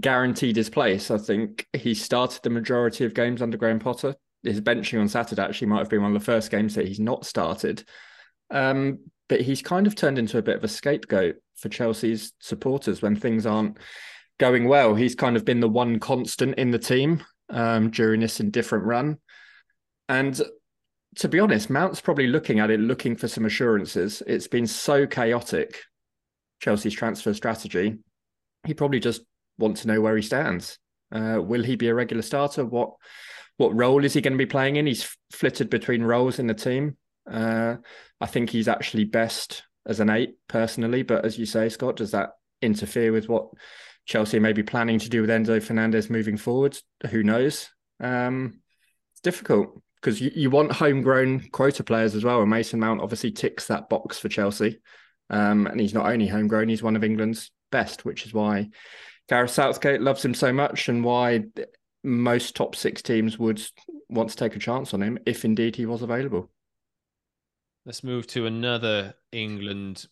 guaranteed 0.00 0.56
his 0.56 0.70
place. 0.70 1.10
I 1.10 1.18
think 1.18 1.66
he 1.72 1.94
started 1.94 2.42
the 2.42 2.50
majority 2.50 3.04
of 3.04 3.14
games 3.14 3.42
under 3.42 3.56
Graham 3.56 3.80
Potter. 3.80 4.14
His 4.42 4.60
benching 4.60 5.00
on 5.00 5.08
Saturday 5.08 5.42
actually 5.42 5.68
might 5.68 5.80
have 5.80 5.90
been 5.90 6.02
one 6.02 6.14
of 6.14 6.20
the 6.20 6.24
first 6.24 6.50
games 6.50 6.74
that 6.76 6.86
he's 6.86 7.00
not 7.00 7.26
started. 7.26 7.84
Um, 8.50 9.00
but 9.28 9.40
he's 9.40 9.62
kind 9.62 9.88
of 9.88 9.96
turned 9.96 10.18
into 10.18 10.38
a 10.38 10.42
bit 10.42 10.56
of 10.56 10.64
a 10.64 10.68
scapegoat 10.68 11.36
for 11.56 11.68
Chelsea's 11.68 12.32
supporters 12.40 13.02
when 13.02 13.16
things 13.16 13.46
aren't 13.46 13.78
going 14.38 14.68
well. 14.68 14.94
He's 14.94 15.14
kind 15.14 15.36
of 15.36 15.44
been 15.44 15.60
the 15.60 15.68
one 15.68 15.98
constant 15.98 16.56
in 16.58 16.70
the 16.70 16.78
team 16.78 17.24
um, 17.50 17.90
during 17.90 18.20
this 18.20 18.40
indifferent 18.40 18.84
run. 18.84 19.18
And 20.08 20.40
to 21.16 21.28
be 21.28 21.40
honest, 21.40 21.70
Mount's 21.70 22.00
probably 22.00 22.26
looking 22.26 22.60
at 22.60 22.70
it, 22.70 22.80
looking 22.80 23.16
for 23.16 23.28
some 23.28 23.46
assurances. 23.46 24.22
It's 24.26 24.48
been 24.48 24.66
so 24.66 25.06
chaotic, 25.06 25.82
Chelsea's 26.60 26.94
transfer 26.94 27.32
strategy. 27.34 27.98
He 28.66 28.74
probably 28.74 29.00
just 29.00 29.22
wants 29.58 29.82
to 29.82 29.88
know 29.88 30.00
where 30.00 30.16
he 30.16 30.22
stands. 30.22 30.78
Uh, 31.10 31.40
will 31.40 31.62
he 31.62 31.76
be 31.76 31.88
a 31.88 31.94
regular 31.94 32.22
starter? 32.22 32.64
What 32.64 32.90
what 33.58 33.74
role 33.74 34.04
is 34.04 34.12
he 34.12 34.20
going 34.20 34.34
to 34.34 34.38
be 34.38 34.44
playing 34.44 34.76
in? 34.76 34.86
He's 34.86 35.16
flitted 35.32 35.70
between 35.70 36.02
roles 36.02 36.38
in 36.38 36.46
the 36.46 36.52
team. 36.52 36.98
Uh, 37.30 37.76
I 38.20 38.26
think 38.26 38.50
he's 38.50 38.68
actually 38.68 39.04
best 39.04 39.62
as 39.86 40.00
an 40.00 40.10
eight 40.10 40.36
personally, 40.48 41.02
but 41.02 41.24
as 41.24 41.38
you 41.38 41.46
say, 41.46 41.68
Scott, 41.68 41.96
does 41.96 42.10
that 42.10 42.32
interfere 42.62 43.12
with 43.12 43.28
what 43.28 43.48
Chelsea 44.04 44.38
may 44.38 44.52
be 44.52 44.62
planning 44.62 44.98
to 44.98 45.08
do 45.08 45.20
with 45.20 45.30
Enzo 45.30 45.62
Fernandez 45.62 46.10
moving 46.10 46.36
forward? 46.36 46.78
Who 47.10 47.22
knows? 47.22 47.68
Um, 48.00 48.60
it's 49.12 49.20
difficult 49.20 49.80
because 50.00 50.20
you, 50.20 50.30
you 50.34 50.50
want 50.50 50.72
homegrown 50.72 51.48
quota 51.50 51.82
players 51.82 52.14
as 52.14 52.24
well, 52.24 52.40
and 52.40 52.50
Mason 52.50 52.80
Mount 52.80 53.00
obviously 53.00 53.30
ticks 53.30 53.66
that 53.66 53.88
box 53.88 54.18
for 54.18 54.28
Chelsea. 54.28 54.80
Um, 55.28 55.66
and 55.66 55.80
he's 55.80 55.94
not 55.94 56.06
only 56.06 56.28
homegrown; 56.28 56.68
he's 56.68 56.82
one 56.82 56.96
of 56.96 57.02
England's 57.02 57.50
best, 57.72 58.04
which 58.04 58.26
is 58.26 58.32
why 58.32 58.70
Gareth 59.28 59.50
Southgate 59.50 60.00
loves 60.00 60.24
him 60.24 60.34
so 60.34 60.52
much, 60.52 60.88
and 60.88 61.02
why 61.02 61.44
most 62.04 62.54
top 62.54 62.76
six 62.76 63.02
teams 63.02 63.38
would 63.38 63.60
want 64.08 64.30
to 64.30 64.36
take 64.36 64.54
a 64.54 64.60
chance 64.60 64.94
on 64.94 65.02
him 65.02 65.18
if 65.26 65.44
indeed 65.44 65.74
he 65.74 65.86
was 65.86 66.02
available. 66.02 66.50
Let's 67.86 68.02
move 68.02 68.26
to 68.28 68.46
another 68.46 69.14
England. 69.30 70.06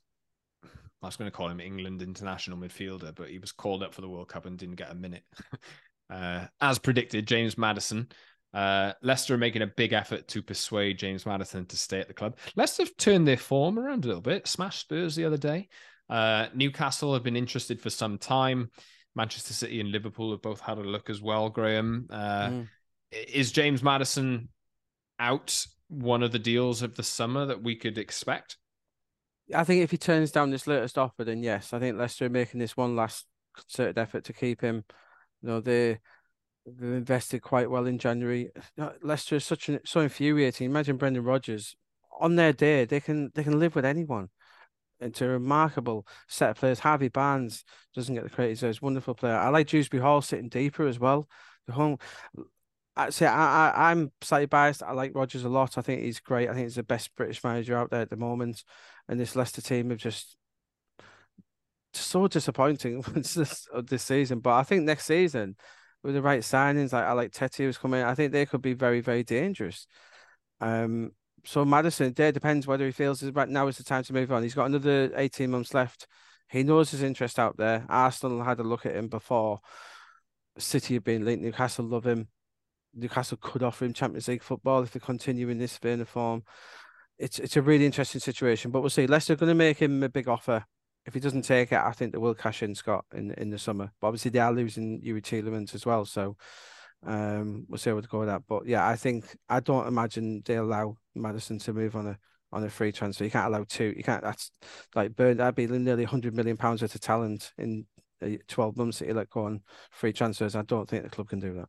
I 0.62 1.06
was 1.06 1.16
going 1.16 1.28
to 1.28 1.36
call 1.36 1.48
him 1.48 1.58
England 1.58 2.02
international 2.02 2.56
midfielder, 2.56 3.12
but 3.12 3.28
he 3.28 3.40
was 3.40 3.50
called 3.50 3.82
up 3.82 3.92
for 3.92 4.00
the 4.00 4.08
World 4.08 4.28
Cup 4.28 4.46
and 4.46 4.56
didn't 4.56 4.76
get 4.76 4.92
a 4.92 4.94
minute. 4.94 5.24
uh, 6.10 6.46
as 6.60 6.78
predicted, 6.78 7.26
James 7.26 7.58
Maddison. 7.58 8.08
Uh, 8.54 8.92
Leicester 9.02 9.34
are 9.34 9.38
making 9.38 9.62
a 9.62 9.66
big 9.66 9.92
effort 9.92 10.28
to 10.28 10.40
persuade 10.40 11.00
James 11.00 11.26
Maddison 11.26 11.66
to 11.66 11.76
stay 11.76 11.98
at 11.98 12.06
the 12.06 12.14
club. 12.14 12.38
Leicester 12.54 12.84
have 12.84 12.96
turned 12.96 13.26
their 13.26 13.36
form 13.36 13.76
around 13.76 14.04
a 14.04 14.06
little 14.06 14.22
bit. 14.22 14.46
Smashed 14.46 14.82
Spurs 14.82 15.16
the 15.16 15.24
other 15.24 15.36
day. 15.36 15.68
Uh, 16.08 16.46
Newcastle 16.54 17.12
have 17.12 17.24
been 17.24 17.36
interested 17.36 17.80
for 17.80 17.90
some 17.90 18.18
time. 18.18 18.70
Manchester 19.16 19.52
City 19.52 19.80
and 19.80 19.90
Liverpool 19.90 20.30
have 20.30 20.42
both 20.42 20.60
had 20.60 20.78
a 20.78 20.82
look 20.82 21.10
as 21.10 21.20
well. 21.20 21.50
Graeme, 21.50 22.06
uh, 22.08 22.48
mm. 22.48 22.68
is 23.10 23.50
James 23.50 23.82
Maddison 23.82 24.48
out 25.18 25.66
one 25.94 26.22
of 26.22 26.32
the 26.32 26.38
deals 26.38 26.82
of 26.82 26.96
the 26.96 27.02
summer 27.02 27.46
that 27.46 27.62
we 27.62 27.76
could 27.76 27.98
expect? 27.98 28.56
I 29.54 29.64
think 29.64 29.82
if 29.82 29.90
he 29.90 29.98
turns 29.98 30.30
down 30.30 30.50
this 30.50 30.66
latest 30.66 30.96
offer, 30.96 31.24
then 31.24 31.42
yes, 31.42 31.72
I 31.72 31.78
think 31.78 31.98
Leicester 31.98 32.26
are 32.26 32.30
making 32.30 32.60
this 32.60 32.76
one 32.76 32.96
last 32.96 33.26
concerted 33.54 33.98
effort 33.98 34.24
to 34.24 34.32
keep 34.32 34.60
him. 34.60 34.84
You 35.42 35.48
know, 35.48 35.60
they 35.60 35.98
they've 36.66 36.92
invested 36.92 37.40
quite 37.42 37.70
well 37.70 37.86
in 37.86 37.98
January. 37.98 38.50
Uh, 38.78 38.90
Leicester 39.02 39.36
is 39.36 39.44
such 39.44 39.68
an 39.68 39.80
so 39.84 40.00
infuriating. 40.00 40.70
Imagine 40.70 40.96
Brendan 40.96 41.24
Rodgers 41.24 41.76
on 42.20 42.36
their 42.36 42.52
day, 42.52 42.84
they 42.84 43.00
can 43.00 43.30
they 43.34 43.42
can 43.42 43.58
live 43.58 43.74
with 43.74 43.84
anyone. 43.84 44.28
It's 45.00 45.20
a 45.20 45.28
remarkable 45.28 46.06
set 46.28 46.50
of 46.50 46.56
players. 46.56 46.78
Harvey 46.78 47.08
Barnes 47.08 47.64
doesn't 47.94 48.14
get 48.14 48.24
the 48.24 48.30
credit. 48.30 48.50
He's 48.50 48.62
a 48.62 48.74
wonderful 48.80 49.14
player. 49.14 49.34
I 49.34 49.48
like 49.48 49.66
Dewsbury 49.66 50.02
Hall 50.02 50.22
sitting 50.22 50.48
deeper 50.48 50.86
as 50.86 50.98
well. 50.98 51.28
The 51.66 51.72
home 51.72 51.98
Say 53.10 53.26
I, 53.26 53.70
I 53.70 53.90
I'm 53.90 54.12
slightly 54.20 54.46
biased. 54.46 54.82
I 54.82 54.92
like 54.92 55.14
Rodgers 55.14 55.44
a 55.44 55.48
lot. 55.48 55.76
I 55.76 55.82
think 55.82 56.02
he's 56.02 56.20
great. 56.20 56.48
I 56.48 56.52
think 56.52 56.64
he's 56.64 56.76
the 56.76 56.84
best 56.84 57.14
British 57.16 57.42
manager 57.42 57.76
out 57.76 57.90
there 57.90 58.02
at 58.02 58.10
the 58.10 58.16
moment. 58.16 58.62
And 59.08 59.18
this 59.18 59.34
Leicester 59.34 59.60
team 59.60 59.90
have 59.90 59.98
just 59.98 60.36
so 61.92 62.28
disappointing 62.28 63.00
this 63.14 63.66
this 63.84 64.02
season. 64.02 64.40
But 64.40 64.54
I 64.54 64.62
think 64.62 64.84
next 64.84 65.06
season, 65.06 65.56
with 66.02 66.14
the 66.14 66.22
right 66.22 66.42
signings, 66.42 66.92
like 66.92 67.04
I 67.04 67.12
like 67.12 67.32
Tete 67.32 67.66
was 67.66 67.78
coming, 67.78 68.02
I 68.02 68.14
think 68.14 68.32
they 68.32 68.46
could 68.46 68.62
be 68.62 68.74
very 68.74 69.00
very 69.00 69.24
dangerous. 69.24 69.86
Um. 70.60 71.12
So 71.46 71.64
Maddison, 71.64 72.14
there 72.14 72.32
depends 72.32 72.66
whether 72.66 72.86
he 72.86 72.92
feels 72.92 73.22
right 73.22 73.48
now 73.48 73.66
is 73.66 73.76
the 73.76 73.84
time 73.84 74.02
to 74.04 74.14
move 74.14 74.32
on. 74.32 74.42
He's 74.42 74.54
got 74.54 74.66
another 74.66 75.10
eighteen 75.16 75.50
months 75.50 75.74
left. 75.74 76.06
He 76.48 76.62
knows 76.62 76.90
his 76.90 77.02
interest 77.02 77.38
out 77.38 77.56
there. 77.56 77.84
Arsenal 77.88 78.44
had 78.44 78.60
a 78.60 78.62
look 78.62 78.86
at 78.86 78.94
him 78.94 79.08
before. 79.08 79.60
City 80.58 80.94
have 80.94 81.04
been 81.04 81.24
linked. 81.24 81.42
Newcastle 81.42 81.84
love 81.84 82.06
him. 82.06 82.28
Newcastle 82.94 83.38
could 83.40 83.62
offer 83.62 83.84
him 83.84 83.92
Champions 83.92 84.28
League 84.28 84.42
football 84.42 84.82
if 84.82 84.92
they 84.92 85.00
continue 85.00 85.48
in 85.48 85.58
this 85.58 85.76
vein 85.78 86.00
of 86.00 86.08
form. 86.08 86.42
It's 87.18 87.38
it's 87.38 87.56
a 87.56 87.62
really 87.62 87.86
interesting 87.86 88.20
situation, 88.20 88.70
but 88.70 88.80
we'll 88.80 88.90
see. 88.90 89.06
Leicester 89.06 89.34
are 89.34 89.36
going 89.36 89.48
to 89.48 89.54
make 89.54 89.78
him 89.78 90.02
a 90.02 90.08
big 90.08 90.28
offer. 90.28 90.64
If 91.06 91.14
he 91.14 91.20
doesn't 91.20 91.42
take 91.42 91.70
it, 91.70 91.78
I 91.78 91.92
think 91.92 92.12
they 92.12 92.18
will 92.18 92.34
cash 92.34 92.62
in 92.62 92.74
Scott 92.74 93.04
in 93.14 93.32
in 93.32 93.50
the 93.50 93.58
summer. 93.58 93.92
But 94.00 94.08
obviously 94.08 94.30
they 94.30 94.38
are 94.40 94.52
losing 94.52 95.00
Youri 95.02 95.22
Tielemans 95.22 95.74
as 95.74 95.86
well, 95.86 96.04
so 96.04 96.36
um, 97.06 97.66
we'll 97.68 97.78
see 97.78 97.90
how 97.90 98.00
to 98.00 98.08
go 98.08 98.20
with 98.20 98.28
that. 98.28 98.42
But 98.48 98.66
yeah, 98.66 98.86
I 98.86 98.96
think 98.96 99.24
I 99.48 99.60
don't 99.60 99.86
imagine 99.86 100.42
they 100.44 100.56
allow 100.56 100.96
Maddison 101.14 101.58
to 101.60 101.72
move 101.72 101.94
on 101.96 102.08
a 102.08 102.18
on 102.52 102.64
a 102.64 102.70
free 102.70 102.92
transfer. 102.92 103.24
You 103.24 103.30
can't 103.30 103.52
allow 103.52 103.64
two. 103.68 103.92
You 103.96 104.02
can't. 104.02 104.22
That's 104.22 104.50
like 104.94 105.14
burn. 105.14 105.36
That'd 105.36 105.54
be 105.54 105.66
nearly 105.66 106.04
hundred 106.04 106.34
million 106.34 106.56
pounds 106.56 106.82
worth 106.82 106.94
of 106.94 107.00
talent 107.00 107.52
in 107.58 107.86
uh, 108.22 108.30
twelve 108.48 108.76
months 108.76 108.98
that 108.98 109.08
you 109.08 109.14
let 109.14 109.30
go 109.30 109.44
on 109.44 109.62
free 109.90 110.12
transfers. 110.12 110.56
I 110.56 110.62
don't 110.62 110.88
think 110.88 111.04
the 111.04 111.10
club 111.10 111.28
can 111.28 111.40
do 111.40 111.54
that 111.54 111.68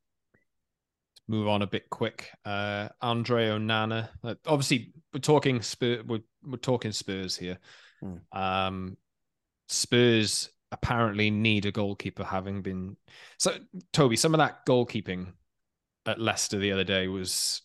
move 1.28 1.48
on 1.48 1.62
a 1.62 1.68
bit 1.68 1.90
quick. 1.90 2.30
Uh, 2.46 2.90
Andre 3.02 3.50
Onana. 3.50 4.10
Uh, 4.24 4.36
obviously, 4.46 4.94
we're 5.14 5.20
talking 5.20 5.62
Spurs. 5.62 6.04
We're, 6.06 6.24
we're 6.44 6.58
talking 6.58 6.92
Spurs 6.92 7.36
here. 7.36 7.58
Hmm. 8.02 8.38
Um, 8.38 8.98
Spurs 9.68 10.50
apparently 10.72 11.32
need 11.32 11.66
a 11.66 11.72
goalkeeper, 11.72 12.24
having 12.24 12.62
been 12.62 12.98
so. 13.38 13.54
Toby, 13.94 14.16
some 14.16 14.34
of 14.34 14.40
that 14.40 14.66
goalkeeping 14.66 15.28
at 16.06 16.20
Leicester 16.20 16.60
the 16.60 16.72
other 16.72 16.84
day 16.84 17.08
was 17.08 17.62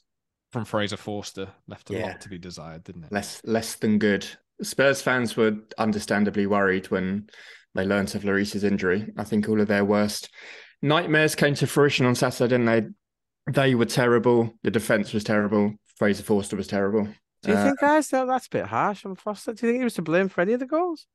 from 0.52 0.64
Fraser 0.64 0.96
Forster. 0.96 1.48
Left 1.68 1.90
a 1.90 1.94
yeah. 1.94 2.06
lot 2.06 2.20
to 2.22 2.28
be 2.28 2.38
desired, 2.38 2.84
didn't 2.84 3.04
it? 3.04 3.12
Less 3.12 3.40
less 3.44 3.76
than 3.76 3.98
good. 3.98 4.26
Spurs 4.62 5.00
fans 5.00 5.36
were 5.36 5.56
understandably 5.78 6.46
worried 6.46 6.90
when 6.90 7.28
they 7.74 7.84
learned 7.84 8.14
of 8.14 8.24
Lloris's 8.24 8.64
injury. 8.64 9.12
I 9.16 9.24
think 9.24 9.48
all 9.48 9.60
of 9.60 9.68
their 9.68 9.84
worst 9.84 10.30
nightmares 10.82 11.34
came 11.34 11.54
to 11.54 11.66
fruition 11.66 12.06
on 12.06 12.14
Saturday, 12.14 12.56
didn't 12.56 12.66
they? 12.66 12.88
They 13.50 13.74
were 13.74 13.86
terrible. 13.86 14.54
The 14.62 14.70
defense 14.70 15.12
was 15.12 15.24
terrible. 15.24 15.74
Fraser 15.96 16.22
Forster 16.22 16.56
was 16.56 16.68
terrible. 16.68 17.08
Do 17.42 17.50
you 17.50 17.56
uh, 17.56 17.64
think, 17.64 17.80
guys, 17.80 18.08
that 18.08 18.26
that's 18.26 18.46
a 18.46 18.50
bit 18.50 18.66
harsh 18.66 19.04
on 19.04 19.16
Forster? 19.16 19.52
Do 19.52 19.66
you 19.66 19.72
think 19.72 19.80
he 19.80 19.84
was 19.84 19.94
to 19.94 20.02
blame 20.02 20.28
for 20.28 20.40
any 20.40 20.52
of 20.52 20.60
the 20.60 20.66
goals? 20.66 21.06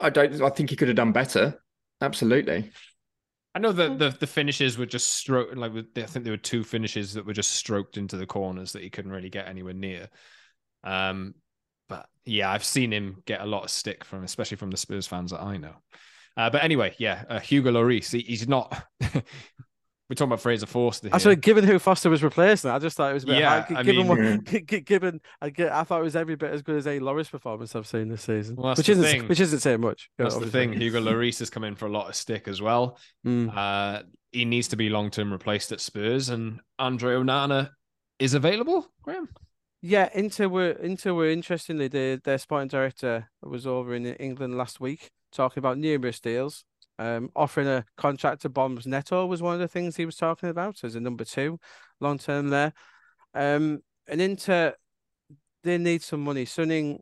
I 0.00 0.10
don't. 0.10 0.40
I 0.40 0.50
think 0.50 0.70
he 0.70 0.76
could 0.76 0.88
have 0.88 0.96
done 0.96 1.12
better. 1.12 1.60
Absolutely. 2.00 2.70
I 3.54 3.58
know 3.58 3.72
that 3.72 3.98
the 3.98 4.10
the 4.10 4.26
finishes 4.26 4.78
were 4.78 4.86
just 4.86 5.14
stroked. 5.14 5.56
Like 5.56 5.72
I 5.96 6.02
think 6.02 6.24
there 6.24 6.32
were 6.32 6.38
two 6.38 6.64
finishes 6.64 7.14
that 7.14 7.26
were 7.26 7.32
just 7.32 7.52
stroked 7.52 7.96
into 7.96 8.16
the 8.16 8.26
corners 8.26 8.72
that 8.72 8.82
he 8.82 8.90
couldn't 8.90 9.12
really 9.12 9.30
get 9.30 9.48
anywhere 9.48 9.74
near. 9.74 10.08
Um, 10.84 11.34
but 11.88 12.08
yeah, 12.24 12.50
I've 12.50 12.64
seen 12.64 12.92
him 12.92 13.22
get 13.26 13.40
a 13.40 13.46
lot 13.46 13.64
of 13.64 13.70
stick 13.70 14.04
from, 14.04 14.22
especially 14.22 14.56
from 14.56 14.70
the 14.70 14.76
Spurs 14.76 15.06
fans 15.06 15.32
that 15.32 15.42
I 15.42 15.56
know. 15.56 15.74
Uh, 16.36 16.48
but 16.48 16.62
anyway, 16.62 16.94
yeah, 16.98 17.24
uh, 17.28 17.40
Hugo 17.40 17.72
Lloris, 17.72 18.12
he, 18.12 18.20
he's 18.20 18.48
not. 18.48 18.82
We're 20.10 20.14
talking 20.14 20.30
about 20.30 20.40
Fraser 20.40 20.66
Forster. 20.66 21.06
Here. 21.06 21.14
Actually, 21.14 21.36
given 21.36 21.62
who 21.62 21.78
Forster 21.78 22.10
was 22.10 22.24
replacing, 22.24 22.68
I 22.68 22.80
just 22.80 22.96
thought 22.96 23.12
it 23.12 23.14
was 23.14 23.22
a 23.22 23.26
bit. 23.28 23.38
Yeah, 23.38 23.62
high. 23.62 23.76
I 23.76 23.82
mean- 23.84 24.08
what, 24.08 24.66
given 24.84 25.20
I, 25.40 25.50
get, 25.50 25.70
I 25.70 25.84
thought 25.84 26.00
it 26.00 26.02
was 26.02 26.16
every 26.16 26.34
bit 26.34 26.50
as 26.50 26.62
good 26.62 26.74
as 26.74 26.88
a 26.88 26.98
Lloris 26.98 27.30
performance 27.30 27.76
I've 27.76 27.86
seen 27.86 28.08
this 28.08 28.22
season, 28.22 28.56
Well, 28.56 28.74
which 28.74 28.88
isn't 28.88 29.04
thing. 29.04 29.28
which 29.28 29.38
isn't 29.38 29.60
saying 29.60 29.80
much. 29.80 30.10
That's 30.18 30.36
the 30.36 30.48
thing. 30.50 30.72
Hugo 30.72 31.00
Lloris 31.00 31.38
has 31.38 31.48
come 31.48 31.62
in 31.62 31.76
for 31.76 31.86
a 31.86 31.92
lot 31.92 32.08
of 32.08 32.16
stick 32.16 32.48
as 32.48 32.60
well. 32.60 32.98
Mm. 33.24 33.56
Uh, 33.56 34.02
he 34.32 34.44
needs 34.44 34.66
to 34.68 34.76
be 34.76 34.88
long 34.88 35.10
term 35.10 35.30
replaced 35.30 35.70
at 35.70 35.80
Spurs, 35.80 36.28
and 36.28 36.58
Andre 36.80 37.14
Onana 37.14 37.70
is 38.18 38.34
available. 38.34 38.88
Graeme. 39.02 39.28
Yeah, 39.80 40.08
Inter 40.12 40.48
were 40.48 40.70
Inter 40.72 41.14
were 41.14 41.30
interestingly 41.30 41.86
their 41.86 42.16
their 42.16 42.38
sporting 42.38 42.66
director 42.66 43.30
was 43.42 43.64
over 43.64 43.94
in 43.94 44.06
England 44.06 44.58
last 44.58 44.80
week 44.80 45.12
talking 45.30 45.60
about 45.60 45.78
numerous 45.78 46.18
deals. 46.18 46.64
Um, 47.00 47.30
offering 47.34 47.66
a 47.66 47.86
contract 47.96 48.42
to 48.42 48.50
Bombs 48.50 48.86
Neto 48.86 49.24
was 49.24 49.40
one 49.40 49.54
of 49.54 49.60
the 49.60 49.68
things 49.68 49.96
he 49.96 50.04
was 50.04 50.16
talking 50.16 50.50
about 50.50 50.84
as 50.84 50.94
a 50.94 51.00
number 51.00 51.24
two, 51.24 51.58
long 51.98 52.18
term 52.18 52.50
there. 52.50 52.74
Um, 53.32 53.80
and 54.06 54.20
Inter 54.20 54.74
they 55.62 55.78
need 55.78 56.02
some 56.02 56.20
money. 56.20 56.44
Suning 56.44 56.98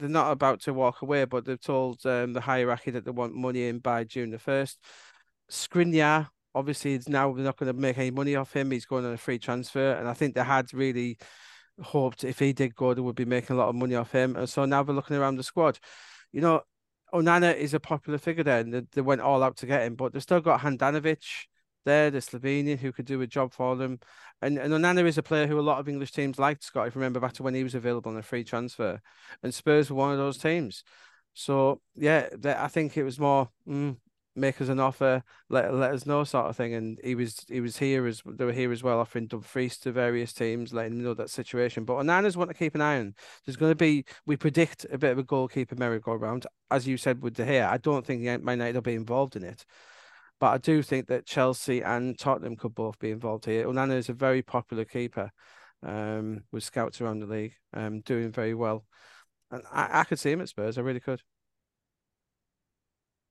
they're 0.00 0.08
not 0.08 0.32
about 0.32 0.60
to 0.62 0.74
walk 0.74 1.02
away, 1.02 1.26
but 1.26 1.44
they've 1.44 1.60
told 1.60 2.04
um, 2.06 2.32
the 2.32 2.40
hierarchy 2.40 2.90
that 2.90 3.04
they 3.04 3.10
want 3.12 3.34
money 3.34 3.68
in 3.68 3.78
by 3.78 4.02
June 4.02 4.30
the 4.30 4.38
first. 4.38 4.78
Skriniar, 5.48 6.28
obviously, 6.54 6.94
it's 6.94 7.08
now 7.08 7.32
they're 7.32 7.44
not 7.44 7.56
going 7.56 7.72
to 7.72 7.78
make 7.78 7.98
any 7.98 8.10
money 8.10 8.34
off 8.34 8.52
him. 8.52 8.70
He's 8.70 8.86
going 8.86 9.04
on 9.04 9.12
a 9.12 9.18
free 9.18 9.38
transfer, 9.38 9.92
and 9.92 10.08
I 10.08 10.14
think 10.14 10.34
they 10.34 10.42
had 10.42 10.72
really 10.74 11.18
hoped 11.80 12.24
if 12.24 12.38
he 12.38 12.52
did 12.52 12.74
go, 12.74 12.94
they 12.94 13.00
would 13.00 13.14
be 13.14 13.24
making 13.24 13.56
a 13.56 13.58
lot 13.58 13.68
of 13.68 13.74
money 13.74 13.94
off 13.94 14.12
him. 14.12 14.36
And 14.36 14.48
so 14.48 14.64
now 14.64 14.82
they're 14.82 14.94
looking 14.94 15.16
around 15.16 15.36
the 15.36 15.42
squad. 15.42 15.78
You 16.32 16.40
know, 16.40 16.62
Onana 17.12 17.54
is 17.54 17.74
a 17.74 17.80
popular 17.80 18.18
figure 18.18 18.44
there, 18.44 18.60
and 18.60 18.72
they, 18.72 18.82
they 18.92 19.00
went 19.00 19.20
all 19.20 19.42
out 19.42 19.56
to 19.58 19.66
get 19.66 19.82
him, 19.82 19.94
but 19.94 20.12
they've 20.12 20.22
still 20.22 20.40
got 20.40 20.60
Handanovic 20.60 21.46
there, 21.84 22.10
the 22.10 22.18
Slovenian 22.18 22.78
who 22.78 22.92
could 22.92 23.06
do 23.06 23.20
a 23.22 23.26
job 23.26 23.52
for 23.52 23.76
them. 23.76 23.98
And 24.42 24.58
and 24.58 24.72
Onana 24.72 25.04
is 25.04 25.18
a 25.18 25.22
player 25.22 25.46
who 25.46 25.58
a 25.58 25.62
lot 25.62 25.78
of 25.78 25.88
English 25.88 26.12
teams 26.12 26.38
liked, 26.38 26.64
Scott, 26.64 26.88
if 26.88 26.94
you 26.94 27.00
remember 27.00 27.20
back 27.20 27.34
to 27.34 27.42
when 27.42 27.54
he 27.54 27.64
was 27.64 27.74
available 27.74 28.10
on 28.10 28.18
a 28.18 28.22
free 28.22 28.44
transfer. 28.44 29.00
And 29.42 29.54
Spurs 29.54 29.90
were 29.90 29.96
one 29.96 30.12
of 30.12 30.18
those 30.18 30.38
teams. 30.38 30.84
So 31.34 31.80
yeah, 31.94 32.28
that, 32.38 32.58
I 32.58 32.68
think 32.68 32.96
it 32.96 33.04
was 33.04 33.18
more 33.18 33.48
mm, 33.66 33.96
make 34.36 34.60
us 34.60 34.68
an 34.68 34.80
offer, 34.80 35.22
let 35.48 35.74
let 35.74 35.92
us 35.92 36.06
know 36.06 36.24
sort 36.24 36.46
of 36.46 36.56
thing. 36.56 36.74
And 36.74 36.98
he 37.02 37.14
was 37.14 37.44
he 37.48 37.60
was 37.60 37.78
here 37.78 38.06
as 38.06 38.22
they 38.26 38.44
were 38.44 38.52
here 38.52 38.72
as 38.72 38.82
well, 38.82 39.00
offering 39.00 39.26
Dumfries 39.26 39.78
to 39.78 39.92
various 39.92 40.32
teams, 40.32 40.72
letting 40.72 40.94
them 40.94 41.04
know 41.04 41.14
that 41.14 41.30
situation. 41.30 41.84
But 41.84 41.98
Onana's 41.98 42.36
want 42.36 42.50
to 42.50 42.56
keep 42.56 42.74
an 42.74 42.80
eye 42.80 42.98
on. 43.00 43.14
There's 43.44 43.56
going 43.56 43.72
to 43.72 43.76
be 43.76 44.04
we 44.26 44.36
predict 44.36 44.86
a 44.92 44.98
bit 44.98 45.12
of 45.12 45.18
a 45.18 45.24
goalkeeper 45.24 45.76
merry-go-round, 45.76 46.46
as 46.70 46.86
you 46.86 46.96
said 46.96 47.22
with 47.22 47.34
De 47.34 47.44
Gea. 47.44 47.68
I 47.68 47.78
don't 47.78 48.06
think 48.06 48.22
Man 48.22 48.58
United 48.58 48.74
will 48.74 48.82
be 48.82 48.94
involved 48.94 49.36
in 49.36 49.44
it. 49.44 49.64
But 50.38 50.54
I 50.54 50.58
do 50.58 50.82
think 50.82 51.08
that 51.08 51.26
Chelsea 51.26 51.82
and 51.82 52.18
Tottenham 52.18 52.56
could 52.56 52.74
both 52.74 52.98
be 52.98 53.10
involved 53.10 53.44
here. 53.44 53.66
Onana 53.66 53.98
is 53.98 54.08
a 54.08 54.14
very 54.14 54.40
popular 54.40 54.86
keeper 54.86 55.30
um, 55.82 56.44
with 56.50 56.64
scouts 56.64 57.00
around 57.00 57.20
the 57.20 57.26
league, 57.26 57.54
um, 57.74 58.00
doing 58.00 58.32
very 58.32 58.54
well. 58.54 58.86
And 59.50 59.62
I, 59.70 60.00
I 60.00 60.04
could 60.04 60.18
see 60.18 60.30
him 60.30 60.40
at 60.40 60.48
Spurs. 60.48 60.78
I 60.78 60.80
really 60.80 61.00
could. 61.00 61.20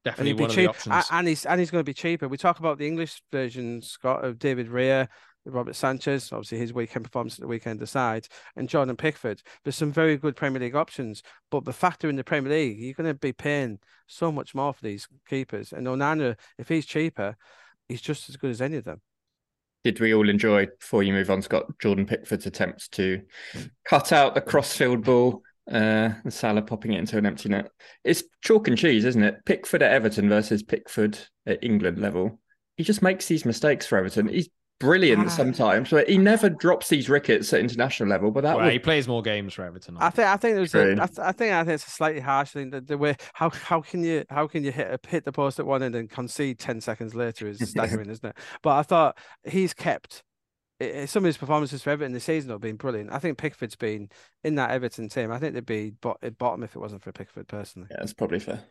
And 0.06 0.12
Definitely 0.16 0.30
he'd 0.30 0.38
be 0.38 0.41
one 0.41 0.50
of 0.50 0.56
the 0.56 0.68
options. 0.68 1.06
and 1.12 1.28
he's 1.28 1.45
and 1.45 1.60
he's 1.60 1.72
going 1.72 1.82
to 1.82 1.89
be 1.89 1.93
cheaper. 1.93 2.28
We 2.28 2.38
talk 2.38 2.60
about 2.60 2.78
the 2.78 2.88
English 2.88 3.22
version, 3.32 3.82
Scott, 3.82 4.24
of 4.24 4.39
David 4.39 4.70
Raya, 4.70 5.10
Robert 5.45 5.76
Sanchez, 5.76 6.32
obviously 6.32 6.58
his 6.58 6.74
weekend 6.74 7.06
performance 7.06 7.36
at 7.36 7.41
the 7.41 7.47
weekend 7.47 7.82
aside, 7.82 8.28
and 8.56 8.70
Jordan 8.70 8.95
Pickford. 8.95 9.41
There's 9.64 9.76
some 9.76 9.91
very 9.91 10.18
good 10.18 10.36
Premier 10.36 10.62
League 10.62 10.76
options, 10.76 11.24
but 11.52 11.66
the 11.66 11.74
factor 11.74 12.10
in 12.10 12.16
the 12.16 12.24
Premier 12.24 12.52
League, 12.52 12.80
you're 12.80 12.93
going 12.93 13.10
to 13.10 13.14
be 13.14 13.34
paying 13.34 13.80
so 14.08 14.32
much 14.32 14.56
more 14.56 14.74
for 14.74 14.84
these 14.84 15.08
keepers. 15.28 15.74
And 15.74 15.88
Onana, 15.88 16.38
if 16.58 16.70
he's 16.70 16.86
cheaper, 16.86 17.36
he's 17.88 18.02
just 18.02 18.30
as 18.30 18.38
good 18.38 18.52
as 18.52 18.62
any 18.62 18.78
of 18.78 18.86
them. 18.86 19.02
Did 19.84 20.00
we 20.00 20.14
all 20.14 20.30
enjoy, 20.30 20.68
before 20.80 21.04
you 21.04 21.14
move 21.14 21.30
on, 21.30 21.41
Scott, 21.41 21.66
Jordan 21.80 22.06
Pickford's 22.06 22.45
attempts 22.45 22.89
to 22.89 23.22
cut 23.86 24.12
out 24.12 24.36
the 24.36 24.41
crossfield 24.41 25.06
ball 25.06 25.41
uh, 25.72 26.13
and 26.24 26.34
Salah 26.34 26.61
popping 26.61 26.93
it 26.93 26.99
into 26.99 27.17
an 27.17 27.26
empty 27.26 27.49
net? 27.49 27.70
It's 28.03 28.24
chalk 28.41 28.67
and 28.67 28.78
cheese, 28.78 29.05
isn't 29.05 29.24
it? 29.24 29.45
Pickford 29.45 29.84
at 29.84 29.91
Everton 29.91 30.30
versus 30.30 30.63
Pickford 30.63 31.17
at 31.45 31.63
England 31.63 31.99
level. 31.99 32.39
He 32.78 32.84
just 32.84 33.01
makes 33.01 33.28
these 33.28 33.45
mistakes 33.45 33.86
for 33.86 33.97
Everton. 33.97 34.28
He's 34.30 34.49
brilliant 34.80 35.26
Ah. 35.26 35.30
sometimes, 35.30 35.89
but 35.89 36.07
he 36.07 36.17
never 36.17 36.49
drops 36.49 36.88
these 36.88 37.09
rickets 37.09 37.51
at 37.51 37.59
international 37.59 38.07
level. 38.07 38.32
But 38.32 38.43
that 38.43 38.55
well, 38.55 38.65
was 38.67 38.72
he 38.74 38.80
plays 38.80 39.07
more 39.09 39.22
games 39.22 39.53
for 39.53 39.65
Everton. 39.65 39.97
I 39.99 40.09
think 40.09 40.28
I 40.30 40.38
think 40.38 40.55
there's 40.55 40.74
a, 40.74 40.95
True. 40.95 41.03
I, 41.03 41.05
th- 41.07 41.20
I 41.20 41.32
think 41.34 41.53
I 41.53 41.63
think 41.65 41.74
it's 41.76 41.88
a 41.88 41.91
slightly 41.91 42.22
harsh 42.22 42.51
thing 42.51 42.70
that 42.70 42.88
the 42.88 42.97
way 42.97 43.17
how 43.34 43.49
how 43.49 43.82
can 43.82 44.03
you 44.03 44.24
how 44.30 44.47
can 44.47 44.63
you 44.63 44.72
hit 44.72 44.88
a, 44.88 45.09
hit 45.09 45.26
the 45.26 45.34
post 45.34 45.59
at 45.59 45.65
one 45.65 45.84
end 45.84 45.95
and 45.95 46.09
concede 46.09 46.59
ten 46.59 46.80
seconds 46.80 47.13
later 47.13 47.47
is 47.47 47.59
staggering, 47.70 48.09
isn't 48.09 48.26
it? 48.30 48.38
But 48.63 48.78
I 48.78 48.84
thought 48.84 49.17
he's 49.43 49.74
kept 49.74 50.24
i- 50.82 51.01
i- 51.01 51.05
some 51.05 51.23
of 51.23 51.27
his 51.27 51.38
performances 51.38 51.84
for 51.84 51.89
Everton 51.91 52.13
this 52.13 52.23
season 52.23 52.51
have 52.51 52.61
been 52.61 52.75
brilliant. 52.77 53.11
I 53.11 53.19
think 53.19 53.38
Pickford's 53.38 53.75
been 53.75 54.09
in 54.43 54.55
that 54.55 54.71
Everton 54.71 55.09
team. 55.09 55.32
I 55.32 55.39
think 55.39 55.53
they'd 55.53 55.65
be 55.65 55.91
bot- 55.91 56.19
at 56.21 56.38
bottom 56.38 56.63
if 56.63 56.75
it 56.75 56.80
wasn't 56.80 57.03
for 57.03 57.11
Pickford 57.11 57.47
personally. 57.47 57.88
yeah, 57.91 57.97
that's 57.99 58.13
probably 58.13 58.39
fair. 58.39 58.63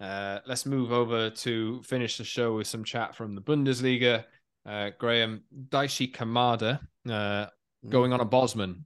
Uh, 0.00 0.38
let's 0.46 0.64
move 0.64 0.92
over 0.92 1.28
to 1.30 1.82
finish 1.82 2.18
the 2.18 2.24
show 2.24 2.54
with 2.56 2.66
some 2.68 2.84
chat 2.84 3.16
from 3.16 3.34
the 3.34 3.40
Bundesliga. 3.42 4.24
Uh, 4.64 4.90
Graeme 4.98 5.42
Daichi 5.70 6.12
Kamada 6.14 6.78
uh, 7.10 7.46
going 7.88 8.12
on 8.12 8.20
a 8.20 8.24
Bosman 8.24 8.84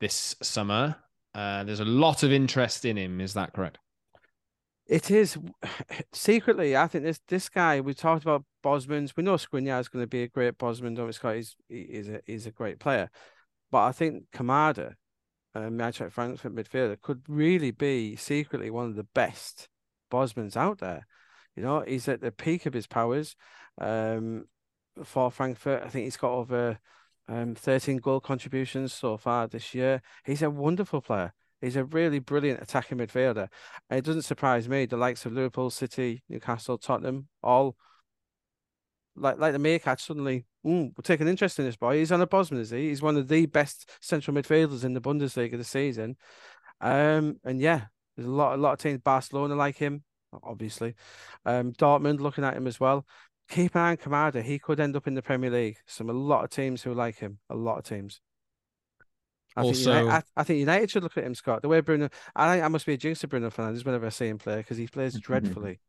this 0.00 0.34
summer. 0.42 0.96
Uh, 1.34 1.64
there's 1.64 1.80
a 1.80 1.84
lot 1.84 2.22
of 2.22 2.32
interest 2.32 2.84
in 2.84 2.96
him. 2.98 3.20
Is 3.20 3.34
that 3.34 3.52
correct? 3.52 3.78
It 4.86 5.10
is 5.10 5.38
secretly. 6.12 6.76
I 6.76 6.86
think 6.86 7.04
this 7.04 7.20
this 7.28 7.48
guy. 7.48 7.80
We 7.80 7.94
talked 7.94 8.22
about 8.22 8.44
Bosman's. 8.62 9.16
We 9.16 9.22
know 9.22 9.34
Skriniar 9.34 9.80
is 9.80 9.88
going 9.88 10.02
to 10.02 10.08
be 10.08 10.22
a 10.22 10.28
great 10.28 10.58
Bosman. 10.58 10.94
Don't 10.94 11.12
Scott? 11.12 11.36
He's 11.36 11.56
a 12.08 12.20
he's 12.26 12.46
a 12.46 12.50
great 12.50 12.78
player, 12.78 13.10
but 13.70 13.84
I 13.84 13.92
think 13.92 14.24
Kamada, 14.32 14.94
uh, 15.54 15.70
Manchester 15.70 16.10
Frankfurt 16.10 16.54
midfielder, 16.54 17.00
could 17.00 17.22
really 17.28 17.70
be 17.70 18.16
secretly 18.16 18.70
one 18.70 18.86
of 18.86 18.96
the 18.96 19.06
best 19.14 19.68
Bosmans 20.10 20.56
out 20.56 20.78
there. 20.78 21.06
You 21.56 21.62
know, 21.62 21.80
he's 21.80 22.08
at 22.08 22.20
the 22.20 22.32
peak 22.32 22.66
of 22.66 22.74
his 22.74 22.86
powers. 22.86 23.36
Um, 23.80 24.46
for 25.02 25.30
Frankfurt, 25.30 25.82
I 25.84 25.88
think 25.88 26.04
he's 26.04 26.16
got 26.16 26.32
over 26.32 26.78
um 27.26 27.54
13 27.54 27.96
goal 27.98 28.20
contributions 28.20 28.92
so 28.92 29.16
far 29.16 29.48
this 29.48 29.74
year. 29.74 30.02
He's 30.24 30.42
a 30.42 30.50
wonderful 30.50 31.00
player. 31.00 31.32
He's 31.64 31.76
a 31.76 31.84
really 31.84 32.18
brilliant 32.18 32.62
attacking 32.62 32.98
midfielder. 32.98 33.48
And 33.90 33.98
it 33.98 34.04
doesn't 34.04 34.22
surprise 34.22 34.68
me. 34.68 34.86
The 34.86 34.96
likes 34.96 35.26
of 35.26 35.32
Liverpool, 35.32 35.70
City, 35.70 36.22
Newcastle, 36.28 36.78
Tottenham, 36.78 37.28
all 37.42 37.76
like 39.16 39.38
like 39.38 39.52
the 39.52 39.58
Meerkat 39.58 40.00
suddenly 40.00 40.44
mm, 40.64 40.92
we're 40.96 41.02
taking 41.02 41.28
interest 41.28 41.58
in 41.58 41.64
this 41.64 41.76
boy. 41.76 41.98
He's 41.98 42.12
on 42.12 42.20
a 42.20 42.26
Bosman, 42.26 42.60
is 42.60 42.70
he? 42.70 42.88
He's 42.88 43.02
one 43.02 43.16
of 43.16 43.28
the 43.28 43.46
best 43.46 43.90
central 44.00 44.36
midfielders 44.36 44.84
in 44.84 44.94
the 44.94 45.00
Bundesliga 45.00 45.56
this 45.56 45.68
season. 45.68 46.16
Um, 46.80 47.38
and 47.44 47.60
yeah, 47.60 47.86
there's 48.16 48.28
a 48.28 48.32
lot 48.32 48.54
a 48.58 48.60
lot 48.60 48.72
of 48.72 48.78
teams. 48.78 49.00
Barcelona 49.00 49.54
like 49.54 49.76
him, 49.76 50.02
obviously. 50.42 50.94
Um, 51.44 51.72
Dortmund 51.72 52.20
looking 52.20 52.44
at 52.44 52.56
him 52.56 52.66
as 52.66 52.80
well. 52.80 53.06
Keep 53.48 53.74
an 53.74 53.80
eye 53.82 53.90
on 53.90 53.96
Kamada. 53.98 54.42
He 54.42 54.58
could 54.58 54.80
end 54.80 54.96
up 54.96 55.06
in 55.06 55.14
the 55.14 55.22
Premier 55.22 55.50
League. 55.50 55.76
Some 55.86 56.08
a 56.08 56.14
lot 56.14 56.44
of 56.44 56.50
teams 56.50 56.82
who 56.82 56.94
like 56.94 57.18
him. 57.18 57.38
A 57.50 57.54
lot 57.54 57.78
of 57.78 57.84
teams. 57.84 58.20
I 59.56 59.62
think 59.62 59.74
Also- 59.74 59.90
United, 60.00 60.10
I, 60.36 60.40
I 60.40 60.44
think 60.44 60.58
United 60.60 60.90
should 60.90 61.02
look 61.02 61.16
at 61.16 61.24
him, 61.24 61.34
Scott. 61.34 61.62
The 61.62 61.68
way 61.68 61.80
Bruno, 61.80 62.08
I 62.34 62.52
think 62.52 62.64
I 62.64 62.68
must 62.68 62.86
be 62.86 62.94
a 62.94 62.96
jinx 62.96 63.22
of 63.24 63.30
Bruno 63.30 63.50
Fernandes 63.50 63.84
whenever 63.84 64.06
I 64.06 64.10
see 64.10 64.28
him 64.28 64.38
play 64.38 64.56
because 64.56 64.76
he 64.76 64.86
plays 64.86 65.18
dreadfully 65.20 65.80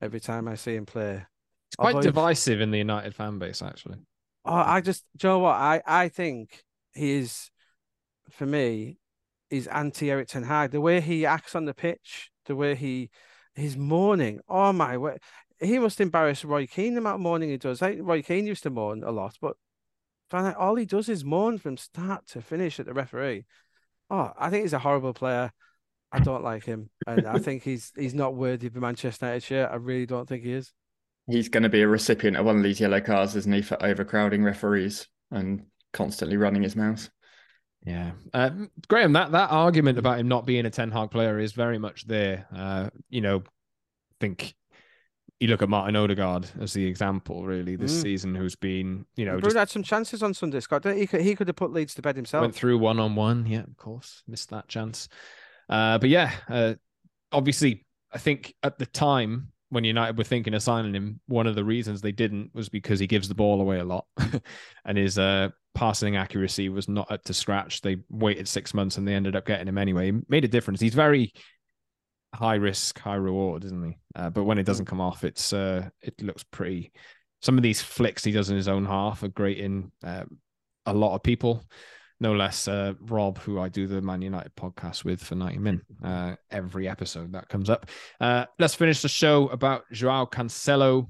every 0.00 0.20
time 0.20 0.48
I 0.48 0.54
see 0.54 0.74
him 0.74 0.86
play. 0.86 1.24
It's 1.68 1.76
quite 1.76 1.94
Although- 1.94 2.02
divisive 2.08 2.60
in 2.60 2.70
the 2.70 2.78
United 2.78 3.14
fan 3.14 3.38
base, 3.38 3.62
actually. 3.62 3.98
Oh, 4.44 4.54
I 4.54 4.80
just, 4.80 5.04
do 5.16 5.26
you 5.28 5.32
know 5.34 5.38
what? 5.40 5.56
I, 5.56 5.82
I 5.86 6.08
think 6.08 6.62
he 6.94 7.12
is, 7.12 7.50
for 8.30 8.46
me, 8.46 8.98
is 9.50 9.66
anti 9.66 10.10
Erik 10.10 10.28
Ten 10.28 10.44
Hag. 10.44 10.70
The 10.70 10.80
way 10.80 11.00
he 11.00 11.26
acts 11.26 11.54
on 11.54 11.66
the 11.66 11.74
pitch, 11.74 12.30
the 12.46 12.56
way 12.56 12.74
he, 12.74 13.10
his 13.54 13.76
mourning. 13.76 14.40
Oh 14.48 14.72
my 14.72 14.96
he 15.60 15.78
must 15.78 16.00
embarrass 16.00 16.44
Roy 16.44 16.66
Keane 16.66 16.94
the 16.94 17.00
amount 17.00 17.16
of 17.16 17.20
mourning 17.20 17.50
he 17.50 17.58
does. 17.58 17.82
I 17.82 17.90
think 17.90 18.06
Roy 18.06 18.22
Keane 18.22 18.46
used 18.46 18.62
to 18.62 18.70
mourn 18.70 19.02
a 19.04 19.10
lot, 19.10 19.36
but 19.40 19.56
Van 20.30 20.46
Eyck, 20.46 20.56
all 20.58 20.76
he 20.76 20.86
does 20.86 21.08
is 21.08 21.24
moan 21.24 21.58
from 21.58 21.76
start 21.76 22.26
to 22.28 22.40
finish 22.40 22.78
at 22.78 22.86
the 22.86 22.94
referee. 22.94 23.46
Oh, 24.08 24.32
I 24.38 24.50
think 24.50 24.62
he's 24.62 24.72
a 24.72 24.78
horrible 24.78 25.14
player. 25.14 25.52
I 26.12 26.20
don't 26.20 26.42
like 26.42 26.64
him, 26.64 26.90
and 27.06 27.26
I 27.26 27.38
think 27.38 27.62
he's 27.62 27.92
he's 27.96 28.14
not 28.14 28.34
worthy 28.34 28.66
of 28.66 28.76
a 28.76 28.80
Manchester 28.80 29.26
United 29.26 29.42
shirt. 29.44 29.70
I 29.70 29.76
really 29.76 30.06
don't 30.06 30.28
think 30.28 30.42
he 30.42 30.52
is. 30.52 30.72
He's 31.28 31.48
going 31.48 31.62
to 31.62 31.68
be 31.68 31.82
a 31.82 31.88
recipient 31.88 32.36
of 32.36 32.44
one 32.44 32.56
of 32.56 32.62
these 32.64 32.80
yellow 32.80 33.00
cards, 33.00 33.36
isn't 33.36 33.52
he, 33.52 33.62
for 33.62 33.80
overcrowding 33.80 34.42
referees 34.42 35.06
and 35.30 35.66
constantly 35.92 36.36
running 36.36 36.62
his 36.62 36.74
mouth. 36.74 37.08
Yeah, 37.84 38.12
uh, 38.34 38.50
Graeme, 38.88 39.12
that 39.12 39.32
that 39.32 39.50
argument 39.50 39.98
about 39.98 40.18
him 40.18 40.28
not 40.28 40.46
being 40.46 40.66
a 40.66 40.70
Ten 40.70 40.90
Hag 40.90 41.10
player 41.10 41.38
is 41.38 41.52
very 41.52 41.78
much 41.78 42.06
there. 42.06 42.46
Uh, 42.54 42.90
you 43.08 43.20
know, 43.20 43.38
I 43.38 44.14
think 44.20 44.54
you 45.40 45.48
look 45.48 45.62
at 45.62 45.68
Martin 45.68 45.96
Odegaard 45.96 46.46
as 46.60 46.72
the 46.74 46.84
example, 46.84 47.44
really, 47.46 47.74
this 47.74 47.98
Mm. 47.98 48.02
season, 48.02 48.34
who's 48.34 48.54
been, 48.54 49.06
you 49.16 49.24
know, 49.24 49.32
Bruno 49.32 49.46
just 49.46 49.56
had 49.56 49.70
some 49.70 49.82
chances 49.82 50.22
on 50.22 50.34
Sunday, 50.34 50.60
Scott. 50.60 50.84
He 50.84 51.06
could 51.06 51.22
he 51.22 51.34
could 51.34 51.48
have 51.48 51.56
put 51.56 51.72
Leeds 51.72 51.94
to 51.94 52.02
bed 52.02 52.14
himself. 52.16 52.42
went 52.42 52.54
through 52.54 52.78
one 52.78 53.00
on 53.00 53.14
one. 53.16 53.46
Yeah, 53.46 53.62
of 53.62 53.76
course, 53.76 54.22
missed 54.28 54.50
that 54.50 54.68
chance. 54.68 55.08
Uh, 55.68 55.98
but 55.98 56.10
yeah, 56.10 56.32
uh, 56.48 56.74
obviously, 57.32 57.86
I 58.12 58.18
think 58.18 58.54
at 58.62 58.78
the 58.78 58.86
time 58.86 59.48
when 59.70 59.84
United 59.84 60.18
were 60.18 60.24
thinking 60.24 60.52
of 60.54 60.62
signing 60.62 60.94
him, 60.94 61.20
one 61.26 61.46
of 61.46 61.54
the 61.54 61.64
reasons 61.64 62.00
they 62.00 62.10
didn't 62.12 62.50
was 62.54 62.68
because 62.68 62.98
he 62.98 63.06
gives 63.06 63.28
the 63.28 63.34
ball 63.34 63.60
away 63.60 63.78
a 63.78 63.84
lot, 63.84 64.04
and 64.84 64.98
his 64.98 65.16
uh, 65.18 65.48
passing 65.74 66.16
accuracy 66.16 66.68
was 66.68 66.88
not 66.88 67.10
up 67.10 67.22
to 67.24 67.32
scratch. 67.32 67.80
They 67.80 67.98
waited 68.10 68.48
six 68.48 68.74
months 68.74 68.98
and 68.98 69.06
they 69.06 69.14
ended 69.14 69.36
up 69.36 69.46
getting 69.46 69.68
him 69.68 69.78
anyway. 69.78 70.10
He 70.10 70.18
made 70.28 70.44
a 70.44 70.48
difference. 70.48 70.80
He's 70.80 70.94
very 70.94 71.32
high 72.34 72.56
risk, 72.56 72.98
high 72.98 73.16
reward, 73.16 73.64
isn't 73.64 73.84
he? 73.84 73.98
Uh, 74.14 74.30
but 74.30 74.44
when 74.44 74.58
it 74.58 74.66
doesn't 74.66 74.86
come 74.86 75.00
off, 75.00 75.24
it's 75.24 75.52
uh, 75.52 75.88
it 76.00 76.20
looks 76.22 76.44
pretty. 76.44 76.92
Some 77.42 77.56
of 77.56 77.62
these 77.62 77.80
flicks 77.80 78.24
he 78.24 78.32
does 78.32 78.50
in 78.50 78.56
his 78.56 78.68
own 78.68 78.84
half 78.84 79.22
are 79.22 79.28
great 79.28 79.58
in 79.58 79.90
uh, 80.04 80.24
a 80.86 80.92
lot 80.92 81.14
of 81.14 81.22
people 81.22 81.64
no 82.20 82.34
less 82.34 82.68
uh, 82.68 82.92
Rob, 83.00 83.38
who 83.38 83.58
I 83.58 83.68
do 83.68 83.86
the 83.86 84.02
Man 84.02 84.20
United 84.20 84.54
podcast 84.54 85.04
with 85.04 85.22
for 85.22 85.34
90 85.34 85.58
Min. 85.58 85.82
Uh, 86.04 86.36
every 86.50 86.86
episode 86.86 87.32
that 87.32 87.48
comes 87.48 87.70
up. 87.70 87.86
Uh, 88.20 88.44
let's 88.58 88.74
finish 88.74 89.00
the 89.00 89.08
show 89.08 89.48
about 89.48 89.84
Joao 89.90 90.26
Cancelo, 90.26 91.08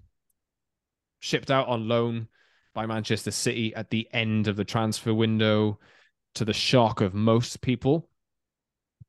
shipped 1.18 1.50
out 1.50 1.66
on 1.66 1.88
loan 1.88 2.28
by 2.74 2.86
Manchester 2.86 3.32
City 3.32 3.74
at 3.74 3.90
the 3.90 4.08
end 4.12 4.46
of 4.46 4.54
the 4.54 4.64
transfer 4.64 5.12
window 5.12 5.80
to 6.36 6.44
the 6.44 6.54
shock 6.54 7.00
of 7.00 7.12
most 7.12 7.60
people. 7.60 8.08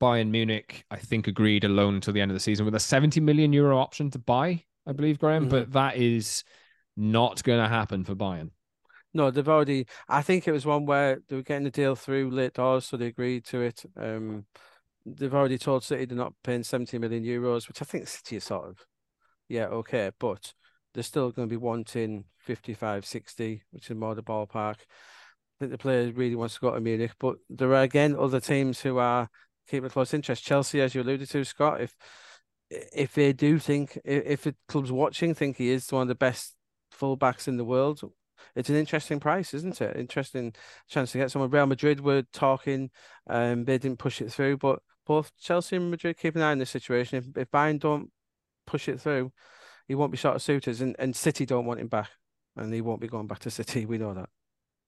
Bayern 0.02 0.30
Munich, 0.30 0.84
I 0.90 0.98
think, 0.98 1.28
agreed 1.28 1.64
a 1.64 1.70
loan 1.70 1.96
until 1.96 2.14
the 2.14 2.22
end 2.22 2.32
of 2.32 2.36
the 2.36 2.40
season 2.40 2.66
with 2.66 2.76
a 2.76 2.80
70 2.80 3.20
million 3.20 3.54
euro 3.54 3.78
option 3.78 4.10
to 4.12 4.20
buy, 4.20 4.64
I 4.88 4.94
believe, 4.94 5.20
Graeme, 5.20 5.46
Mhm. 5.46 5.50
but 5.50 5.72
that 5.74 5.98
is 5.98 6.44
not 6.98 7.44
going 7.44 7.62
to 7.62 7.70
happen 7.70 8.04
for 8.04 8.16
Bayern. 8.16 8.52
No, 9.14 9.30
they've 9.30 9.48
already. 9.48 9.86
I 10.08 10.22
think 10.22 10.48
it 10.48 10.52
was 10.52 10.66
one 10.66 10.86
where 10.86 11.22
they 11.28 11.36
were 11.36 11.44
getting 11.44 11.66
the 11.66 11.72
deal 11.72 11.96
through 11.96 12.32
late 12.32 12.54
doors, 12.54 12.86
so 12.86 12.98
they 12.98 13.08
agreed 13.08 13.46
to 13.46 13.62
it. 13.62 13.84
Um, 13.96 14.46
they've 15.06 15.34
already 15.34 15.58
told 15.58 15.84
City 15.84 16.06
they're 16.06 16.18
not 16.18 16.34
paying 16.44 16.64
70 16.64 16.98
million 16.98 17.24
euros, 17.24 17.68
which 17.68 17.82
I 17.82 17.86
think 17.86 18.08
City 18.08 18.38
is 18.38 18.46
sort 18.46 18.70
of, 18.70 18.86
yeah, 19.50 19.66
okay, 19.66 20.12
but 20.18 20.54
they're 20.94 21.04
still 21.04 21.32
going 21.32 21.48
to 21.48 21.54
be 21.54 21.58
wanting 21.58 22.26
55, 22.40 23.06
60, 23.06 23.64
which 23.72 23.90
is 23.92 23.98
more 23.98 24.16
the 24.16 24.24
ballpark. 24.24 24.78
I 24.80 25.56
think 25.60 25.72
the 25.72 25.78
player 25.78 26.12
really 26.12 26.36
wants 26.36 26.56
to 26.56 26.62
go 26.62 26.74
to 26.74 26.80
Munich, 26.80 27.12
but 27.20 27.36
there 27.50 27.74
are 27.76 27.84
again 27.84 28.16
other 28.18 28.40
teams 28.40 28.82
who 28.82 28.98
are 28.98 29.30
keeping 29.68 29.88
a 29.88 29.90
close 29.90 30.14
interest. 30.14 30.44
Chelsea, 30.44 30.82
as 30.82 30.96
you 30.96 31.02
alluded 31.02 31.30
to, 31.30 31.44
Scott, 31.44 31.82
if 31.82 31.96
if 32.70 33.14
they 33.14 33.34
do 33.34 33.60
think 33.60 33.98
if, 34.06 34.24
if 34.26 34.42
the 34.44 34.56
club's 34.68 34.92
watching 34.92 35.34
think 35.34 35.58
he 35.58 35.70
is 35.70 35.92
one 35.92 36.04
of 36.04 36.08
the 36.08 36.16
best 36.16 36.56
fullbacks 36.94 37.48
in 37.48 37.58
the 37.58 37.66
world, 37.66 38.02
it's 38.56 38.70
an 38.70 38.76
interesting 38.76 39.20
price, 39.20 39.54
isn't 39.54 39.82
it? 39.82 39.96
Interesting 39.98 40.54
chance 40.90 41.12
to 41.12 41.18
get 41.18 41.32
someone. 41.32 41.50
Real 41.50 41.66
Madrid 41.66 42.00
were 42.00 42.24
talking, 42.34 42.90
um, 43.28 43.66
they 43.66 43.78
didn't 43.78 44.00
push 44.00 44.22
it 44.22 44.32
through, 44.32 44.58
but 44.58 44.80
both 45.06 45.32
Chelsea 45.40 45.76
and 45.76 45.92
Madrid 45.92 46.18
keep 46.18 46.36
an 46.36 46.42
eye 46.42 46.52
on 46.52 46.60
this 46.60 46.70
situation. 46.70 47.18
If 47.18 47.38
if 47.38 47.52
Bayern 47.52 47.80
don't 47.80 48.12
push 48.66 48.88
it 48.88 49.02
through, 49.02 49.32
he 49.88 49.96
won't 49.96 50.12
be 50.12 50.18
short 50.18 50.36
of 50.36 50.42
suitors, 50.42 50.82
and, 50.82 50.96
and 51.00 51.16
City 51.16 51.46
don't 51.46 51.66
want 51.66 51.80
him 51.80 51.88
back, 51.88 52.10
and 52.56 52.74
he 52.74 52.82
won't 52.82 53.02
be 53.02 53.08
going 53.08 53.28
back 53.28 53.40
to 53.40 53.52
City. 53.52 53.86
We 53.92 53.98
know 53.98 54.14
that. 54.14 54.30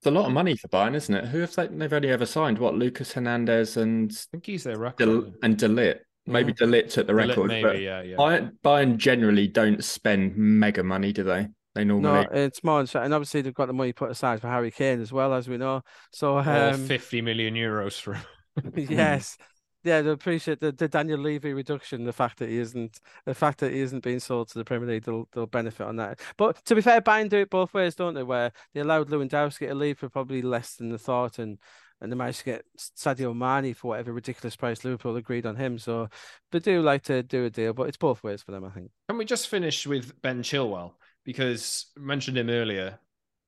It's 0.03 0.07
a 0.09 0.11
lot 0.11 0.25
of 0.25 0.33
money 0.33 0.57
for 0.57 0.67
Bayern, 0.67 0.95
isn't 0.95 1.15
it? 1.15 1.29
Who 1.29 1.39
have 1.39 1.55
they? 1.55 1.67
They've 1.67 1.93
only 1.93 2.09
ever 2.09 2.25
signed 2.25 2.57
what? 2.57 2.75
Lucas 2.75 3.13
Hernandez 3.13 3.77
and 3.77 4.11
I 4.11 4.15
think 4.31 4.45
he's 4.45 4.65
their 4.65 4.77
record. 4.77 4.97
Del- 4.97 5.31
and 5.43 5.57
De 5.57 5.69
Ligt. 5.69 5.99
Maybe 6.25 6.51
De 6.51 6.65
Ligt 6.65 6.91
took 6.91 7.07
the 7.07 7.15
record, 7.15 7.47
maybe, 7.47 7.63
but 7.63 7.79
yeah, 7.79 8.01
yeah. 8.01 8.17
Bayern, 8.17 8.51
Bayern 8.65 8.97
generally 8.97 9.47
don't 9.47 9.81
spend 9.81 10.35
mega 10.35 10.83
money, 10.83 11.13
do 11.13 11.23
they? 11.23 11.47
They 11.73 11.85
normally. 11.85 12.03
No, 12.03 12.21
normally. 12.23 12.41
it's 12.41 12.65
more, 12.65 12.81
and 12.81 13.13
obviously 13.13 13.43
they've 13.43 13.53
got 13.53 13.67
the 13.67 13.73
money 13.73 13.93
put 13.93 14.11
aside 14.11 14.41
for 14.41 14.49
Harry 14.49 14.71
Kane 14.71 14.99
as 14.99 15.13
well, 15.13 15.33
as 15.33 15.47
we 15.47 15.55
know. 15.55 15.83
So, 16.11 16.33
Or 16.33 16.49
um, 16.49 16.85
50 16.85 17.21
million 17.21 17.53
euros 17.53 17.97
for 17.97 18.21
yes, 18.75 19.37
yeah, 19.83 20.01
they 20.01 20.09
appreciate 20.11 20.59
the, 20.59 20.71
the 20.71 20.87
Daniel 20.87 21.19
Levy 21.19 21.53
reduction. 21.53 22.05
The 22.05 22.13
fact 22.13 22.39
that 22.39 22.49
he 22.49 22.57
isn't, 22.57 22.99
the 23.25 23.35
fact 23.35 23.59
that 23.59 23.73
he 23.73 23.79
isn't 23.81 24.03
being 24.03 24.19
sold 24.19 24.49
to 24.49 24.57
the 24.57 24.65
Premier 24.65 24.87
League, 24.87 25.03
they'll 25.03 25.27
they'll 25.33 25.45
benefit 25.45 25.85
on 25.85 25.97
that. 25.97 26.19
But 26.37 26.63
to 26.65 26.75
be 26.75 26.81
fair, 26.81 27.01
Bayern 27.01 27.29
do 27.29 27.39
it 27.39 27.49
both 27.49 27.73
ways, 27.73 27.95
don't 27.95 28.13
they? 28.13 28.23
Where 28.23 28.51
they 28.73 28.81
allowed 28.81 29.09
Lewandowski 29.09 29.67
to 29.67 29.75
leave 29.75 29.99
for 29.99 30.09
probably 30.09 30.41
less 30.41 30.75
than 30.75 30.89
the 30.89 30.97
thought, 30.97 31.39
and 31.39 31.57
and 32.03 32.11
they 32.11 32.15
managed 32.15 32.39
to 32.39 32.45
get 32.45 32.65
Sadio 32.77 33.35
Mane 33.35 33.73
for 33.73 33.89
whatever 33.89 34.11
ridiculous 34.11 34.55
price 34.55 34.83
Liverpool 34.83 35.15
agreed 35.15 35.45
on 35.45 35.55
him. 35.55 35.79
So 35.79 36.09
they 36.51 36.59
do 36.59 36.81
like 36.81 37.03
to 37.03 37.23
do 37.23 37.45
a 37.45 37.49
deal, 37.49 37.73
but 37.73 37.87
it's 37.87 37.97
both 37.97 38.23
ways 38.23 38.41
for 38.41 38.51
them, 38.51 38.65
I 38.65 38.69
think. 38.69 38.91
Can 39.07 39.17
we 39.17 39.25
just 39.25 39.47
finish 39.47 39.87
with 39.87 40.21
Ben 40.21 40.43
Chilwell? 40.43 40.93
Because 41.23 41.87
I 41.97 42.01
mentioned 42.01 42.37
him 42.37 42.49
earlier. 42.49 42.99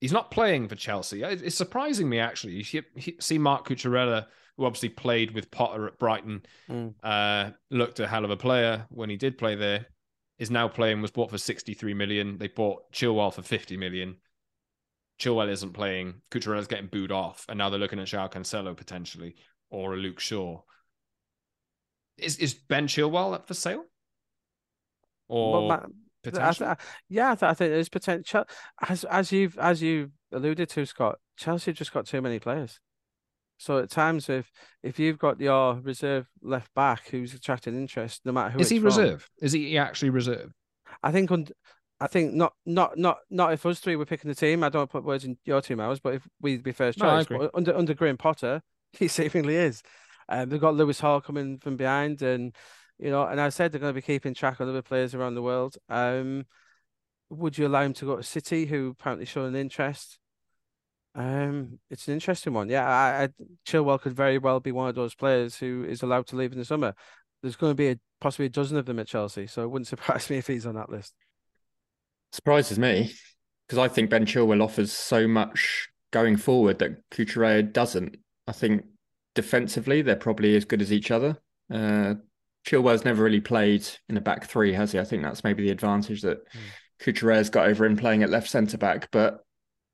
He's 0.01 0.11
not 0.11 0.29
playing 0.31 0.67
for 0.67 0.75
Chelsea. 0.75 1.23
It's 1.23 1.55
surprising 1.55 2.09
me, 2.09 2.19
actually. 2.19 2.53
You 2.53 2.63
see- 3.19 3.37
Marc 3.37 3.67
Cucurella, 3.67 4.27
who 4.57 4.65
obviously 4.65 4.89
played 4.89 5.31
with 5.31 5.51
Potter 5.51 5.87
at 5.87 5.97
Brighton, 5.99 6.43
Mm. 6.69 6.93
uh, 7.01 7.51
looked 7.71 7.99
a 7.99 8.07
hell 8.07 8.25
of 8.25 8.31
a 8.31 8.37
player 8.37 8.85
when 8.89 9.09
he 9.09 9.17
did 9.17 9.37
play 9.37 9.55
there, 9.55 9.87
is 10.37 10.51
now 10.51 10.67
playing, 10.67 11.01
was 11.01 11.11
bought 11.11 11.31
for 11.31 11.37
63 11.37 11.93
million. 11.93 12.37
They 12.37 12.49
bought 12.49 12.91
Chilwell 12.91 13.33
for 13.33 13.41
50 13.41 13.77
million. 13.77 14.17
Chilwell 15.17 15.49
isn't 15.49 15.71
playing. 15.73 16.21
Cucurella's 16.29 16.67
getting 16.67 16.87
booed 16.87 17.11
off. 17.11 17.45
And 17.47 17.57
now 17.57 17.69
they're 17.69 17.79
looking 17.79 17.99
at 17.99 18.07
Joao 18.07 18.27
Cancelo 18.27 18.75
potentially 18.75 19.35
or 19.69 19.93
a 19.93 19.97
Luke 19.97 20.19
Shaw. 20.19 20.61
Is, 22.17 22.37
is 22.37 22.53
Ben 22.53 22.87
Chilwell 22.87 23.33
up 23.33 23.47
for 23.47 23.53
sale? 23.53 23.85
Or 25.29 25.67
Well, 25.67 25.85
I? 26.33 26.71
I- 26.71 26.77
yeah, 27.09 27.31
I, 27.31 27.35
th- 27.35 27.49
I 27.49 27.53
think 27.53 27.71
there's 27.71 27.89
potential. 27.89 28.45
As 28.87 29.03
as 29.05 29.31
you've 29.31 29.57
as 29.57 29.81
you 29.81 30.11
alluded 30.31 30.69
to, 30.69 30.85
Scott, 30.85 31.19
Chelsea 31.37 31.73
just 31.73 31.93
got 31.93 32.05
too 32.05 32.21
many 32.21 32.39
players. 32.39 32.79
So 33.57 33.79
at 33.79 33.89
times, 33.89 34.29
if 34.29 34.51
if 34.83 34.99
you've 34.99 35.17
got 35.19 35.39
your 35.39 35.75
reserve 35.75 36.27
left 36.41 36.73
back 36.73 37.07
who's 37.09 37.33
attracting 37.33 37.75
interest, 37.75 38.21
no 38.25 38.31
matter 38.31 38.51
who 38.51 38.59
Is 38.59 38.69
he 38.69 38.77
from, 38.77 38.85
reserve? 38.85 39.29
Is 39.41 39.53
he 39.53 39.77
actually 39.77 40.09
reserve? 40.09 40.51
I 41.01 41.11
think 41.11 41.31
on, 41.31 41.47
I 41.99 42.07
think 42.07 42.33
not 42.33 42.53
not 42.65 42.97
not 42.97 43.17
not 43.29 43.53
if 43.53 43.65
us 43.65 43.79
three 43.79 43.95
were 43.95 44.05
picking 44.05 44.27
the 44.29 44.35
team. 44.35 44.63
I 44.63 44.69
don't 44.69 44.89
put 44.89 45.05
words 45.05 45.23
in 45.23 45.37
your 45.45 45.61
two 45.61 45.75
mouths, 45.75 46.01
but 46.01 46.15
if 46.15 46.27
we'd 46.41 46.63
be 46.63 46.73
first 46.73 46.99
No, 46.99 47.23
choice, 47.23 47.49
under 47.53 47.75
under 47.75 47.93
Graham 47.93 48.17
Potter, 48.17 48.61
he 48.93 49.07
seemingly 49.07 49.55
is. 49.55 49.81
Um, 50.27 50.49
they've 50.49 50.59
got 50.59 50.75
Lewis 50.75 50.99
Hall 50.99 51.21
coming 51.21 51.59
from 51.59 51.77
behind, 51.77 52.21
and 52.21 52.53
you 52.99 53.09
know, 53.09 53.23
and 53.23 53.39
I 53.39 53.49
said 53.49 53.71
they're 53.71 53.79
going 53.81 53.93
to 53.93 54.01
be 54.01 54.01
keeping 54.01 54.33
track 54.33 54.59
of 54.59 54.69
other 54.69 54.81
players 54.81 55.13
around 55.13 55.35
the 55.35 55.41
world. 55.41 55.77
Um, 55.89 56.45
would 57.29 57.57
you 57.57 57.67
allow 57.67 57.81
him 57.81 57.93
to 57.93 58.05
go 58.05 58.15
to 58.17 58.23
City, 58.23 58.65
who 58.65 58.89
apparently 58.89 59.25
showed 59.25 59.45
an 59.45 59.55
interest? 59.55 60.19
Um, 61.15 61.79
it's 61.89 62.07
an 62.07 62.13
interesting 62.13 62.53
one. 62.53 62.69
Yeah, 62.69 62.87
I, 62.87 63.23
I 63.23 63.29
Chilwell 63.65 64.01
could 64.01 64.13
very 64.13 64.37
well 64.37 64.59
be 64.59 64.71
one 64.71 64.89
of 64.89 64.95
those 64.95 65.15
players 65.15 65.55
who 65.57 65.85
is 65.87 66.03
allowed 66.03 66.27
to 66.27 66.35
leave 66.35 66.51
in 66.51 66.59
the 66.59 66.65
summer. 66.65 66.93
There's 67.41 67.55
going 67.55 67.71
to 67.71 67.75
be 67.75 67.89
a, 67.89 67.99
possibly 68.19 68.47
a 68.47 68.49
dozen 68.49 68.77
of 68.77 68.85
them 68.85 68.99
at 68.99 69.07
Chelsea, 69.07 69.47
so 69.47 69.63
it 69.63 69.69
wouldn't 69.69 69.87
surprise 69.95 70.29
me 70.29 70.37
if 70.37 70.47
he's 70.47 70.65
on 70.65 70.75
that 70.75 70.89
list. 70.89 71.13
surprises 72.31 72.77
me 72.77 73.13
because 73.67 73.79
I 73.79 73.87
think 73.87 74.09
Ben 74.09 74.25
Chilwell 74.25 74.63
offers 74.63 74.91
so 74.91 75.27
much 75.27 75.89
going 76.11 76.37
forward 76.37 76.79
that 76.79 77.09
Cucurella 77.09 77.71
doesn't. 77.71 78.17
I 78.47 78.51
think 78.51 78.85
defensively 79.33 80.01
they're 80.01 80.15
probably 80.15 80.55
as 80.55 80.65
good 80.65 80.81
as 80.81 80.93
each 80.93 81.11
other. 81.11 81.37
Uh, 81.71 82.15
Chilwell's 82.65 83.05
never 83.05 83.23
really 83.23 83.41
played 83.41 83.87
in 84.09 84.17
a 84.17 84.21
back 84.21 84.45
three, 84.45 84.73
has 84.73 84.91
he? 84.91 84.99
I 84.99 85.03
think 85.03 85.23
that's 85.23 85.43
maybe 85.43 85.63
the 85.63 85.71
advantage 85.71 86.21
that 86.23 86.45
Mm. 86.49 86.59
Cucurella's 86.99 87.49
got 87.49 87.67
over 87.67 87.85
him 87.85 87.97
playing 87.97 88.23
at 88.23 88.29
left 88.29 88.49
centre 88.49 88.77
back. 88.77 89.09
But 89.11 89.41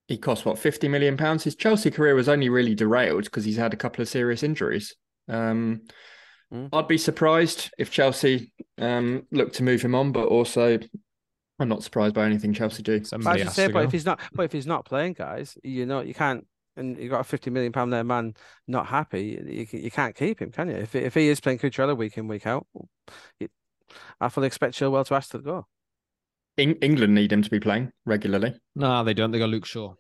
he 0.07 0.17
cost 0.17 0.45
what 0.45 0.59
fifty 0.59 0.87
million 0.87 1.17
pounds. 1.17 1.43
His 1.43 1.55
Chelsea 1.55 1.91
career 1.91 2.15
was 2.15 2.29
only 2.29 2.49
really 2.49 2.75
derailed 2.75 3.23
because 3.25 3.43
he's 3.45 3.57
had 3.57 3.73
a 3.73 3.77
couple 3.77 4.01
of 4.01 4.09
serious 4.09 4.43
injuries. 4.43 4.95
Um, 5.27 5.81
Mm. 6.53 6.67
I'd 6.73 6.87
be 6.89 6.97
surprised 6.97 7.71
if 7.77 7.91
Chelsea 7.91 8.51
um, 8.77 9.25
look 9.31 9.53
to 9.53 9.63
move 9.63 9.81
him 9.81 9.95
on, 9.95 10.11
but 10.11 10.27
also 10.27 10.77
I'm 11.59 11.69
not 11.69 11.81
surprised 11.81 12.13
by 12.13 12.25
anything 12.25 12.51
Chelsea 12.53 12.83
do. 12.83 12.99
But 12.99 13.07
Somebody 13.07 13.41
as 13.41 13.45
you 13.45 13.51
say, 13.51 13.67
but 13.71 13.85
if 13.85 13.91
he's 13.93 14.05
not, 14.05 14.19
but 14.33 14.43
if 14.43 14.51
he's 14.51 14.67
not 14.67 14.83
playing, 14.83 15.13
guys, 15.13 15.57
you 15.63 15.85
know, 15.85 16.01
you 16.01 16.13
can't, 16.13 16.45
and 16.77 16.97
you've 16.97 17.11
got 17.11 17.19
a 17.21 17.23
fifty 17.25 17.49
million 17.49 17.71
pound 17.71 17.91
there 17.93 18.03
man 18.03 18.33
not 18.67 18.87
happy, 18.87 19.39
you 19.47 19.65
can- 19.67 19.81
you 19.83 19.91
can't 19.91 20.15
keep 20.15 20.41
him, 20.41 20.51
can 20.51 20.69
you? 20.69 20.75
If 20.75 20.95
if 20.95 21.13
he 21.13 21.29
is 21.29 21.39
playing 21.39 21.59
Cucurella 21.59 21.95
week 21.97 22.17
in 22.17 22.27
week 22.27 22.45
out, 22.47 22.67
you, 23.39 23.47
I 24.19 24.29
fully 24.29 24.47
expect 24.47 24.75
Chilwell 24.75 25.05
to 25.07 25.15
ask 25.15 25.31
to 25.31 25.39
go. 25.39 25.67
Eng- 26.57 26.77
England 26.81 27.15
need 27.15 27.31
him 27.31 27.41
to 27.41 27.49
be 27.49 27.59
playing 27.59 27.91
regularly. 28.05 28.53
No, 28.75 29.03
they 29.03 29.13
don't. 29.13 29.31
They 29.31 29.39
got 29.39 29.49
Luke 29.49 29.65
Shaw. 29.65 29.93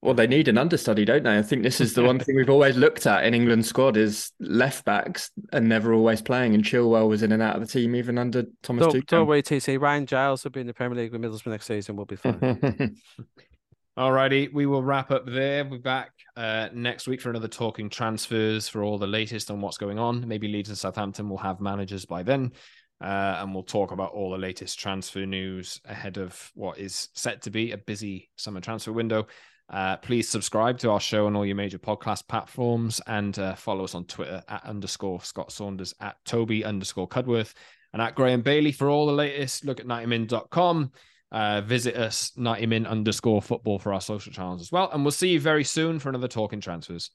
Well, 0.00 0.14
they 0.14 0.28
need 0.28 0.46
an 0.46 0.58
understudy, 0.58 1.04
don't 1.04 1.24
they? 1.24 1.38
I 1.38 1.42
think 1.42 1.64
this 1.64 1.80
is 1.80 1.94
the 1.94 2.04
one 2.04 2.18
thing 2.20 2.36
we've 2.36 2.48
always 2.48 2.76
looked 2.76 3.04
at 3.04 3.24
in 3.24 3.34
England's 3.34 3.68
squad 3.68 3.96
is 3.96 4.30
left 4.38 4.84
backs 4.84 5.32
and 5.52 5.68
never 5.68 5.92
always 5.92 6.22
playing. 6.22 6.54
And 6.54 6.62
Chilwell 6.62 7.08
was 7.08 7.24
in 7.24 7.32
and 7.32 7.42
out 7.42 7.56
of 7.56 7.62
the 7.62 7.66
team 7.66 7.96
even 7.96 8.16
under 8.16 8.44
Thomas 8.62 8.86
Don't, 8.92 9.06
don't 9.06 9.26
worry, 9.26 9.42
TC. 9.42 9.80
Ryan 9.80 10.06
Giles 10.06 10.44
will 10.44 10.52
be 10.52 10.60
in 10.60 10.68
the 10.68 10.72
Premier 10.74 10.96
League 10.96 11.10
with 11.10 11.20
Middlesbrough 11.20 11.48
next 11.50 11.66
season. 11.66 11.96
We'll 11.96 12.06
be 12.06 12.14
fine. 12.14 12.96
Alrighty, 13.98 14.52
we 14.52 14.66
will 14.66 14.84
wrap 14.84 15.10
up 15.10 15.26
there. 15.26 15.64
We're 15.64 15.80
back 15.80 16.12
uh, 16.36 16.68
next 16.72 17.08
week 17.08 17.20
for 17.20 17.30
another 17.30 17.48
talking 17.48 17.90
transfers 17.90 18.68
for 18.68 18.84
all 18.84 18.96
the 18.96 19.08
latest 19.08 19.50
on 19.50 19.60
what's 19.60 19.76
going 19.76 19.98
on. 19.98 20.28
Maybe 20.28 20.46
Leeds 20.46 20.68
and 20.68 20.78
Southampton 20.78 21.28
will 21.28 21.38
have 21.38 21.60
managers 21.60 22.04
by 22.04 22.22
then. 22.22 22.52
Uh, 23.00 23.38
and 23.40 23.52
we'll 23.52 23.64
talk 23.64 23.90
about 23.90 24.12
all 24.12 24.30
the 24.30 24.38
latest 24.38 24.78
transfer 24.78 25.26
news 25.26 25.80
ahead 25.84 26.16
of 26.16 26.48
what 26.54 26.78
is 26.78 27.08
set 27.14 27.42
to 27.42 27.50
be 27.50 27.72
a 27.72 27.76
busy 27.76 28.30
summer 28.36 28.60
transfer 28.60 28.92
window. 28.92 29.26
Uh, 29.68 29.96
please 29.96 30.28
subscribe 30.28 30.78
to 30.78 30.92
our 30.92 31.00
show 31.00 31.26
on 31.26 31.34
all 31.34 31.44
your 31.44 31.56
major 31.56 31.80
podcast 31.80 32.28
platforms 32.28 33.00
and 33.08 33.36
uh, 33.40 33.56
follow 33.56 33.82
us 33.82 33.96
on 33.96 34.04
Twitter 34.04 34.40
at 34.48 34.64
underscore 34.64 35.20
Scott 35.22 35.50
Saunders, 35.50 35.92
at 36.00 36.24
Toby 36.24 36.64
underscore 36.64 37.08
Cudworth, 37.08 37.52
and 37.92 38.00
at 38.00 38.14
Graeme 38.14 38.42
Bailey 38.42 38.70
for 38.70 38.88
all 38.88 39.06
the 39.06 39.12
latest. 39.12 39.64
Look 39.64 39.80
at 39.80 39.86
90min.com. 39.86 40.92
Uh, 41.30 41.60
visit 41.60 41.94
us, 41.94 42.32
90min 42.38 42.86
underscore 42.86 43.42
football 43.42 43.78
for 43.78 43.92
our 43.92 44.00
social 44.00 44.32
channels 44.32 44.62
as 44.62 44.72
well. 44.72 44.90
And 44.92 45.04
we'll 45.04 45.12
see 45.12 45.28
you 45.28 45.40
very 45.40 45.64
soon 45.64 45.98
for 45.98 46.08
another 46.08 46.28
Talking 46.28 46.60
Transfers. 46.60 47.10